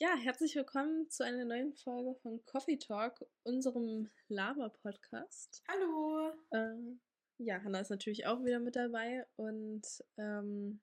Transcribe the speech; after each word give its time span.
Ja, 0.00 0.14
herzlich 0.14 0.54
willkommen 0.54 1.10
zu 1.10 1.24
einer 1.24 1.44
neuen 1.44 1.74
Folge 1.74 2.14
von 2.22 2.40
Coffee 2.44 2.76
Talk, 2.76 3.26
unserem 3.42 4.08
Lava-Podcast. 4.28 5.64
Hallo! 5.66 6.30
Äh, 6.52 6.94
ja, 7.38 7.60
Hanna 7.64 7.80
ist 7.80 7.90
natürlich 7.90 8.24
auch 8.24 8.44
wieder 8.44 8.60
mit 8.60 8.76
dabei 8.76 9.26
und 9.34 9.82
ähm, 10.16 10.80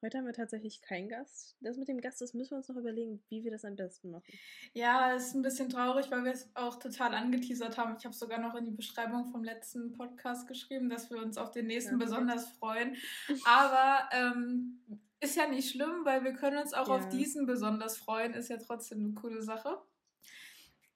heute 0.00 0.16
haben 0.16 0.24
wir 0.24 0.32
tatsächlich 0.32 0.80
keinen 0.80 1.10
Gast. 1.10 1.58
Das 1.60 1.76
mit 1.76 1.88
dem 1.88 2.00
Gast, 2.00 2.22
das 2.22 2.32
müssen 2.32 2.52
wir 2.52 2.56
uns 2.56 2.68
noch 2.70 2.78
überlegen, 2.78 3.22
wie 3.28 3.44
wir 3.44 3.50
das 3.50 3.66
am 3.66 3.76
besten 3.76 4.10
machen. 4.10 4.32
Ja, 4.72 5.12
ist 5.12 5.34
ein 5.34 5.42
bisschen 5.42 5.68
traurig, 5.68 6.10
weil 6.10 6.24
wir 6.24 6.32
es 6.32 6.50
auch 6.54 6.78
total 6.78 7.12
angeteasert 7.12 7.76
haben. 7.76 7.96
Ich 7.98 8.06
habe 8.06 8.14
sogar 8.14 8.38
noch 8.38 8.54
in 8.54 8.64
die 8.64 8.70
Beschreibung 8.70 9.26
vom 9.26 9.44
letzten 9.44 9.92
Podcast 9.92 10.48
geschrieben, 10.48 10.88
dass 10.88 11.10
wir 11.10 11.18
uns 11.18 11.36
auf 11.36 11.50
den 11.50 11.66
nächsten 11.66 12.00
ja. 12.00 12.04
besonders 12.06 12.48
freuen. 12.48 12.96
Aber 13.44 14.08
ähm, 14.10 14.80
ist 15.24 15.36
ja 15.36 15.48
nicht 15.48 15.70
schlimm, 15.70 16.04
weil 16.04 16.22
wir 16.24 16.34
können 16.34 16.58
uns 16.58 16.74
auch 16.74 16.88
ja. 16.88 16.96
auf 16.96 17.08
diesen 17.08 17.46
besonders 17.46 17.96
freuen. 17.96 18.34
Ist 18.34 18.48
ja 18.48 18.58
trotzdem 18.58 19.04
eine 19.04 19.14
coole 19.14 19.42
Sache. 19.42 19.80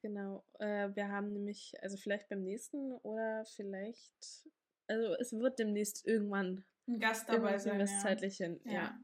Genau. 0.03 0.45
Äh, 0.59 0.91
wir 0.95 1.09
haben 1.09 1.33
nämlich, 1.33 1.75
also 1.83 1.97
vielleicht 1.97 2.29
beim 2.29 2.45
nächsten 2.45 2.93
oder 2.99 3.45
vielleicht, 3.57 4.47
also 4.87 5.15
es 5.15 5.33
wird 5.33 5.59
demnächst 5.59 6.07
irgendwann 6.07 6.65
ein 6.87 7.01
Gast 7.01 7.29
dabei 7.29 7.59
sein. 7.59 7.79
Das 7.79 7.91
ja. 7.91 7.99
zeitlich 7.99 8.37
hin. 8.37 8.61
Ja. 8.65 8.73
ja. 8.73 9.01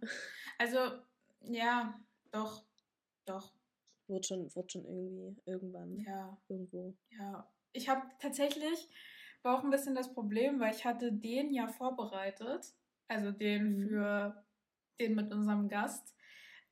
Also, 0.59 0.79
ja, 1.41 1.99
doch, 2.31 2.65
doch. 3.25 3.53
Wird 4.07 4.27
schon, 4.27 4.55
wird 4.55 4.71
schon 4.71 4.85
irgendwie, 4.85 5.41
irgendwann. 5.47 5.99
Ja. 5.99 6.39
Irgendwo. 6.49 6.95
Ja. 7.19 7.51
Ich 7.73 7.89
habe 7.89 8.03
tatsächlich, 8.21 8.89
war 9.43 9.59
auch 9.59 9.65
ein 9.65 9.71
bisschen 9.71 9.95
das 9.95 10.13
Problem, 10.13 10.61
weil 10.61 10.75
ich 10.75 10.85
hatte 10.85 11.13
den 11.13 11.53
ja 11.53 11.67
vorbereitet. 11.67 12.75
Also 13.09 13.33
den 13.33 13.81
mhm. 13.81 13.89
für 13.89 14.44
den 15.01 15.15
mit 15.15 15.33
unserem 15.33 15.69
Gast. 15.69 16.15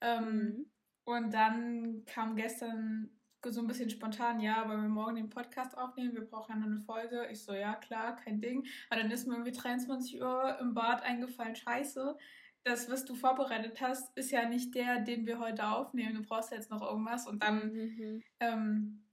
Ähm, 0.01 0.25
mhm. 0.25 0.67
Und 1.05 1.35
dann 1.35 2.05
kam 2.07 2.37
gestern 2.37 3.11
so 3.45 3.61
ein 3.61 3.67
bisschen 3.67 3.91
spontan, 3.91 4.39
ja, 4.39 4.69
weil 4.69 4.77
wir 4.77 4.89
morgen 4.89 5.17
den 5.17 5.29
Podcast 5.29 5.77
aufnehmen, 5.77 6.15
wir 6.15 6.25
brauchen 6.25 6.53
ja 6.53 6.57
noch 6.59 6.67
eine 6.67 6.81
Folge. 6.81 7.27
Ich 7.31 7.43
so, 7.43 7.53
ja, 7.53 7.75
klar, 7.75 8.15
kein 8.17 8.41
Ding. 8.41 8.65
Aber 8.89 9.01
dann 9.01 9.11
ist 9.11 9.27
mir 9.27 9.35
irgendwie 9.35 9.53
23 9.53 10.23
Uhr 10.23 10.59
im 10.61 10.75
Bad 10.75 11.03
eingefallen, 11.03 11.57
scheiße. 11.57 12.17
Das, 12.65 12.89
was 12.89 13.05
du 13.05 13.17
vorbereitet 13.17 13.81
hast, 13.81 14.17
ist 14.17 14.31
ja 14.31 14.49
nicht 14.49 14.73
der, 14.77 15.01
den 15.01 15.27
wir 15.27 15.41
heute 15.41 15.67
aufnehmen. 15.67 16.15
Du 16.15 16.23
brauchst 16.23 16.53
jetzt 16.53 16.71
noch 16.71 16.83
irgendwas. 16.83 17.27
Und 17.27 17.43
dann 17.43 17.73
mhm. 17.73 18.23
ähm, 18.39 19.05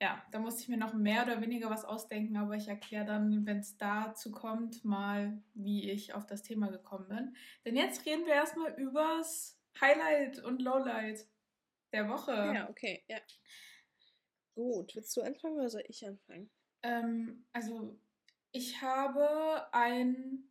ja, 0.00 0.24
da 0.30 0.38
musste 0.38 0.62
ich 0.62 0.68
mir 0.68 0.78
noch 0.78 0.94
mehr 0.94 1.24
oder 1.24 1.42
weniger 1.42 1.68
was 1.68 1.84
ausdenken, 1.84 2.36
aber 2.38 2.54
ich 2.54 2.68
erkläre 2.68 3.04
dann, 3.04 3.44
wenn 3.44 3.58
es 3.58 3.76
dazu 3.76 4.30
kommt, 4.30 4.82
mal, 4.84 5.42
wie 5.52 5.90
ich 5.90 6.14
auf 6.14 6.26
das 6.26 6.42
Thema 6.42 6.70
gekommen 6.70 7.08
bin. 7.08 7.36
Denn 7.64 7.76
jetzt 7.76 8.06
reden 8.06 8.24
wir 8.24 8.32
erstmal 8.32 8.72
übers 8.80 9.60
Highlight 9.78 10.42
und 10.42 10.62
Lowlight 10.62 11.26
der 11.92 12.08
Woche. 12.08 12.32
Ja, 12.32 12.70
okay, 12.70 13.04
ja. 13.08 13.18
Gut, 14.54 14.94
willst 14.94 15.14
du 15.16 15.22
anfangen 15.22 15.56
oder 15.56 15.68
soll 15.68 15.84
ich 15.86 16.06
anfangen? 16.06 16.50
Ähm, 16.82 17.44
also, 17.52 17.98
ich 18.52 18.80
habe 18.80 19.68
ein, 19.72 20.44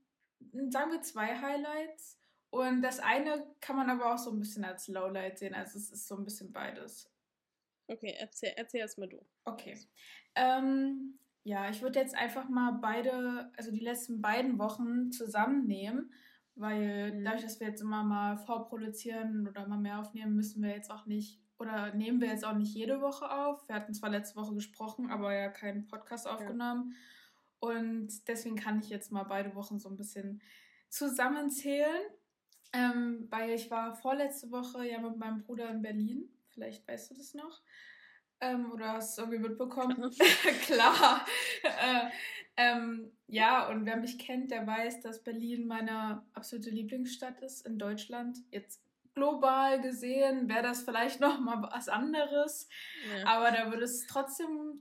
sagen 0.69 0.91
wir 0.91 1.01
zwei 1.01 1.39
Highlights. 1.39 2.19
Und 2.51 2.81
das 2.81 2.99
eine 2.99 3.45
kann 3.61 3.75
man 3.75 3.89
aber 3.89 4.13
auch 4.13 4.17
so 4.17 4.31
ein 4.31 4.39
bisschen 4.39 4.65
als 4.65 4.87
Lowlight 4.87 5.37
sehen. 5.37 5.53
Also 5.53 5.77
es 5.77 5.91
ist 5.91 6.07
so 6.07 6.17
ein 6.17 6.23
bisschen 6.23 6.51
beides. 6.51 7.11
Okay, 7.89 8.15
erzähl, 8.19 8.53
erzähl 8.55 8.81
erst 8.81 8.99
mal 8.99 9.09
du. 9.09 9.19
Okay. 9.45 9.75
Ähm, 10.35 11.17
ja, 11.43 11.69
ich 11.69 11.81
würde 11.81 11.99
jetzt 11.99 12.15
einfach 12.15 12.47
mal 12.47 12.73
beide, 12.73 13.51
also 13.57 13.71
die 13.71 13.79
letzten 13.79 14.21
beiden 14.21 14.59
Wochen 14.59 15.11
zusammennehmen, 15.11 16.13
weil 16.53 17.13
mhm. 17.13 17.23
dadurch, 17.23 17.43
dass 17.43 17.59
wir 17.59 17.67
jetzt 17.67 17.81
immer 17.81 18.03
mal 18.03 18.37
vorproduzieren 18.37 19.47
oder 19.47 19.67
mal 19.67 19.79
mehr 19.79 19.99
aufnehmen, 19.99 20.35
müssen 20.35 20.61
wir 20.61 20.69
jetzt 20.69 20.91
auch 20.91 21.07
nicht, 21.07 21.41
oder 21.57 21.93
nehmen 21.95 22.21
wir 22.21 22.27
jetzt 22.27 22.45
auch 22.45 22.55
nicht 22.55 22.75
jede 22.75 23.01
Woche 23.01 23.29
auf. 23.31 23.67
Wir 23.67 23.75
hatten 23.75 23.93
zwar 23.95 24.11
letzte 24.11 24.35
Woche 24.35 24.53
gesprochen, 24.53 25.09
aber 25.09 25.33
ja 25.33 25.49
keinen 25.49 25.87
Podcast 25.87 26.27
aufgenommen. 26.27 26.93
Ja. 26.93 27.69
Und 27.69 28.27
deswegen 28.27 28.55
kann 28.55 28.79
ich 28.79 28.89
jetzt 28.89 29.11
mal 29.11 29.23
beide 29.23 29.55
Wochen 29.55 29.79
so 29.79 29.89
ein 29.89 29.97
bisschen 29.97 30.41
zusammenzählen. 30.89 32.03
Ähm, 32.71 33.27
weil 33.31 33.49
ich 33.49 33.71
war 33.71 33.95
vorletzte 33.95 34.51
Woche 34.51 34.87
ja 34.87 34.99
mit 34.99 35.17
meinem 35.17 35.41
Bruder 35.41 35.69
in 35.71 35.81
Berlin 35.81 36.29
Vielleicht 36.49 36.87
weißt 36.87 37.11
du 37.11 37.15
das 37.15 37.33
noch. 37.33 37.61
Ähm, 38.41 38.71
oder 38.71 38.93
hast 38.93 39.17
du 39.17 39.21
es 39.21 39.27
irgendwie 39.27 39.49
mitbekommen? 39.49 40.11
Klar. 40.65 41.25
äh, 41.63 42.09
ähm, 42.57 43.11
ja, 43.27 43.69
und 43.69 43.85
wer 43.85 43.97
mich 43.97 44.17
kennt, 44.17 44.51
der 44.51 44.65
weiß, 44.65 45.01
dass 45.01 45.23
Berlin 45.23 45.67
meine 45.67 46.23
absolute 46.33 46.69
Lieblingsstadt 46.69 47.41
ist 47.41 47.65
in 47.65 47.77
Deutschland. 47.77 48.37
Jetzt 48.51 48.81
global 49.13 49.81
gesehen 49.81 50.47
wäre 50.47 50.63
das 50.63 50.83
vielleicht 50.83 51.19
noch 51.19 51.39
mal 51.39 51.61
was 51.61 51.89
anderes, 51.89 52.69
ja. 53.17 53.25
aber 53.25 53.51
da 53.51 53.69
würde 53.69 53.83
es 53.83 54.07
trotzdem 54.07 54.79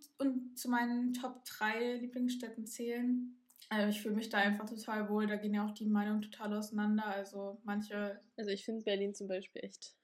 zu 0.54 0.70
meinen 0.70 1.12
Top 1.12 1.44
3 1.44 1.94
Lieblingsstädten 1.94 2.66
zählen. 2.66 3.36
Also 3.70 3.88
ich 3.88 4.00
fühle 4.00 4.14
mich 4.14 4.28
da 4.28 4.38
einfach 4.38 4.68
total 4.68 5.08
wohl. 5.10 5.26
Da 5.26 5.36
gehen 5.36 5.54
ja 5.54 5.66
auch 5.66 5.74
die 5.74 5.86
Meinungen 5.86 6.22
total 6.22 6.54
auseinander. 6.54 7.04
Also 7.04 7.60
manche. 7.64 8.20
Also 8.36 8.50
ich 8.50 8.64
finde 8.64 8.84
Berlin 8.84 9.14
zum 9.14 9.28
Beispiel 9.28 9.62
echt 9.62 9.94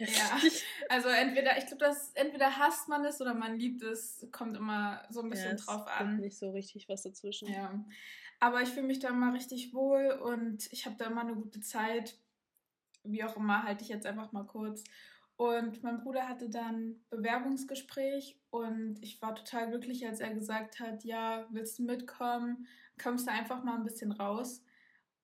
ja, 0.00 0.38
also 0.88 1.08
entweder, 1.08 1.58
ich 1.58 1.66
glaube, 1.66 1.84
dass 1.84 2.12
entweder 2.14 2.58
hasst 2.58 2.88
man 2.88 3.04
es 3.04 3.20
oder 3.20 3.34
man 3.34 3.56
liebt 3.56 3.82
es, 3.82 4.26
kommt 4.32 4.56
immer 4.56 5.02
so 5.10 5.22
ein 5.22 5.30
bisschen 5.30 5.56
ja, 5.56 5.64
drauf 5.64 5.86
an. 5.86 6.18
nicht 6.18 6.38
so 6.38 6.50
richtig 6.50 6.88
was 6.88 7.02
dazwischen. 7.02 7.48
Ja. 7.48 7.84
Aber 8.40 8.62
ich 8.62 8.70
fühle 8.70 8.86
mich 8.86 9.00
da 9.00 9.08
immer 9.08 9.34
richtig 9.34 9.74
wohl 9.74 10.10
und 10.22 10.72
ich 10.72 10.86
habe 10.86 10.96
da 10.98 11.06
immer 11.06 11.20
eine 11.20 11.34
gute 11.34 11.60
Zeit. 11.60 12.16
Wie 13.04 13.24
auch 13.24 13.36
immer, 13.36 13.62
halte 13.62 13.82
ich 13.82 13.90
jetzt 13.90 14.06
einfach 14.06 14.32
mal 14.32 14.46
kurz. 14.46 14.84
Und 15.36 15.82
mein 15.82 16.02
Bruder 16.02 16.28
hatte 16.28 16.50
dann 16.50 17.00
Bewerbungsgespräch 17.08 18.38
und 18.50 19.02
ich 19.02 19.22
war 19.22 19.34
total 19.34 19.70
glücklich, 19.70 20.06
als 20.06 20.20
er 20.20 20.34
gesagt 20.34 20.80
hat, 20.80 21.02
ja, 21.04 21.46
willst 21.50 21.78
du 21.78 21.84
mitkommen? 21.84 22.66
Kommst 23.02 23.26
du 23.26 23.32
einfach 23.32 23.62
mal 23.64 23.76
ein 23.76 23.84
bisschen 23.84 24.12
raus? 24.12 24.62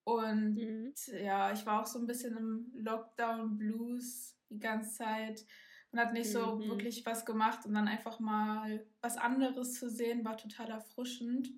Und 0.04 0.54
mhm. 0.54 0.94
ja, 1.22 1.52
ich 1.52 1.66
war 1.66 1.82
auch 1.82 1.86
so 1.86 1.98
ein 1.98 2.06
bisschen 2.06 2.36
im 2.36 2.72
Lockdown 2.74 3.58
Blues 3.58 4.35
die 4.50 4.58
ganze 4.58 4.96
Zeit 4.96 5.44
und 5.92 5.98
hat 5.98 6.12
nicht 6.12 6.30
so 6.30 6.56
mhm. 6.56 6.68
wirklich 6.68 7.04
was 7.06 7.24
gemacht 7.24 7.64
und 7.66 7.74
dann 7.74 7.88
einfach 7.88 8.20
mal 8.20 8.84
was 9.00 9.16
anderes 9.16 9.74
zu 9.74 9.88
sehen, 9.88 10.24
war 10.24 10.36
total 10.36 10.70
erfrischend. 10.70 11.50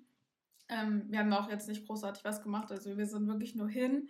Ähm, 0.67 1.05
wir 1.09 1.19
haben 1.19 1.33
auch 1.33 1.49
jetzt 1.49 1.67
nicht 1.67 1.85
großartig 1.87 2.23
was 2.23 2.41
gemacht, 2.41 2.71
also 2.71 2.97
wir 2.97 3.05
sind 3.05 3.27
wirklich 3.27 3.55
nur 3.55 3.69
hin 3.69 4.09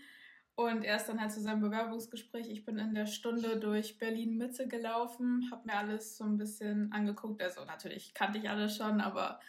und 0.60 0.84
er 0.84 0.98
ist 0.98 1.06
dann 1.06 1.22
halt 1.22 1.32
zu 1.32 1.40
seinem 1.40 1.62
Bewerbungsgespräch. 1.62 2.50
Ich 2.50 2.66
bin 2.66 2.78
in 2.80 2.94
der 2.94 3.06
Stunde 3.06 3.58
durch 3.62 3.98
Berlin 3.98 4.38
Mitte 4.38 4.68
gelaufen, 4.68 5.48
habe 5.52 5.66
mir 5.66 5.76
alles 5.76 6.18
so 6.18 6.26
ein 6.26 6.38
bisschen 6.38 6.92
angeguckt. 6.92 7.42
Also 7.42 7.64
natürlich 7.64 8.14
kannte 8.14 8.40
ich 8.40 8.50
alles 8.50 8.76
schon, 8.76 9.00
aber 9.00 9.40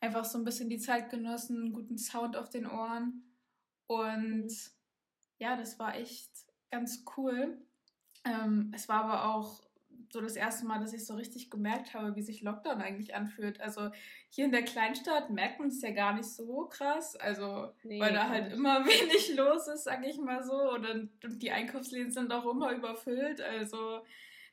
einfach 0.00 0.24
so 0.24 0.38
ein 0.38 0.44
bisschen 0.44 0.70
die 0.70 0.78
Zeit 0.78 1.10
genossen, 1.10 1.74
guten 1.74 1.98
Sound 1.98 2.34
auf 2.34 2.48
den 2.48 2.66
Ohren. 2.66 3.24
Und 3.88 4.50
ja, 5.38 5.54
das 5.54 5.78
war 5.78 5.96
echt 5.96 6.30
ganz 6.70 7.04
cool. 7.18 7.58
Ähm, 8.24 8.72
es 8.74 8.88
war 8.88 9.04
aber 9.04 9.34
auch 9.34 9.62
so 10.10 10.20
das 10.20 10.36
erste 10.36 10.66
Mal, 10.66 10.80
dass 10.80 10.92
ich 10.92 11.06
so 11.06 11.14
richtig 11.14 11.50
gemerkt 11.50 11.94
habe, 11.94 12.16
wie 12.16 12.22
sich 12.22 12.42
Lockdown 12.42 12.80
eigentlich 12.80 13.14
anfühlt. 13.14 13.60
Also 13.60 13.90
hier 14.30 14.46
in 14.46 14.52
der 14.52 14.62
Kleinstadt 14.62 15.30
merkt 15.30 15.58
man 15.58 15.68
es 15.68 15.82
ja 15.82 15.90
gar 15.90 16.14
nicht 16.14 16.28
so 16.28 16.66
krass, 16.66 17.14
also 17.16 17.72
nee, 17.82 18.00
weil 18.00 18.14
da 18.14 18.28
halt 18.28 18.52
immer 18.52 18.84
wenig 18.86 19.36
los 19.36 19.68
ist, 19.68 19.84
sag 19.84 20.06
ich 20.06 20.18
mal 20.18 20.42
so, 20.42 20.72
und, 20.72 20.86
und 20.86 21.42
die 21.42 21.50
Einkaufsläden 21.50 22.10
sind 22.10 22.32
auch 22.32 22.46
immer 22.46 22.72
überfüllt, 22.72 23.40
also 23.40 24.00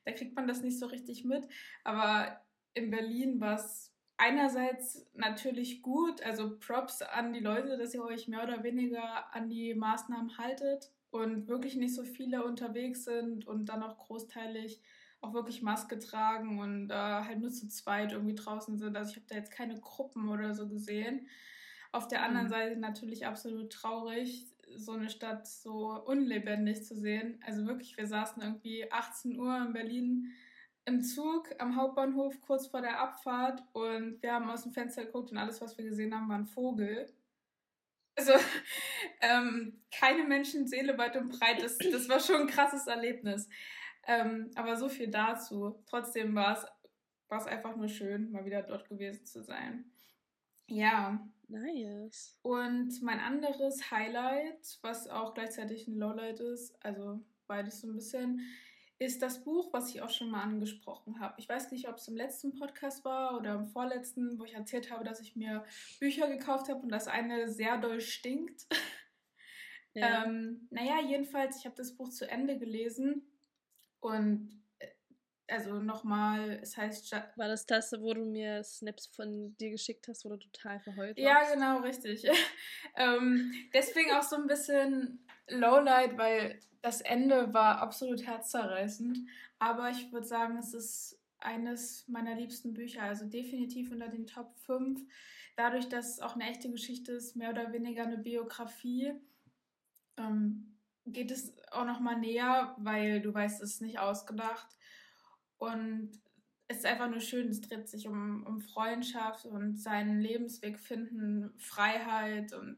da 0.04 0.12
kriegt 0.12 0.36
man 0.36 0.48
das 0.48 0.62
nicht 0.62 0.78
so 0.78 0.88
richtig 0.88 1.24
mit. 1.24 1.48
Aber 1.84 2.42
in 2.74 2.92
Berlin 2.92 3.40
war 3.40 3.56
es 3.56 3.94
einerseits 4.18 5.08
natürlich 5.14 5.82
gut, 5.82 6.22
also 6.22 6.58
Props 6.60 7.02
an 7.02 7.34
die 7.34 7.40
Leute, 7.40 7.78
dass 7.78 7.94
ihr 7.94 8.04
euch 8.04 8.28
mehr 8.28 8.44
oder 8.44 8.64
weniger 8.64 9.34
an 9.34 9.50
die 9.50 9.74
Maßnahmen 9.74 10.38
haltet 10.38 10.92
und 11.16 11.48
wirklich 11.48 11.76
nicht 11.76 11.96
so 11.96 12.04
viele 12.04 12.44
unterwegs 12.44 13.06
sind 13.06 13.48
und 13.48 13.68
dann 13.68 13.84
auch 13.84 13.98
großteilig 13.98 14.82
auch 15.22 15.34
wirklich 15.34 15.62
Maske 15.62 15.98
tragen 15.98 16.60
und 16.60 16.92
äh, 16.92 16.94
halt 16.94 17.40
nur 17.40 17.50
zu 17.50 17.68
zweit 17.68 18.12
irgendwie 18.12 18.36
draußen 18.36 18.78
sind. 18.78 18.96
Also 18.96 19.12
ich 19.12 19.16
habe 19.18 19.26
da 19.28 19.36
jetzt 19.36 19.52
keine 19.52 19.80
Gruppen 19.80 20.30
oder 20.30 20.54
so 20.54 20.68
gesehen. 20.68 21.28
Auf 21.92 22.08
der 22.08 22.24
anderen 22.24 22.48
mhm. 22.48 22.52
Seite 22.52 22.80
natürlich 22.80 23.26
absolut 23.26 23.72
traurig, 23.72 24.46
so 24.76 24.92
eine 24.92 25.10
Stadt 25.10 25.48
so 25.48 26.04
unlebendig 26.06 26.84
zu 26.84 26.96
sehen. 26.96 27.40
Also 27.46 27.66
wirklich, 27.66 27.98
wir 27.98 28.08
saßen 28.08 28.42
irgendwie 28.42 28.92
18 28.92 29.40
Uhr 29.40 29.66
in 29.66 29.74
Berlin 29.74 30.34
im 30.86 31.02
Zug 31.02 31.50
am 31.58 31.76
Hauptbahnhof 31.76 32.40
kurz 32.42 32.68
vor 32.68 32.82
der 32.82 33.00
Abfahrt 33.02 33.64
und 33.74 34.22
wir 34.22 34.34
haben 34.34 34.50
aus 34.50 34.64
dem 34.64 34.74
Fenster 34.74 35.06
geguckt 35.06 35.32
und 35.32 35.38
alles, 35.38 35.62
was 35.62 35.78
wir 35.78 35.86
gesehen 35.86 36.14
haben, 36.14 36.30
war 36.30 36.38
ein 36.38 36.46
Vogel. 36.46 37.08
Also 38.16 38.34
ähm, 39.22 39.82
keine 39.92 40.24
Menschenseele 40.24 40.98
weit 40.98 41.18
und 41.18 41.38
breit. 41.38 41.62
Das, 41.62 41.78
das 41.78 42.10
war 42.10 42.20
schon 42.20 42.42
ein 42.42 42.48
krasses 42.48 42.88
Erlebnis. 42.88 43.48
Ähm, 44.08 44.52
aber 44.56 44.76
so 44.78 44.90
viel 44.90 45.10
dazu. 45.10 45.84
Trotzdem 45.88 46.36
war 46.36 46.58
es, 46.58 46.66
war 47.28 47.40
es 47.40 47.48
einfach 47.48 47.76
nur 47.76 47.88
schön, 47.88 48.32
mal 48.32 48.46
wieder 48.46 48.62
dort 48.62 48.88
gewesen 48.88 49.26
zu 49.26 49.44
sein. 49.44 49.92
Ja. 50.68 51.28
Nice. 51.48 52.40
Und 52.42 53.02
mein 53.04 53.20
anderes 53.20 53.92
Highlight, 53.92 54.80
was 54.82 55.08
auch 55.08 55.36
gleichzeitig 55.36 55.88
ein 55.88 55.96
Lowlight 55.96 56.40
ist, 56.40 56.76
also 56.84 57.20
beides 57.46 57.82
so 57.82 57.88
ein 57.88 57.94
bisschen, 57.94 58.42
ist 58.98 59.22
das 59.22 59.44
Buch, 59.44 59.74
was 59.74 59.94
ich 59.94 60.02
auch 60.02 60.10
schon 60.10 60.32
mal 60.32 60.42
angesprochen 60.42 61.20
habe. 61.20 61.36
Ich 61.38 61.50
weiß 61.50 61.72
nicht, 61.72 61.90
ob 61.90 61.98
es 61.98 62.08
im 62.08 62.16
letzten 62.16 62.58
Podcast 62.58 63.04
war 63.04 63.38
oder 63.38 63.56
im 63.56 63.66
vorletzten, 63.66 64.40
wo 64.40 64.46
ich 64.46 64.54
erzählt 64.54 64.90
habe, 64.90 65.04
dass 65.04 65.20
ich 65.20 65.36
mir 65.36 65.66
Bücher 66.00 66.30
gekauft 66.30 66.70
habe 66.70 66.82
und 66.82 66.90
das 66.90 67.08
eine 67.08 67.50
sehr 67.50 67.78
doll 67.78 68.02
stinkt. 68.02 68.68
Ja. 69.98 70.26
ähm, 70.26 70.68
naja, 70.72 71.00
jedenfalls, 71.08 71.58
ich 71.58 71.66
habe 71.66 71.78
das 71.78 71.96
Buch 71.96 72.10
zu 72.10 72.30
Ende 72.30 72.60
gelesen 72.60 73.26
und 74.02 74.62
also 75.48 75.80
nochmal, 75.80 76.60
es 76.62 76.78
heißt. 76.78 77.12
War 77.36 77.48
das 77.48 77.66
das, 77.66 77.94
wo 78.00 78.14
du 78.14 78.26
mir 78.26 78.64
Snaps 78.64 79.08
von 79.08 79.56
dir 79.58 79.72
geschickt 79.72 80.08
hast, 80.08 80.26
wo 80.26 80.30
du 80.30 80.38
total 80.38 80.80
verheult 80.80 81.18
warst? 81.18 81.20
Ja, 81.20 81.54
genau, 81.54 81.80
richtig. 81.80 82.26
ähm, 82.96 83.54
deswegen 83.74 84.12
auch 84.12 84.24
so 84.24 84.36
ein 84.36 84.48
bisschen 84.48 85.26
Lowlight, 85.48 86.18
weil 86.18 86.60
das 86.82 87.02
Ende 87.02 87.54
war 87.54 87.80
absolut 87.82 88.26
herzzerreißend. 88.26 89.20
Aber 89.60 89.90
ich 89.90 90.12
würde 90.12 90.28
sagen, 90.28 90.58
es 90.58 90.74
ist 90.74 91.20
eines 91.40 92.08
meiner 92.08 92.36
liebsten 92.36 92.74
Bücher, 92.74 93.04
also 93.04 93.26
definitiv 93.26 93.92
unter 93.92 94.08
den 94.08 94.28
Top 94.28 94.58
5. 94.60 95.02
Dadurch, 95.56 95.88
dass 95.88 96.14
es 96.14 96.20
auch 96.20 96.36
eine 96.36 96.50
echte 96.50 96.70
Geschichte 96.70 97.14
ist, 97.14 97.36
mehr 97.36 97.52
oder 97.52 97.72
weniger 97.72 98.04
eine 98.04 98.18
Biografie, 98.18 99.14
ähm, 100.18 100.76
geht 101.06 101.32
es 101.32 101.54
auch 101.72 101.86
nochmal 101.86 102.20
näher, 102.20 102.76
weil 102.78 103.22
du 103.22 103.34
weißt, 103.34 103.62
es 103.62 103.76
ist 103.76 103.82
nicht 103.82 104.00
ausgedacht. 104.00 104.76
Und 105.58 106.12
es 106.68 106.78
ist 106.78 106.86
einfach 106.86 107.10
nur 107.10 107.20
schön, 107.20 107.50
es 107.50 107.62
dreht 107.62 107.88
sich 107.88 108.08
um, 108.08 108.44
um 108.46 108.62
Freundschaft 108.62 109.46
und 109.46 109.78
seinen 109.78 110.20
Lebensweg 110.20 110.80
finden, 110.80 111.54
Freiheit 111.60 112.54
und 112.54 112.78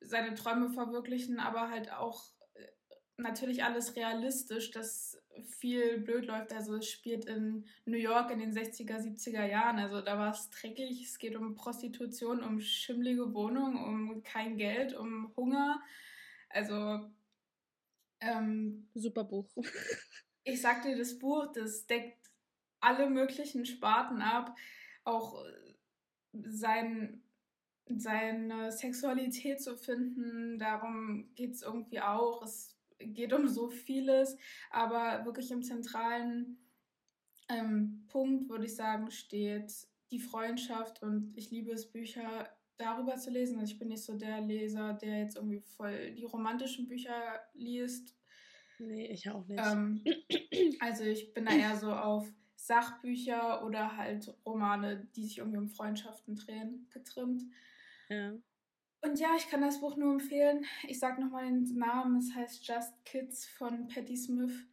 seine 0.00 0.34
Träume 0.34 0.70
verwirklichen, 0.70 1.38
aber 1.38 1.70
halt 1.70 1.92
auch 1.92 2.24
äh, 2.54 2.66
natürlich 3.16 3.62
alles 3.62 3.94
realistisch, 3.96 4.70
dass 4.72 5.16
viel 5.46 5.98
blöd 5.98 6.26
läuft. 6.26 6.52
Also 6.52 6.76
es 6.76 6.88
spielt 6.90 7.24
in 7.26 7.66
New 7.84 7.96
York 7.96 8.30
in 8.30 8.40
den 8.40 8.52
60er, 8.52 8.98
70er 8.98 9.44
Jahren. 9.44 9.78
Also 9.78 10.00
da 10.00 10.18
war 10.18 10.32
es 10.32 10.50
dreckig. 10.50 11.02
Es 11.04 11.18
geht 11.18 11.36
um 11.36 11.54
Prostitution, 11.54 12.42
um 12.42 12.60
schimmlige 12.60 13.32
Wohnungen, 13.34 13.76
um 13.76 14.22
kein 14.22 14.56
Geld, 14.56 14.94
um 14.94 15.32
Hunger. 15.36 15.80
Also 16.48 17.10
ähm, 18.20 18.88
super 18.94 19.24
Buch. 19.24 19.48
ich 20.44 20.60
sag 20.60 20.82
dir, 20.82 20.96
das 20.96 21.18
Buch, 21.18 21.52
das 21.52 21.86
deckt 21.86 22.30
alle 22.80 23.08
möglichen 23.08 23.66
Sparten 23.66 24.20
ab. 24.22 24.56
Auch 25.04 25.44
sein 26.32 27.24
seine 27.86 28.72
Sexualität 28.72 29.60
zu 29.60 29.76
finden. 29.76 30.58
Darum 30.58 31.30
geht 31.34 31.52
es 31.52 31.62
irgendwie 31.62 32.00
auch. 32.00 32.42
Es 32.42 32.76
geht 32.98 33.32
um 33.32 33.48
so 33.48 33.68
vieles, 33.68 34.36
aber 34.70 35.24
wirklich 35.24 35.50
im 35.50 35.62
zentralen 35.62 36.58
ähm, 37.48 38.06
Punkt, 38.08 38.48
würde 38.48 38.64
ich 38.64 38.74
sagen, 38.74 39.10
steht 39.10 39.72
die 40.10 40.20
Freundschaft 40.20 41.02
und 41.02 41.36
ich 41.36 41.50
liebe 41.50 41.72
es, 41.72 41.90
Bücher 41.90 42.48
darüber 42.76 43.16
zu 43.16 43.30
lesen. 43.30 43.58
Also 43.58 43.72
ich 43.72 43.78
bin 43.78 43.88
nicht 43.88 44.02
so 44.02 44.16
der 44.16 44.40
Leser, 44.40 44.94
der 44.94 45.20
jetzt 45.20 45.36
irgendwie 45.36 45.60
voll 45.60 46.12
die 46.12 46.24
romantischen 46.24 46.86
Bücher 46.86 47.40
liest. 47.52 48.16
Nee, 48.78 49.06
ich 49.06 49.28
auch 49.30 49.46
nicht. 49.46 49.62
Ähm, 49.64 50.04
also 50.80 51.04
ich 51.04 51.32
bin 51.32 51.46
da 51.46 51.52
eher 51.52 51.76
so 51.76 51.92
auf 51.92 52.26
Sachbücher 52.56 53.64
oder 53.64 53.96
halt 53.96 54.34
Romane, 54.46 55.06
die 55.14 55.24
sich 55.24 55.38
irgendwie 55.38 55.58
um 55.58 55.68
Freundschaften 55.68 56.36
drehen, 56.36 56.88
getrimmt. 56.90 57.42
Ja. 58.08 58.32
Und 59.02 59.20
ja, 59.20 59.34
ich 59.36 59.48
kann 59.50 59.60
das 59.60 59.80
Buch 59.80 59.96
nur 59.96 60.14
empfehlen. 60.14 60.64
Ich 60.88 60.98
sage 60.98 61.20
nochmal 61.22 61.44
den 61.44 61.64
Namen. 61.76 62.18
Es 62.18 62.34
heißt 62.34 62.66
Just 62.66 63.04
Kids 63.04 63.46
von 63.46 63.86
Patti 63.88 64.16
Smith. 64.16 64.66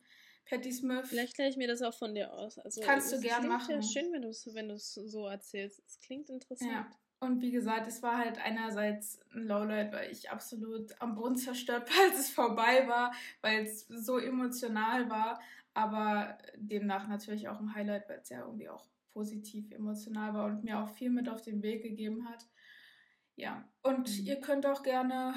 Patti 0.45 0.71
Smith. 0.71 1.07
Vielleicht 1.09 1.36
kläre 1.36 1.50
ich 1.50 1.57
mir 1.57 1.68
das 1.68 1.81
auch 1.81 1.94
von 1.94 2.15
dir 2.15 2.31
aus. 2.33 2.57
Also, 2.57 2.81
Kannst 2.81 3.12
du 3.12 3.19
gern 3.19 3.48
machen. 3.48 3.75
Ja 3.75 3.81
schön, 3.81 4.12
wenn 4.13 4.21
du 4.21 4.30
es 4.30 4.48
wenn 4.53 4.77
so 4.77 5.27
erzählst. 5.27 5.81
Es 5.86 6.00
klingt 6.00 6.30
interessant. 6.30 6.71
Ja. 6.71 6.89
Und 7.22 7.40
wie 7.42 7.52
gesagt, 7.52 7.88
es 7.88 8.02
war 8.02 8.18
halt 8.18 8.40
einerseits 8.40 9.20
ein 9.32 9.44
Lowlight, 9.44 9.94
weil 9.94 10.12
ich 10.12 10.32
absolut 10.32 11.00
am 11.00 11.14
Boden 11.14 11.36
zerstört 11.36 11.88
war, 11.88 12.06
als 12.10 12.20
es 12.20 12.30
vorbei 12.32 12.88
war, 12.88 13.14
weil 13.42 13.64
es 13.64 13.88
so 13.88 14.18
emotional 14.18 15.08
war. 15.10 15.40
Aber 15.76 16.38
demnach 16.56 17.08
natürlich 17.08 17.48
auch 17.48 17.60
ein 17.60 17.76
Highlight, 17.76 18.10
weil 18.10 18.20
es 18.20 18.30
ja 18.30 18.40
irgendwie 18.40 18.70
auch 18.70 18.88
positiv 19.14 19.72
emotional 19.72 20.34
war 20.34 20.46
und 20.46 20.64
mir 20.64 20.80
auch 20.80 20.90
viel 20.90 21.12
mit 21.12 21.30
auf 21.30 21.44
den 21.44 21.62
Weg 21.62 21.84
gegeben 21.84 22.28
hat. 22.28 22.44
Ja, 23.36 23.70
und 23.84 24.10
mhm. 24.10 24.26
ihr 24.26 24.42
könnt 24.42 24.66
auch 24.66 24.82
gerne 24.82 25.36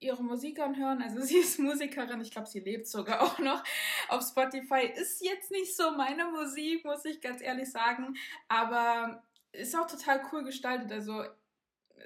ihre 0.00 0.24
Musik 0.24 0.58
anhören. 0.58 1.02
Also 1.02 1.20
sie 1.22 1.38
ist 1.38 1.60
Musikerin, 1.60 2.20
ich 2.20 2.32
glaube, 2.32 2.48
sie 2.48 2.60
lebt 2.60 2.88
sogar 2.88 3.22
auch 3.22 3.38
noch 3.38 3.62
auf 4.08 4.26
Spotify. 4.26 4.90
Ist 4.96 5.24
jetzt 5.24 5.52
nicht 5.52 5.76
so 5.76 5.92
meine 5.92 6.24
Musik, 6.26 6.84
muss 6.84 7.04
ich 7.04 7.20
ganz 7.20 7.40
ehrlich 7.40 7.70
sagen, 7.70 8.16
aber 8.48 9.22
ist 9.52 9.76
auch 9.76 9.86
total 9.86 10.22
cool 10.32 10.44
gestaltet. 10.44 10.90
Also 10.92 11.24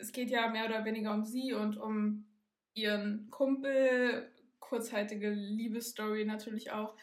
es 0.00 0.12
geht 0.12 0.30
ja 0.30 0.48
mehr 0.48 0.66
oder 0.66 0.84
weniger 0.84 1.12
um 1.12 1.24
sie 1.24 1.52
und 1.52 1.76
um 1.76 2.26
ihren 2.74 3.30
Kumpel, 3.30 4.30
kurzhaltige 4.60 5.30
Liebesstory 5.30 6.24
natürlich 6.24 6.70
auch. 6.72 6.96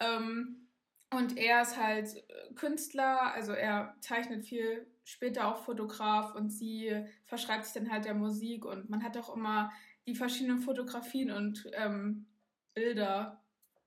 Ähm, 0.00 0.68
und 1.10 1.38
er 1.38 1.62
ist 1.62 1.76
halt 1.76 2.22
Künstler, 2.54 3.32
also 3.32 3.52
er 3.52 3.96
zeichnet 4.00 4.44
viel 4.44 4.86
später 5.04 5.48
auch 5.48 5.64
Fotograf 5.64 6.34
und 6.34 6.50
sie 6.50 7.06
verschreibt 7.24 7.64
sich 7.64 7.74
dann 7.74 7.90
halt 7.90 8.04
der 8.04 8.14
Musik 8.14 8.66
und 8.66 8.90
man 8.90 9.02
hat 9.02 9.16
auch 9.16 9.34
immer 9.34 9.72
die 10.06 10.14
verschiedenen 10.14 10.60
Fotografien 10.60 11.30
und 11.30 11.66
ähm, 11.72 12.26
Bilder 12.74 13.42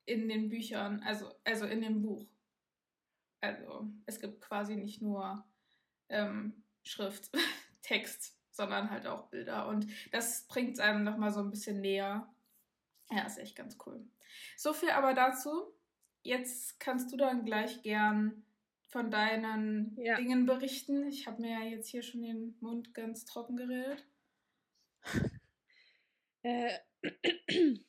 in 0.05 0.27
den 0.27 0.49
Büchern, 0.49 1.01
also, 1.05 1.31
also 1.43 1.65
in 1.65 1.81
dem 1.81 2.01
Buch. 2.01 2.25
Also 3.39 3.87
es 4.07 4.19
gibt 4.19 4.41
quasi 4.41 4.75
nicht 4.75 5.01
nur 5.01 5.45
ähm, 6.11 6.63
Schrift, 6.83 7.31
Text, 7.81 8.37
sondern 8.51 8.89
halt 8.89 9.07
auch 9.07 9.29
Bilder 9.29 9.67
und 9.67 9.87
das 10.11 10.47
bringt 10.47 10.73
es 10.73 10.79
einem 10.79 11.03
nochmal 11.03 11.31
so 11.31 11.39
ein 11.39 11.49
bisschen 11.49 11.81
näher. 11.81 12.31
Ja, 13.09 13.25
ist 13.25 13.39
echt 13.39 13.55
ganz 13.55 13.77
cool. 13.85 14.05
So 14.57 14.73
viel 14.73 14.91
aber 14.91 15.13
dazu. 15.13 15.73
Jetzt 16.23 16.79
kannst 16.79 17.11
du 17.11 17.17
dann 17.17 17.45
gleich 17.45 17.81
gern 17.81 18.43
von 18.91 19.09
deinen 19.09 19.97
ja. 19.97 20.17
Dingen 20.17 20.45
berichten. 20.45 21.07
Ich 21.07 21.25
habe 21.25 21.41
mir 21.41 21.51
ja 21.51 21.65
jetzt 21.65 21.87
hier 21.87 22.03
schon 22.03 22.21
den 22.21 22.55
Mund 22.59 22.93
ganz 22.93 23.25
trocken 23.25 23.55
geredet. 23.55 24.05
Äh, 26.43 26.79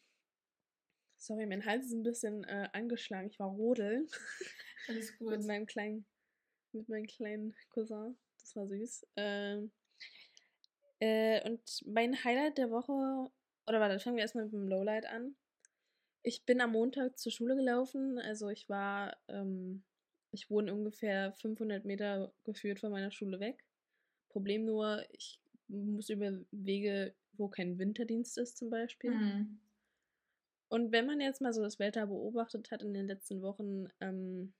sorry, 1.16 1.46
mein 1.46 1.64
Hals 1.64 1.86
ist 1.86 1.94
ein 1.94 2.02
bisschen 2.02 2.44
äh, 2.44 2.68
angeschlagen. 2.74 3.28
Ich 3.30 3.38
war 3.38 3.48
rodeln. 3.48 4.06
Alles 4.88 5.16
gut. 5.18 5.30
mit 5.30 5.46
meinem 5.46 5.64
kleinen, 5.64 6.04
mit 6.74 6.88
meinem 6.88 7.06
kleinen 7.06 7.54
Cousin. 7.70 8.16
Das 8.40 8.56
war 8.56 8.66
süß. 8.66 9.06
Ähm, 9.16 9.70
äh, 11.00 11.48
und 11.48 11.60
mein 11.86 12.24
Highlight 12.24 12.58
der 12.58 12.70
Woche, 12.70 13.30
oder 13.66 13.80
warte, 13.80 13.98
fangen 13.98 14.16
wir 14.16 14.22
erstmal 14.22 14.44
mit 14.44 14.52
dem 14.52 14.68
Lowlight 14.68 15.06
an. 15.06 15.36
Ich 16.22 16.44
bin 16.44 16.60
am 16.60 16.72
Montag 16.72 17.18
zur 17.18 17.32
Schule 17.32 17.56
gelaufen. 17.56 18.18
Also 18.18 18.48
ich 18.48 18.68
war 18.68 19.16
ähm, 19.28 19.82
ich 20.32 20.50
wohne 20.50 20.72
ungefähr 20.72 21.32
500 21.34 21.84
Meter 21.84 22.32
geführt 22.44 22.80
von 22.80 22.90
meiner 22.90 23.10
Schule 23.10 23.38
weg. 23.38 23.64
Problem 24.30 24.64
nur, 24.64 25.04
ich 25.10 25.38
muss 25.68 26.08
über 26.08 26.32
Wege, 26.50 27.14
wo 27.34 27.48
kein 27.48 27.78
Winterdienst 27.78 28.38
ist 28.38 28.56
zum 28.56 28.70
Beispiel. 28.70 29.10
Mhm. 29.10 29.60
Und 30.68 30.90
wenn 30.90 31.06
man 31.06 31.20
jetzt 31.20 31.42
mal 31.42 31.52
so 31.52 31.62
das 31.62 31.78
Wetter 31.78 32.06
beobachtet 32.06 32.70
hat 32.70 32.82
in 32.82 32.94
den 32.94 33.06
letzten 33.06 33.42
Wochen 33.42 33.88
ähm, 34.00 34.54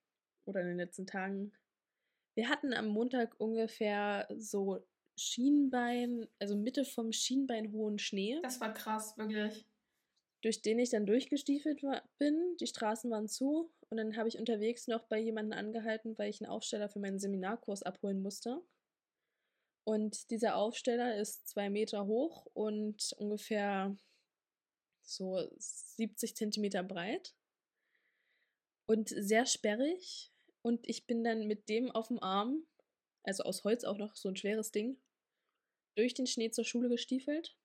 oder 0.45 0.61
in 0.61 0.69
den 0.69 0.76
letzten 0.76 1.07
Tagen, 1.07 1.52
wir 2.35 2.49
hatten 2.49 2.73
am 2.73 2.89
Montag 2.89 3.39
ungefähr 3.39 4.27
so 4.37 4.85
Schienbein, 5.17 6.27
also 6.39 6.57
Mitte 6.57 6.85
vom 6.85 7.12
Schienbein 7.12 7.73
hohen 7.73 7.99
Schnee. 7.99 8.39
Das 8.43 8.61
war 8.61 8.73
krass, 8.73 9.17
wirklich. 9.17 9.67
Durch 10.43 10.62
den 10.62 10.79
ich 10.79 10.91
dann 10.91 11.07
durchgestiefelt 11.07 11.83
war, 11.83 12.03
bin. 12.19 12.57
Die 12.59 12.67
Straßen 12.67 13.11
waren 13.11 13.29
zu 13.29 13.73
und 13.91 13.99
dann 13.99 14.17
habe 14.17 14.29
ich 14.29 14.39
unterwegs 14.39 14.89
noch 14.89 15.05
bei 15.05 15.19
jemandem 15.19 15.59
angehalten, 15.59 16.17
weil 16.19 16.31
ich 16.31 16.41
einen 16.41 16.51
Aufsteller 16.51 16.89
für 16.89 16.99
meinen 16.99 17.19
Seminarkurs 17.19 17.83
abholen 17.83 18.23
musste. 18.23 18.62
Und 19.85 20.31
dieser 20.31 20.57
Aufsteller 20.57 21.17
ist 21.17 21.47
zwei 21.49 21.69
Meter 21.69 22.07
hoch 22.07 22.47
und 22.55 23.12
ungefähr 23.19 23.97
so 25.03 25.45
70 25.59 26.37
Zentimeter 26.37 26.83
breit 26.83 27.35
und 28.87 29.09
sehr 29.09 29.47
sperrig. 29.47 30.32
Und 30.62 30.88
ich 30.88 31.07
bin 31.07 31.25
dann 31.25 31.47
mit 31.47 31.69
dem 31.69 31.90
auf 31.90 32.09
dem 32.09 32.23
Arm, 32.23 32.64
also 33.25 33.42
aus 33.45 33.64
Holz 33.64 33.85
auch 33.85 33.99
noch 33.99 34.16
so 34.16 34.28
ein 34.28 34.37
schweres 34.37 34.71
Ding, 34.71 35.00
durch 35.97 36.14
den 36.14 36.26
Schnee 36.26 36.50
zur 36.50 36.64
Schule 36.64 36.88
gestiefelt. 36.88 37.57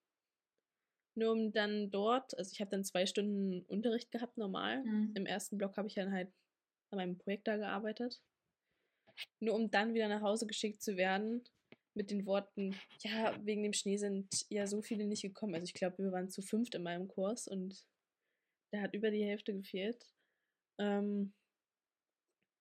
Nur 1.15 1.31
um 1.31 1.51
dann 1.51 1.89
dort, 1.89 2.37
also 2.37 2.51
ich 2.51 2.59
habe 2.59 2.69
dann 2.69 2.83
zwei 2.83 3.05
Stunden 3.05 3.63
Unterricht 3.65 4.11
gehabt, 4.11 4.37
normal. 4.37 4.83
Mhm. 4.83 5.13
Im 5.15 5.25
ersten 5.25 5.57
Block 5.57 5.77
habe 5.77 5.87
ich 5.87 5.95
dann 5.95 6.11
halt 6.11 6.31
an 6.91 6.97
meinem 6.97 7.17
Projekt 7.17 7.47
da 7.47 7.57
gearbeitet. 7.57 8.21
Nur 9.39 9.55
um 9.55 9.71
dann 9.71 9.93
wieder 9.93 10.07
nach 10.09 10.21
Hause 10.21 10.45
geschickt 10.45 10.81
zu 10.81 10.95
werden 10.95 11.43
mit 11.95 12.11
den 12.11 12.27
Worten, 12.27 12.75
ja, 12.99 13.35
wegen 13.43 13.63
dem 13.63 13.73
Schnee 13.73 13.97
sind 13.97 14.45
ja 14.49 14.67
so 14.67 14.83
viele 14.83 15.05
nicht 15.05 15.23
gekommen. 15.23 15.55
Also 15.55 15.65
ich 15.65 15.73
glaube, 15.73 16.03
wir 16.03 16.11
waren 16.11 16.29
zu 16.29 16.43
fünft 16.43 16.75
in 16.75 16.83
meinem 16.83 17.07
Kurs 17.07 17.47
und 17.47 17.83
da 18.71 18.81
hat 18.81 18.93
über 18.93 19.09
die 19.09 19.25
Hälfte 19.25 19.53
gefehlt. 19.53 20.05
ähm, 20.77 21.33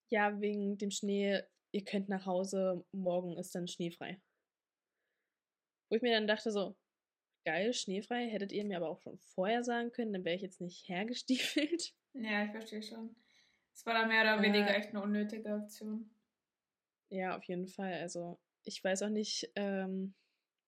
ja, 0.09 0.41
wegen 0.41 0.79
dem 0.79 0.91
Schnee, 0.91 1.43
ihr 1.73 1.85
könnt 1.85 2.09
nach 2.09 2.27
Hause, 2.27 2.85
morgen 2.93 3.37
ist 3.37 3.55
dann 3.55 3.69
schneefrei. 3.69 4.21
Wo 5.89 5.97
ich 5.97 6.03
mir 6.03 6.13
dann 6.13 6.27
dachte, 6.27 6.51
so, 6.51 6.77
geil, 7.45 7.73
schneefrei, 7.73 8.29
hättet 8.29 8.53
ihr 8.53 8.65
mir 8.65 8.77
aber 8.77 8.89
auch 8.89 9.01
schon 9.01 9.19
vorher 9.19 9.63
sagen 9.63 9.93
können, 9.93 10.13
dann 10.13 10.25
wäre 10.25 10.37
ich 10.37 10.43
jetzt 10.43 10.61
nicht 10.61 10.89
hergestiefelt. 10.89 11.95
Ja, 12.15 12.45
ich 12.45 12.51
verstehe 12.51 12.83
schon. 12.83 13.15
Es 13.75 13.85
war 13.85 13.95
dann 13.95 14.09
mehr 14.09 14.23
oder 14.23 14.43
weniger 14.43 14.71
äh, 14.71 14.79
echt 14.79 14.91
eine 14.91 15.03
unnötige 15.03 15.53
Aktion. 15.53 16.11
Ja, 17.11 17.37
auf 17.37 17.45
jeden 17.45 17.69
Fall. 17.69 17.93
Also, 17.95 18.39
ich 18.65 18.83
weiß 18.83 19.03
auch 19.03 19.11
nicht, 19.11 19.51
ähm, 19.55 20.15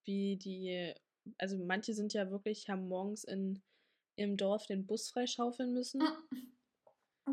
wie 0.04 0.36
die, 0.36 0.94
also 1.38 1.58
manche 1.58 1.94
sind 1.94 2.12
ja 2.12 2.30
wirklich, 2.30 2.68
haben 2.68 2.86
morgens 2.86 3.24
in, 3.24 3.62
im 4.16 4.36
Dorf 4.36 4.66
den 4.66 4.86
Bus 4.86 5.10
freischaufeln 5.10 5.72
müssen. 5.72 6.02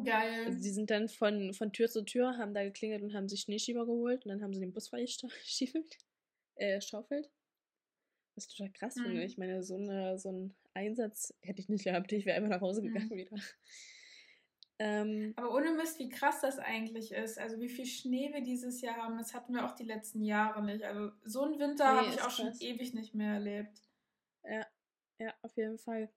Geil. 0.04 0.46
Also 0.46 0.62
die 0.62 0.70
sind 0.70 0.90
dann 0.90 1.10
von, 1.10 1.54
von 1.54 1.72
Tür 1.72 1.88
zu 1.90 2.04
Tür, 2.04 2.38
haben 2.38 2.54
da 2.54 2.64
geklingelt 2.64 3.04
und 3.04 3.14
haben 3.14 3.30
sich 3.30 3.42
Schneeschieber 3.42 3.86
geholt 3.86 4.26
und 4.26 4.30
dann 4.30 4.42
haben 4.42 4.54
sie 4.54 4.60
den 4.60 4.74
Bus 4.74 4.90
freigeschaufelt. 4.90 5.98
Äh, 6.58 6.80
schaufelt. 6.80 7.30
Was 8.34 8.48
ich 8.48 8.56
total 8.56 8.72
krass 8.72 8.96
mhm. 8.96 9.04
finde. 9.04 9.24
Ich 9.26 9.38
meine, 9.38 9.62
so, 9.62 9.76
eine, 9.76 10.18
so 10.18 10.30
einen 10.30 10.56
Einsatz 10.74 11.34
hätte 11.42 11.60
ich 11.60 11.68
nicht 11.68 11.84
gehabt. 11.84 12.14
Ich 12.14 12.26
wäre 12.26 12.38
einfach 12.38 12.50
nach 12.50 12.62
Hause 12.62 12.82
gegangen 12.82 13.10
mhm. 13.10 13.18
wieder. 13.18 13.38
Ähm, 14.78 15.34
Aber 15.38 15.54
ohne 15.54 15.72
Mist, 15.72 16.00
wie 16.00 16.10
krass 16.10 16.42
das 16.42 16.60
eigentlich 16.60 17.12
ist. 17.12 17.40
Also 17.40 17.60
wie 17.60 17.70
viel 17.70 17.86
Schnee 17.86 18.34
wir 18.34 18.42
dieses 18.42 18.82
Jahr 18.82 18.98
haben, 18.98 19.18
das 19.18 19.34
hatten 19.34 19.54
wir 19.54 19.66
auch 19.66 19.76
die 19.76 19.86
letzten 19.86 20.22
Jahre 20.22 20.64
nicht. 20.64 20.84
Also 20.84 21.12
so 21.24 21.44
einen 21.44 21.60
Winter 21.60 21.94
nee, 21.94 22.00
habe 22.00 22.10
ich 22.10 22.22
auch 22.22 22.26
krass. 22.26 22.36
schon 22.36 22.54
ewig 22.60 22.94
nicht 22.94 23.16
mehr 23.16 23.36
erlebt. 23.36 23.82
Ja, 24.44 24.66
ja, 25.20 25.34
auf 25.42 25.56
jeden 25.56 25.78
Fall. 25.78 26.10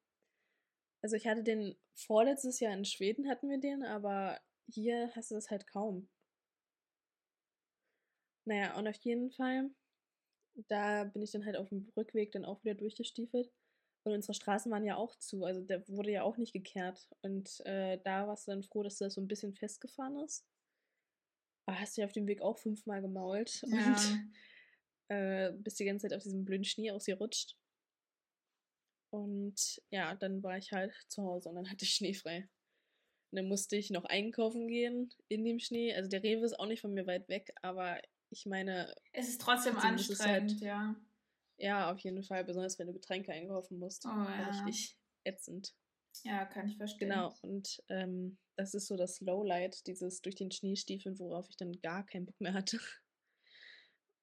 Also 1.02 1.16
ich 1.16 1.26
hatte 1.26 1.42
den 1.42 1.76
vorletztes 1.94 2.60
Jahr 2.60 2.72
in 2.72 2.84
Schweden 2.84 3.28
hatten 3.28 3.48
wir 3.48 3.58
den, 3.58 3.84
aber 3.84 4.40
hier 4.66 5.10
hast 5.14 5.30
du 5.30 5.34
das 5.34 5.50
halt 5.50 5.66
kaum. 5.66 6.08
Naja, 8.44 8.76
und 8.76 8.88
auf 8.88 8.96
jeden 9.02 9.30
Fall, 9.30 9.70
da 10.68 11.04
bin 11.04 11.22
ich 11.22 11.30
dann 11.30 11.44
halt 11.44 11.56
auf 11.56 11.68
dem 11.68 11.90
Rückweg 11.96 12.32
dann 12.32 12.44
auch 12.44 12.64
wieder 12.64 12.74
durchgestiefelt. 12.74 13.52
Und 14.04 14.14
unsere 14.14 14.34
Straßen 14.34 14.72
waren 14.72 14.84
ja 14.84 14.96
auch 14.96 15.16
zu, 15.16 15.44
also 15.44 15.60
der 15.60 15.86
wurde 15.88 16.10
ja 16.10 16.22
auch 16.22 16.38
nicht 16.38 16.52
gekehrt. 16.52 17.08
Und 17.20 17.60
äh, 17.66 17.98
da 18.04 18.26
warst 18.26 18.46
du 18.46 18.52
dann 18.52 18.62
froh, 18.62 18.82
dass 18.82 18.98
das 18.98 19.14
so 19.14 19.20
ein 19.20 19.28
bisschen 19.28 19.54
festgefahren 19.54 20.18
ist. 20.18 20.46
Aber 21.66 21.78
hast 21.78 21.96
du 21.96 22.00
ja 22.00 22.06
auf 22.06 22.12
dem 22.12 22.26
Weg 22.26 22.40
auch 22.40 22.58
fünfmal 22.58 23.02
gemault 23.02 23.62
ja. 23.66 23.86
und 23.86 24.32
äh, 25.08 25.52
bist 25.52 25.78
die 25.78 25.84
ganze 25.84 26.08
Zeit 26.08 26.16
auf 26.16 26.22
diesem 26.22 26.44
blöden 26.46 26.64
Schnee 26.64 26.90
ausgerutscht. 26.90 27.56
Und 29.10 29.80
ja, 29.90 30.14
dann 30.14 30.42
war 30.42 30.58
ich 30.58 30.72
halt 30.72 30.94
zu 31.08 31.22
Hause 31.22 31.48
und 31.48 31.56
dann 31.56 31.70
hatte 31.70 31.84
ich 31.84 31.94
Schnee 31.94 32.14
frei. 32.14 32.48
Und 33.30 33.36
dann 33.36 33.48
musste 33.48 33.76
ich 33.76 33.90
noch 33.90 34.04
einkaufen 34.04 34.68
gehen 34.68 35.10
in 35.28 35.44
dem 35.44 35.58
Schnee. 35.58 35.94
Also 35.94 36.08
der 36.08 36.22
Rewe 36.22 36.44
ist 36.44 36.58
auch 36.58 36.66
nicht 36.66 36.80
von 36.80 36.94
mir 36.94 37.06
weit 37.06 37.28
weg, 37.28 37.52
aber 37.62 38.00
ich 38.30 38.46
meine. 38.46 38.94
Es 39.12 39.28
ist 39.28 39.40
trotzdem 39.40 39.76
anstrengend, 39.76 40.52
halt, 40.52 40.60
ja. 40.60 40.96
Ja, 41.58 41.90
auf 41.90 41.98
jeden 42.00 42.22
Fall, 42.22 42.44
besonders 42.44 42.78
wenn 42.78 42.86
du 42.86 42.92
Getränke 42.92 43.32
einkaufen 43.32 43.78
musst. 43.78 44.06
Oh, 44.06 44.08
ja. 44.08 44.48
Richtig 44.64 44.96
ätzend. 45.24 45.74
Ja, 46.24 46.44
kann 46.46 46.68
ich 46.68 46.76
verstehen. 46.76 47.10
Genau, 47.10 47.34
und 47.42 47.82
ähm, 47.88 48.38
das 48.56 48.74
ist 48.74 48.86
so 48.86 48.96
das 48.96 49.20
Lowlight, 49.20 49.86
dieses 49.86 50.20
durch 50.20 50.34
den 50.34 50.50
Schneestiefeln, 50.50 51.18
worauf 51.18 51.48
ich 51.48 51.56
dann 51.56 51.72
gar 51.80 52.04
keinen 52.06 52.26
Bock 52.26 52.40
mehr 52.40 52.54
hatte. 52.54 52.80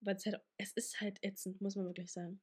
Weil 0.01 0.15
es 0.15 0.25
halt, 0.25 0.39
es 0.57 0.71
ist 0.73 0.99
halt 1.01 1.19
ätzend, 1.23 1.61
muss 1.61 1.75
man 1.75 1.85
wirklich 1.85 2.11
sagen. 2.11 2.41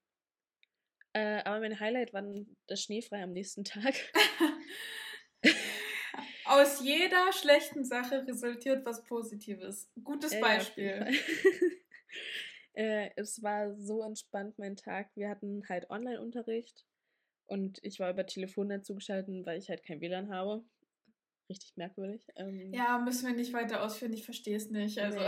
Äh, 1.14 1.42
aber 1.44 1.60
mein 1.60 1.78
Highlight 1.78 2.12
war 2.12 2.24
das 2.66 2.82
Schneefrei 2.82 3.22
am 3.22 3.32
nächsten 3.32 3.64
Tag. 3.64 3.94
Aus 6.44 6.80
jeder 6.82 7.32
schlechten 7.32 7.84
Sache 7.84 8.26
resultiert 8.26 8.84
was 8.84 9.02
Positives. 9.04 9.90
Gutes 10.02 10.38
Beispiel. 10.40 11.06
Äh, 12.74 13.10
es 13.16 13.42
war 13.42 13.74
so 13.76 14.02
entspannt, 14.02 14.58
mein 14.58 14.76
Tag. 14.76 15.10
Wir 15.14 15.28
hatten 15.28 15.62
halt 15.68 15.90
Online-Unterricht 15.90 16.86
und 17.44 17.78
ich 17.82 18.00
war 18.00 18.10
über 18.10 18.24
Telefon 18.24 18.70
dazu 18.70 18.94
geschaltet, 18.94 19.44
weil 19.44 19.58
ich 19.58 19.68
halt 19.68 19.84
kein 19.84 20.00
WLAN 20.00 20.30
habe. 20.30 20.64
Richtig 21.48 21.76
merkwürdig. 21.76 22.26
Ähm, 22.36 22.72
ja, 22.72 22.98
müssen 22.98 23.26
wir 23.26 23.34
nicht 23.34 23.52
weiter 23.52 23.82
ausführen, 23.82 24.12
ich 24.12 24.24
verstehe 24.24 24.56
es 24.56 24.70
nicht. 24.70 24.98
Also, 24.98 25.18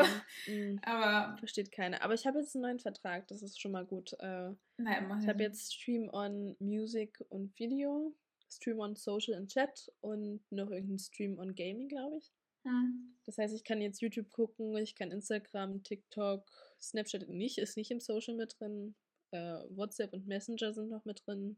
nee, 0.46 0.76
aber 0.82 1.36
versteht 1.38 1.72
keiner. 1.72 2.02
Aber 2.02 2.14
ich 2.14 2.26
habe 2.26 2.38
jetzt 2.38 2.54
einen 2.54 2.62
neuen 2.62 2.78
Vertrag, 2.78 3.26
das 3.28 3.42
ist 3.42 3.60
schon 3.60 3.72
mal 3.72 3.84
gut. 3.84 4.12
Äh, 4.20 4.52
Nein, 4.76 5.18
ich 5.20 5.28
habe 5.28 5.42
jetzt 5.42 5.74
Stream 5.74 6.08
on 6.12 6.56
Music 6.60 7.22
und 7.28 7.58
Video, 7.58 8.14
Stream 8.50 8.80
on 8.80 8.96
Social 8.96 9.34
und 9.34 9.52
Chat 9.52 9.92
und 10.00 10.40
noch 10.50 10.70
irgendeinen 10.70 10.98
Stream 10.98 11.38
on 11.38 11.54
Gaming, 11.54 11.88
glaube 11.88 12.16
ich. 12.16 12.32
Hm. 12.64 13.16
Das 13.26 13.38
heißt, 13.38 13.54
ich 13.54 13.64
kann 13.64 13.80
jetzt 13.80 14.00
YouTube 14.00 14.30
gucken, 14.30 14.76
ich 14.76 14.94
kann 14.94 15.10
Instagram, 15.10 15.82
TikTok, 15.82 16.50
Snapchat 16.80 17.28
nicht, 17.28 17.58
ist 17.58 17.76
nicht 17.76 17.90
im 17.90 18.00
Social 18.00 18.34
mit 18.34 18.56
drin. 18.58 18.94
Äh, 19.32 19.64
WhatsApp 19.70 20.12
und 20.12 20.26
Messenger 20.26 20.72
sind 20.72 20.88
noch 20.88 21.04
mit 21.04 21.22
drin. 21.26 21.56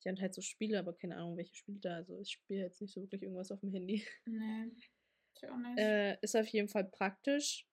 Ich 0.00 0.06
habe 0.06 0.20
halt 0.20 0.34
so 0.34 0.40
Spiele, 0.40 0.78
aber 0.78 0.94
keine 0.94 1.16
Ahnung, 1.16 1.36
welche 1.36 1.54
Spiele 1.54 1.80
da. 1.80 1.96
Also 1.96 2.18
ich 2.20 2.30
spiele 2.30 2.60
jetzt 2.60 2.80
nicht 2.80 2.94
so 2.94 3.02
wirklich 3.02 3.22
irgendwas 3.22 3.50
auf 3.50 3.60
dem 3.60 3.72
Handy. 3.72 4.06
Nee, 4.26 4.70
ich 5.34 5.48
auch 5.48 5.56
nicht. 5.56 5.78
Äh, 5.78 6.18
ist 6.20 6.36
auf 6.36 6.46
jeden 6.48 6.68
Fall 6.68 6.84
praktisch. 6.84 7.66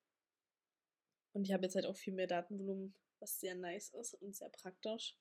Und 1.33 1.45
ich 1.45 1.53
habe 1.53 1.63
jetzt 1.63 1.75
halt 1.75 1.85
auch 1.85 1.97
viel 1.97 2.13
mehr 2.13 2.27
Datenvolumen, 2.27 2.95
was 3.19 3.39
sehr 3.39 3.55
nice 3.55 3.89
ist 3.89 4.13
und 4.15 4.35
sehr 4.35 4.49
praktisch. 4.49 5.17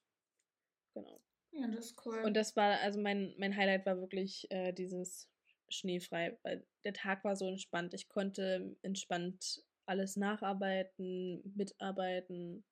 Genau. 0.94 1.20
Ja, 1.52 1.68
das 1.68 1.86
ist 1.86 2.06
cool. 2.06 2.22
Und 2.24 2.34
das 2.34 2.56
war, 2.56 2.80
also 2.80 3.00
mein, 3.00 3.34
mein 3.38 3.56
Highlight 3.56 3.86
war 3.86 3.98
wirklich 4.00 4.50
äh, 4.50 4.72
dieses 4.72 5.28
schneefrei, 5.68 6.38
weil 6.42 6.66
der 6.84 6.92
Tag 6.92 7.24
war 7.24 7.36
so 7.36 7.48
entspannt. 7.48 7.94
Ich 7.94 8.08
konnte 8.08 8.76
entspannt 8.82 9.64
alles 9.86 10.16
nacharbeiten, 10.16 11.42
mitarbeiten 11.54 12.64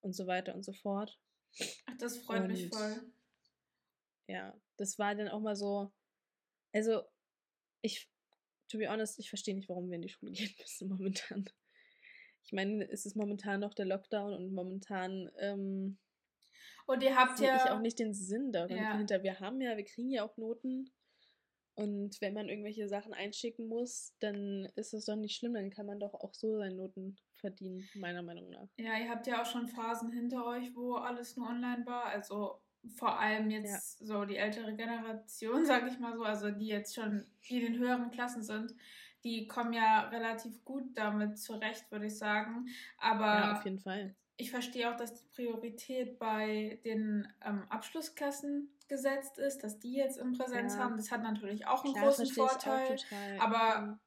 und 0.00 0.14
so 0.14 0.26
weiter 0.26 0.54
und 0.54 0.64
so 0.64 0.72
fort. 0.72 1.18
Ach, 1.86 1.96
das 1.98 2.18
freut 2.18 2.42
und, 2.42 2.48
mich 2.48 2.68
voll. 2.68 3.12
Ja, 4.30 4.54
das 4.76 4.98
war 4.98 5.14
dann 5.14 5.28
auch 5.28 5.40
mal 5.40 5.56
so, 5.56 5.92
also 6.72 7.02
ich, 7.82 8.08
to 8.68 8.78
be 8.78 8.88
honest, 8.88 9.18
ich 9.18 9.28
verstehe 9.28 9.56
nicht, 9.56 9.68
warum 9.68 9.88
wir 9.88 9.96
in 9.96 10.02
die 10.02 10.08
Schule 10.08 10.32
gehen 10.32 10.54
müssen 10.58 10.88
momentan. 10.88 11.44
Ich 12.44 12.52
meine, 12.52 12.88
es 12.88 13.06
ist 13.06 13.16
momentan 13.16 13.60
noch 13.60 13.74
der 13.74 13.86
Lockdown 13.86 14.32
und 14.32 14.52
momentan 14.52 15.30
ähm, 15.38 15.98
und 16.86 17.02
ihr 17.02 17.16
habt 17.16 17.38
ja 17.38 17.56
ich 17.56 17.70
auch 17.70 17.80
nicht 17.80 17.98
den 17.98 18.14
Sinn 18.14 18.50
darin 18.50 18.76
ja. 18.76 18.96
hinter. 18.96 19.22
Wir 19.22 19.38
haben 19.38 19.60
ja, 19.60 19.76
wir 19.76 19.84
kriegen 19.84 20.10
ja 20.10 20.24
auch 20.24 20.36
Noten 20.36 20.90
und 21.74 22.20
wenn 22.20 22.34
man 22.34 22.48
irgendwelche 22.48 22.88
Sachen 22.88 23.12
einschicken 23.12 23.66
muss, 23.66 24.14
dann 24.20 24.68
ist 24.76 24.92
das 24.92 25.04
doch 25.04 25.16
nicht 25.16 25.36
schlimm, 25.36 25.54
dann 25.54 25.70
kann 25.70 25.86
man 25.86 26.00
doch 26.00 26.14
auch 26.14 26.34
so 26.34 26.56
seine 26.58 26.74
Noten 26.74 27.16
verdienen, 27.36 27.88
meiner 27.94 28.22
Meinung 28.22 28.50
nach. 28.50 28.68
Ja, 28.76 28.96
ihr 28.98 29.08
habt 29.08 29.26
ja 29.26 29.42
auch 29.42 29.46
schon 29.46 29.66
Phasen 29.66 30.12
hinter 30.12 30.46
euch, 30.46 30.74
wo 30.74 30.94
alles 30.94 31.36
nur 31.36 31.48
online 31.48 31.84
war. 31.86 32.06
Also 32.06 32.60
vor 32.96 33.18
allem 33.18 33.50
jetzt 33.50 34.00
ja. 34.00 34.06
so 34.06 34.24
die 34.24 34.36
ältere 34.36 34.74
Generation, 34.74 35.64
sag 35.66 35.86
ich 35.86 35.98
mal 35.98 36.14
so, 36.14 36.24
also 36.24 36.50
die 36.50 36.66
jetzt 36.66 36.94
schon 36.94 37.26
in 37.48 37.60
den 37.60 37.78
höheren 37.78 38.10
Klassen 38.10 38.42
sind, 38.42 38.74
die 39.24 39.46
kommen 39.46 39.72
ja 39.72 40.08
relativ 40.08 40.64
gut 40.64 40.96
damit 40.96 41.38
zurecht, 41.38 41.90
würde 41.90 42.06
ich 42.06 42.16
sagen. 42.16 42.68
Aber 42.98 43.26
ja, 43.26 43.52
auf 43.52 43.64
jeden 43.64 43.78
Fall. 43.78 44.14
Ich 44.36 44.50
verstehe 44.50 44.90
auch, 44.90 44.96
dass 44.96 45.14
die 45.14 45.28
Priorität 45.34 46.18
bei 46.18 46.80
den 46.84 47.28
ähm, 47.44 47.64
Abschlussklassen 47.68 48.70
gesetzt 48.88 49.36
ist, 49.36 49.58
dass 49.58 49.78
die 49.78 49.92
jetzt 49.92 50.16
in 50.16 50.32
Präsenz 50.32 50.74
ja. 50.74 50.80
haben. 50.80 50.96
Das 50.96 51.10
hat 51.10 51.22
natürlich 51.22 51.66
auch 51.66 51.84
einen 51.84 51.92
Klar, 51.92 52.06
großen 52.06 52.26
Vorteil. 52.26 52.96
Aber 53.38 54.00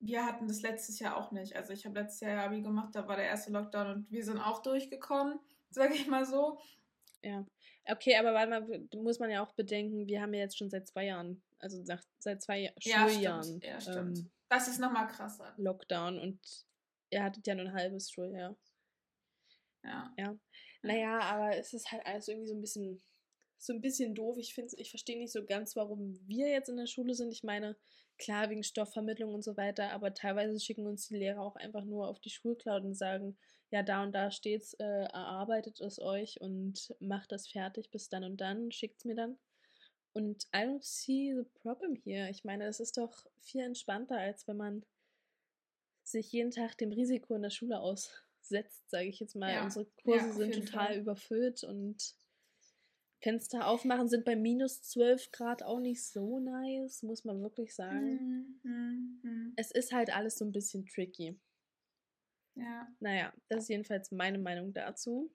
wir 0.00 0.24
hatten 0.24 0.48
das 0.48 0.62
letztes 0.62 0.98
Jahr 0.98 1.16
auch 1.16 1.30
nicht. 1.30 1.54
Also 1.56 1.72
ich 1.72 1.84
habe 1.84 2.00
letztes 2.00 2.20
Jahr 2.20 2.44
Abi 2.44 2.62
gemacht, 2.62 2.94
da 2.94 3.06
war 3.06 3.16
der 3.16 3.26
erste 3.26 3.52
Lockdown 3.52 3.86
und 3.88 4.10
wir 4.10 4.24
sind 4.24 4.38
auch 4.38 4.62
durchgekommen, 4.62 5.38
sage 5.70 5.94
ich 5.94 6.06
mal 6.06 6.24
so. 6.24 6.58
Ja. 7.22 7.44
Okay, 7.90 8.16
aber 8.16 8.32
mal, 8.32 8.88
muss 8.94 9.18
man 9.18 9.30
ja 9.30 9.44
auch 9.44 9.52
bedenken, 9.52 10.06
wir 10.06 10.20
haben 10.20 10.34
ja 10.34 10.40
jetzt 10.40 10.58
schon 10.58 10.70
seit 10.70 10.86
zwei 10.86 11.06
Jahren, 11.06 11.42
also 11.58 11.82
nach, 11.82 12.02
seit 12.18 12.42
zwei 12.42 12.72
ja, 12.80 13.08
Schuljahren. 13.08 13.42
Stimmt. 13.42 13.64
Ja, 13.64 13.80
stimmt. 13.80 14.18
Ähm, 14.18 14.30
das 14.48 14.68
ist 14.68 14.78
nochmal 14.78 15.06
krasser. 15.08 15.54
Lockdown 15.56 16.18
und 16.18 16.38
ihr 17.10 17.22
hattet 17.22 17.46
ja 17.46 17.54
nur 17.54 17.66
ein 17.66 17.74
halbes 17.74 18.10
Schuljahr. 18.10 18.56
Ja. 19.82 20.12
Ja. 20.18 20.36
Naja, 20.82 21.20
aber 21.20 21.56
es 21.56 21.72
ist 21.72 21.90
halt 21.90 22.04
alles 22.06 22.28
irgendwie 22.28 22.48
so 22.48 22.54
ein 22.54 22.60
bisschen 22.60 23.02
so 23.60 23.74
ein 23.74 23.80
bisschen 23.80 24.14
doof. 24.14 24.38
Ich 24.38 24.54
finde, 24.54 24.74
ich 24.76 24.90
verstehe 24.90 25.18
nicht 25.18 25.32
so 25.32 25.44
ganz, 25.44 25.76
warum 25.76 26.18
wir 26.26 26.48
jetzt 26.48 26.68
in 26.68 26.78
der 26.78 26.86
Schule 26.86 27.14
sind. 27.14 27.32
Ich 27.32 27.44
meine, 27.44 27.76
klar, 28.20 28.50
wegen 28.50 28.62
Stoffvermittlung 28.62 29.34
und 29.34 29.42
so 29.42 29.56
weiter, 29.56 29.90
aber 29.92 30.14
teilweise 30.14 30.60
schicken 30.60 30.86
uns 30.86 31.08
die 31.08 31.16
Lehrer 31.16 31.40
auch 31.40 31.56
einfach 31.56 31.84
nur 31.84 32.06
auf 32.08 32.20
die 32.20 32.30
Schulcloud 32.30 32.84
und 32.84 32.94
sagen, 32.94 33.36
ja, 33.70 33.82
da 33.82 34.02
und 34.02 34.12
da 34.12 34.30
steht's, 34.30 34.74
äh, 34.74 34.84
erarbeitet 34.84 35.80
es 35.80 35.98
euch 36.00 36.40
und 36.40 36.94
macht 37.00 37.32
das 37.32 37.48
fertig 37.48 37.90
bis 37.90 38.08
dann 38.08 38.24
und 38.24 38.40
dann, 38.40 38.70
schickt's 38.70 39.04
mir 39.04 39.14
dann. 39.14 39.38
Und 40.12 40.44
I 40.54 40.58
don't 40.58 40.82
see 40.82 41.34
the 41.34 41.48
problem 41.62 41.94
here. 41.94 42.28
Ich 42.30 42.44
meine, 42.44 42.66
es 42.66 42.80
ist 42.80 42.96
doch 42.96 43.26
viel 43.40 43.62
entspannter, 43.62 44.18
als 44.18 44.46
wenn 44.48 44.56
man 44.56 44.84
sich 46.02 46.32
jeden 46.32 46.50
Tag 46.50 46.76
dem 46.78 46.92
Risiko 46.92 47.34
in 47.34 47.42
der 47.42 47.50
Schule 47.50 47.80
aussetzt, 47.80 48.90
sage 48.90 49.06
ich 49.06 49.20
jetzt 49.20 49.36
mal. 49.36 49.52
Ja, 49.52 49.64
Unsere 49.64 49.86
Kurse 50.02 50.26
ja, 50.26 50.32
sind 50.32 50.54
total 50.54 50.86
Fall. 50.86 50.98
überfüllt 50.98 51.62
und 51.62 52.14
Fenster 53.20 53.66
aufmachen 53.66 54.08
sind 54.08 54.24
bei 54.24 54.34
minus 54.34 54.82
12 54.82 55.30
Grad 55.30 55.62
auch 55.62 55.78
nicht 55.80 56.02
so 56.04 56.40
nice, 56.40 57.02
muss 57.02 57.24
man 57.24 57.42
wirklich 57.42 57.74
sagen. 57.74 58.58
Mhm. 58.62 59.20
Mhm. 59.22 59.52
Es 59.56 59.70
ist 59.70 59.92
halt 59.92 60.14
alles 60.14 60.38
so 60.38 60.44
ein 60.44 60.52
bisschen 60.52 60.86
tricky. 60.86 61.38
Ja. 62.54 62.88
Naja, 62.98 63.32
das 63.48 63.64
ist 63.64 63.68
jedenfalls 63.68 64.10
meine 64.10 64.38
Meinung 64.38 64.72
dazu. 64.72 65.30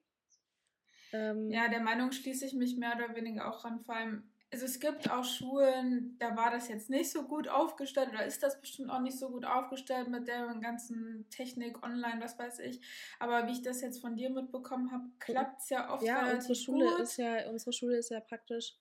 Ähm, 1.12 1.50
Ja, 1.50 1.68
der 1.68 1.80
Meinung 1.80 2.12
schließe 2.12 2.44
ich 2.46 2.54
mich 2.54 2.76
mehr 2.76 2.94
oder 2.96 3.14
weniger 3.14 3.48
auch 3.48 3.64
ran. 3.64 3.80
Vor 3.80 3.94
allem, 3.94 4.28
also 4.52 4.64
es 4.64 4.78
gibt 4.78 5.10
auch 5.10 5.24
Schulen, 5.24 6.16
da 6.18 6.36
war 6.36 6.50
das 6.50 6.68
jetzt 6.68 6.88
nicht 6.88 7.10
so 7.10 7.24
gut 7.24 7.48
aufgestellt 7.48 8.10
oder 8.10 8.24
ist 8.24 8.42
das 8.42 8.60
bestimmt 8.60 8.90
auch 8.90 9.00
nicht 9.00 9.18
so 9.18 9.28
gut 9.28 9.44
aufgestellt 9.44 10.08
mit 10.08 10.28
der 10.28 10.46
ganzen 10.60 11.28
Technik 11.30 11.84
online, 11.84 12.20
was 12.20 12.38
weiß 12.38 12.60
ich. 12.60 12.80
Aber 13.18 13.46
wie 13.46 13.52
ich 13.52 13.62
das 13.62 13.80
jetzt 13.80 14.00
von 14.00 14.16
dir 14.16 14.30
mitbekommen 14.30 14.92
habe, 14.92 15.04
klappt 15.18 15.62
es 15.62 15.70
ja 15.70 15.92
oft 15.92 16.04
ja, 16.04 16.18
relativ 16.18 16.50
unsere 16.50 16.54
Schule 16.54 16.86
gut. 16.90 17.00
ist 17.00 17.16
ja, 17.16 17.50
unsere 17.50 17.72
Schule 17.72 17.96
ist 17.96 18.10
ja 18.10 18.20
praktisch 18.20 18.76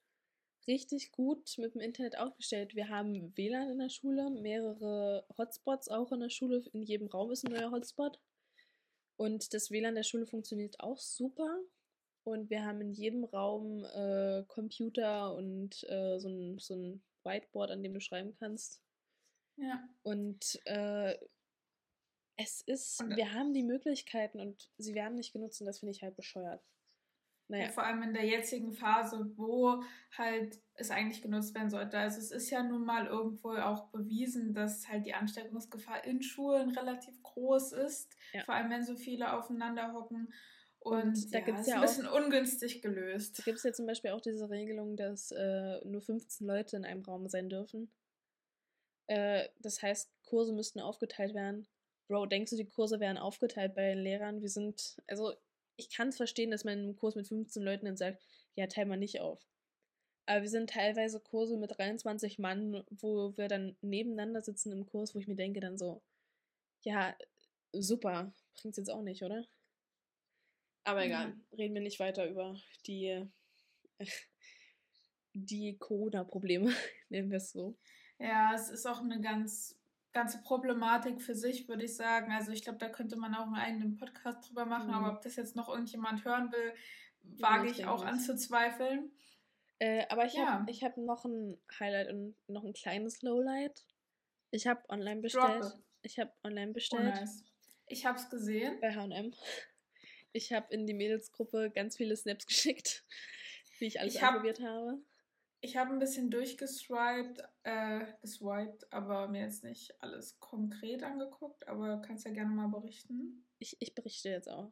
richtig 0.67 1.11
gut 1.11 1.57
mit 1.57 1.73
dem 1.73 1.81
Internet 1.81 2.17
aufgestellt. 2.17 2.75
Wir 2.75 2.89
haben 2.89 3.35
WLAN 3.35 3.69
in 3.71 3.79
der 3.79 3.89
Schule, 3.89 4.29
mehrere 4.29 5.25
Hotspots 5.37 5.89
auch 5.89 6.11
in 6.11 6.19
der 6.19 6.29
Schule. 6.29 6.63
In 6.73 6.83
jedem 6.83 7.07
Raum 7.07 7.31
ist 7.31 7.45
ein 7.45 7.51
neuer 7.51 7.71
Hotspot. 7.71 8.19
Und 9.17 9.53
das 9.53 9.71
WLAN 9.71 9.95
der 9.95 10.03
Schule 10.03 10.25
funktioniert 10.25 10.79
auch 10.79 10.99
super. 10.99 11.59
Und 12.25 12.49
wir 12.49 12.65
haben 12.65 12.81
in 12.81 12.91
jedem 12.91 13.23
Raum 13.23 13.85
äh, 13.85 14.43
Computer 14.47 15.33
und 15.35 15.83
äh, 15.89 16.17
so, 16.19 16.27
ein, 16.27 16.57
so 16.59 16.73
ein 16.75 17.03
Whiteboard, 17.23 17.71
an 17.71 17.83
dem 17.83 17.93
du 17.93 18.01
schreiben 18.01 18.35
kannst. 18.39 18.81
ja. 19.57 19.87
Und 20.03 20.59
äh, 20.65 21.15
es 22.37 22.61
ist, 22.61 22.99
Und- 23.01 23.15
wir 23.15 23.31
haben 23.33 23.53
die 23.53 23.63
Möglichkeiten 23.63 24.39
und 24.41 24.69
sie 24.77 24.93
werden 24.95 25.15
nicht 25.15 25.31
genutzt 25.33 25.61
und 25.61 25.67
das 25.67 25.79
finde 25.79 25.91
ich 25.91 26.01
halt 26.03 26.15
bescheuert. 26.17 26.61
Naja, 27.47 27.65
Ja, 27.65 27.71
vor 27.71 27.83
allem 27.83 28.01
in 28.01 28.13
der 28.13 28.25
jetzigen 28.25 28.73
Phase, 28.73 29.31
wo 29.37 29.83
halt 30.17 30.59
es 30.73 30.89
eigentlich 30.89 31.21
genutzt 31.21 31.53
werden 31.53 31.69
sollte. 31.69 31.97
Also 31.99 32.17
es 32.17 32.31
ist 32.31 32.49
ja 32.49 32.63
nun 32.63 32.83
mal 32.85 33.05
irgendwo 33.05 33.51
auch 33.51 33.89
bewiesen, 33.91 34.53
dass 34.55 34.87
halt 34.87 35.05
die 35.05 35.13
Ansteckungsgefahr 35.13 36.03
in 36.05 36.23
Schulen 36.23 36.71
relativ 36.71 37.21
groß 37.21 37.73
ist. 37.73 38.17
Ja. 38.33 38.43
Vor 38.45 38.55
allem 38.55 38.71
wenn 38.71 38.83
so 38.83 38.95
viele 38.95 39.31
aufeinander 39.31 39.93
hocken. 39.93 40.33
Und, 40.85 41.01
Und 41.01 41.33
da 41.33 41.39
ja, 41.39 41.45
gibt's 41.45 41.61
ist 41.61 41.67
ja 41.67 41.75
ein 41.77 41.81
bisschen 41.81 42.07
ungünstig 42.07 42.83
gelöst. 42.83 43.39
Da 43.39 43.43
gibt 43.43 43.57
es 43.57 43.63
ja 43.63 43.73
zum 43.73 43.87
Beispiel 43.87 44.11
auch 44.11 44.21
diese 44.21 44.51
Regelung, 44.51 44.95
dass 44.95 45.31
äh, 45.31 45.83
nur 45.83 45.99
15 45.99 46.45
Leute 46.45 46.77
in 46.77 46.85
einem 46.85 47.01
Raum 47.01 47.27
sein 47.27 47.49
dürfen. 47.49 47.91
Äh, 49.07 49.49
das 49.57 49.81
heißt, 49.81 50.11
Kurse 50.25 50.53
müssten 50.53 50.79
aufgeteilt 50.79 51.33
werden. 51.33 51.67
Bro, 52.07 52.27
denkst 52.27 52.51
du, 52.51 52.57
die 52.57 52.69
Kurse 52.69 52.99
wären 52.99 53.17
aufgeteilt 53.17 53.73
bei 53.73 53.95
den 53.95 54.03
Lehrern? 54.03 54.43
Wir 54.43 54.49
sind, 54.49 54.97
also 55.07 55.33
ich 55.75 55.89
kann 55.89 56.09
es 56.09 56.17
verstehen, 56.17 56.51
dass 56.51 56.65
man 56.65 56.75
in 56.75 56.83
einem 56.83 56.95
Kurs 56.95 57.15
mit 57.15 57.27
15 57.27 57.63
Leuten 57.63 57.87
dann 57.87 57.97
sagt, 57.97 58.21
ja, 58.53 58.67
teil 58.67 58.85
mal 58.85 58.95
nicht 58.95 59.19
auf. 59.21 59.43
Aber 60.27 60.43
wir 60.43 60.49
sind 60.49 60.69
teilweise 60.69 61.19
Kurse 61.19 61.57
mit 61.57 61.75
23 61.79 62.37
Mann, 62.37 62.83
wo 62.91 63.35
wir 63.37 63.47
dann 63.47 63.75
nebeneinander 63.81 64.43
sitzen 64.43 64.71
im 64.71 64.85
Kurs, 64.85 65.15
wo 65.15 65.19
ich 65.19 65.27
mir 65.27 65.35
denke 65.35 65.61
dann 65.61 65.79
so, 65.79 66.03
ja, 66.83 67.15
super, 67.73 68.31
bringt's 68.61 68.77
jetzt 68.77 68.91
auch 68.91 69.01
nicht, 69.01 69.23
oder? 69.23 69.47
Aber 70.85 71.03
egal, 71.03 71.33
Mhm. 71.33 71.45
reden 71.57 71.73
wir 71.75 71.81
nicht 71.81 71.99
weiter 71.99 72.27
über 72.29 72.55
die, 72.87 73.27
die 75.33 75.77
Corona-Probleme, 75.77 76.67
nennen 77.09 77.29
wir 77.29 77.37
es 77.37 77.51
so. 77.51 77.77
Ja, 78.19 78.53
es 78.55 78.69
ist 78.69 78.85
auch 78.85 79.01
eine 79.01 79.19
ganz 79.21 79.77
ganze 80.13 80.41
Problematik 80.43 81.21
für 81.21 81.35
sich, 81.35 81.67
würde 81.67 81.83
ich 81.83 81.93
sagen. 81.97 82.31
Also 82.31 82.53
ich 82.53 82.63
glaube, 82.63 82.77
da 82.77 82.87
könnte 82.87 83.17
man 83.17 83.35
auch 83.35 83.47
einen 83.47 83.55
eigenen 83.57 83.97
Podcast 83.97 84.47
drüber 84.47 84.65
machen, 84.65 84.87
Mhm. 84.87 84.93
aber 84.93 85.11
ob 85.11 85.21
das 85.21 85.35
jetzt 85.35 85.57
noch 85.57 85.67
irgendjemand 85.67 86.23
hören 86.23 86.53
will, 86.53 86.73
wage 87.23 87.65
ich 87.65 87.71
ich 87.71 87.77
denke 87.79 87.91
auch 87.91 88.05
anzuzweifeln. 88.05 89.11
Äh, 89.79 90.05
aber 90.07 90.25
ich 90.25 90.33
Ja. 90.35 90.53
habe 90.53 90.71
ich 90.71 90.85
hab 90.85 90.95
noch 90.95 91.25
ein 91.25 91.59
Highlight 91.81 92.09
und 92.13 92.37
noch 92.47 92.63
ein 92.63 92.71
kleines 92.71 93.21
Lowlight. 93.23 93.83
Ich 94.51 94.67
habe 94.67 94.81
online 94.87 95.19
bestellt. 95.19 95.63
Droppe. 95.63 95.83
Ich 96.03 96.17
habe 96.17 96.31
online 96.45 96.69
Oh, 96.69 96.73
bestellt 96.75 97.13
nice. 97.15 97.43
Ich 97.87 98.05
habe 98.05 98.17
es 98.17 98.29
gesehen. 98.29 98.79
bei 98.79 98.95
H&M. 98.95 99.33
Ich 100.35 100.51
habe 100.51 100.73
in 100.73 100.85
die 100.85 100.93
Mädelsgruppe 100.93 101.71
ganz 101.73 101.95
viele 101.95 102.15
Snaps 102.17 102.45
geschickt, 102.47 103.05
wie 103.79 103.85
ich 103.85 103.99
alles 104.01 104.15
Ich 104.15 104.21
hab- 104.21 104.31
ausprobiert 104.31 104.59
habe. 104.59 105.01
Ich 105.61 105.77
habe 105.77 105.91
ein 105.93 105.99
bisschen 105.99 106.29
durchgeswiped, 106.29 107.41
äh, 107.63 108.05
geswiped, 108.21 108.91
aber 108.91 109.27
mir 109.29 109.41
jetzt 109.41 109.63
nicht 109.63 109.95
alles 110.03 110.37
konkret 110.39 111.01
angeguckt, 111.01 111.67
aber 111.67 112.01
kannst 112.01 112.25
ja 112.25 112.31
gerne 112.31 112.51
mal 112.51 112.67
berichten. 112.67 113.47
Ich, 113.57 113.77
ich 113.79 113.95
berichte 113.95 114.29
jetzt 114.29 114.47
auch. 114.49 114.71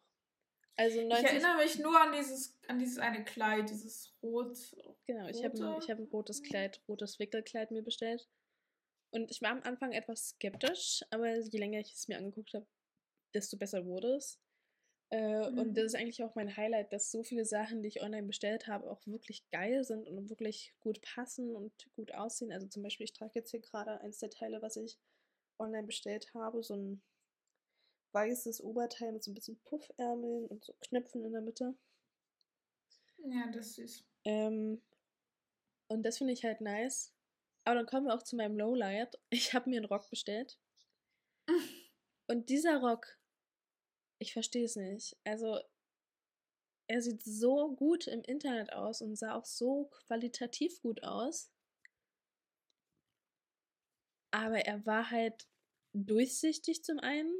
Also 0.75 0.99
Ich 0.99 1.07
90, 1.07 1.29
erinnere 1.29 1.57
mich 1.57 1.79
nur 1.79 1.99
an 1.99 2.11
dieses, 2.11 2.59
an 2.67 2.77
dieses 2.77 2.99
eine 2.99 3.23
Kleid, 3.23 3.69
dieses 3.69 4.13
Rot. 4.21 4.57
Genau, 5.07 5.27
ich 5.29 5.43
habe 5.43 5.57
ein, 5.57 5.81
ich 5.81 5.89
hab 5.89 5.97
ein 5.97 6.09
rotes 6.11 6.43
Kleid, 6.43 6.83
rotes 6.87 7.17
Wickelkleid 7.17 7.71
mir 7.71 7.81
bestellt. 7.83 8.27
Und 9.11 9.31
ich 9.31 9.41
war 9.41 9.51
am 9.51 9.63
Anfang 9.63 9.93
etwas 9.93 10.29
skeptisch, 10.31 11.01
aber 11.09 11.39
je 11.39 11.57
länger 11.59 11.79
ich 11.79 11.93
es 11.93 12.07
mir 12.07 12.17
angeguckt 12.17 12.53
habe, 12.53 12.67
desto 13.33 13.57
besser 13.57 13.85
wurde 13.85 14.15
es. 14.17 14.39
Äh, 15.13 15.45
Und 15.59 15.73
Mhm. 15.73 15.75
das 15.75 15.85
ist 15.85 15.95
eigentlich 15.95 16.23
auch 16.23 16.33
mein 16.33 16.57
Highlight, 16.57 16.91
dass 16.91 17.11
so 17.11 17.21
viele 17.23 17.45
Sachen, 17.45 17.83
die 17.83 17.87
ich 17.89 18.01
online 18.01 18.25
bestellt 18.25 18.65
habe, 18.67 18.89
auch 18.89 19.05
wirklich 19.05 19.47
geil 19.51 19.83
sind 19.83 20.07
und 20.07 20.29
wirklich 20.29 20.73
gut 20.79 20.99
passen 21.03 21.55
und 21.55 21.71
gut 21.95 22.13
aussehen. 22.15 22.51
Also 22.51 22.67
zum 22.67 22.81
Beispiel, 22.81 23.03
ich 23.03 23.13
trage 23.13 23.33
jetzt 23.35 23.51
hier 23.51 23.61
gerade 23.61 24.01
eins 24.01 24.17
der 24.17 24.31
Teile, 24.31 24.61
was 24.63 24.75
ich 24.75 24.97
online 25.59 25.85
bestellt 25.85 26.33
habe, 26.33 26.63
so 26.63 26.75
ein 26.75 27.03
weißes 28.13 28.63
Oberteil 28.63 29.11
mit 29.11 29.23
so 29.23 29.29
ein 29.31 29.35
bisschen 29.35 29.59
Puffärmeln 29.65 30.47
und 30.47 30.63
so 30.65 30.73
Knöpfen 30.81 31.23
in 31.25 31.31
der 31.33 31.41
Mitte. 31.41 31.75
Ja, 33.25 33.51
das 33.51 33.67
ist 33.67 33.75
süß. 33.75 34.05
Ähm, 34.25 34.81
und 35.89 36.03
das 36.03 36.17
finde 36.17 36.33
ich 36.33 36.43
halt 36.43 36.61
nice. 36.61 37.13
Aber 37.65 37.75
dann 37.75 37.85
kommen 37.85 38.07
wir 38.07 38.15
auch 38.15 38.23
zu 38.23 38.35
meinem 38.35 38.57
Lowlight. 38.57 39.19
Ich 39.29 39.53
habe 39.53 39.69
mir 39.69 39.77
einen 39.77 39.85
Rock 39.85 40.09
bestellt. 40.09 40.57
Und 42.27 42.49
dieser 42.49 42.79
Rock, 42.79 43.17
ich 44.23 44.33
verstehe 44.33 44.65
es 44.65 44.75
nicht. 44.75 45.17
Also, 45.25 45.59
er 46.87 47.01
sieht 47.01 47.21
so 47.23 47.75
gut 47.75 48.07
im 48.07 48.21
Internet 48.21 48.71
aus 48.71 49.01
und 49.01 49.17
sah 49.17 49.35
auch 49.35 49.43
so 49.43 49.89
qualitativ 49.91 50.81
gut 50.81 51.03
aus. 51.03 51.51
Aber 54.31 54.59
er 54.59 54.85
war 54.85 55.11
halt 55.11 55.47
durchsichtig 55.93 56.83
zum 56.83 56.99
einen. 56.99 57.31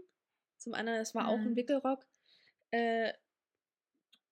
Zum 0.58 0.74
anderen, 0.74 1.00
es 1.02 1.14
war 1.16 1.28
auch 1.28 1.46
ein 1.46 1.56
Mhm. 1.56 1.56
Wickelrock. 1.56 2.06
Äh, 2.72 3.14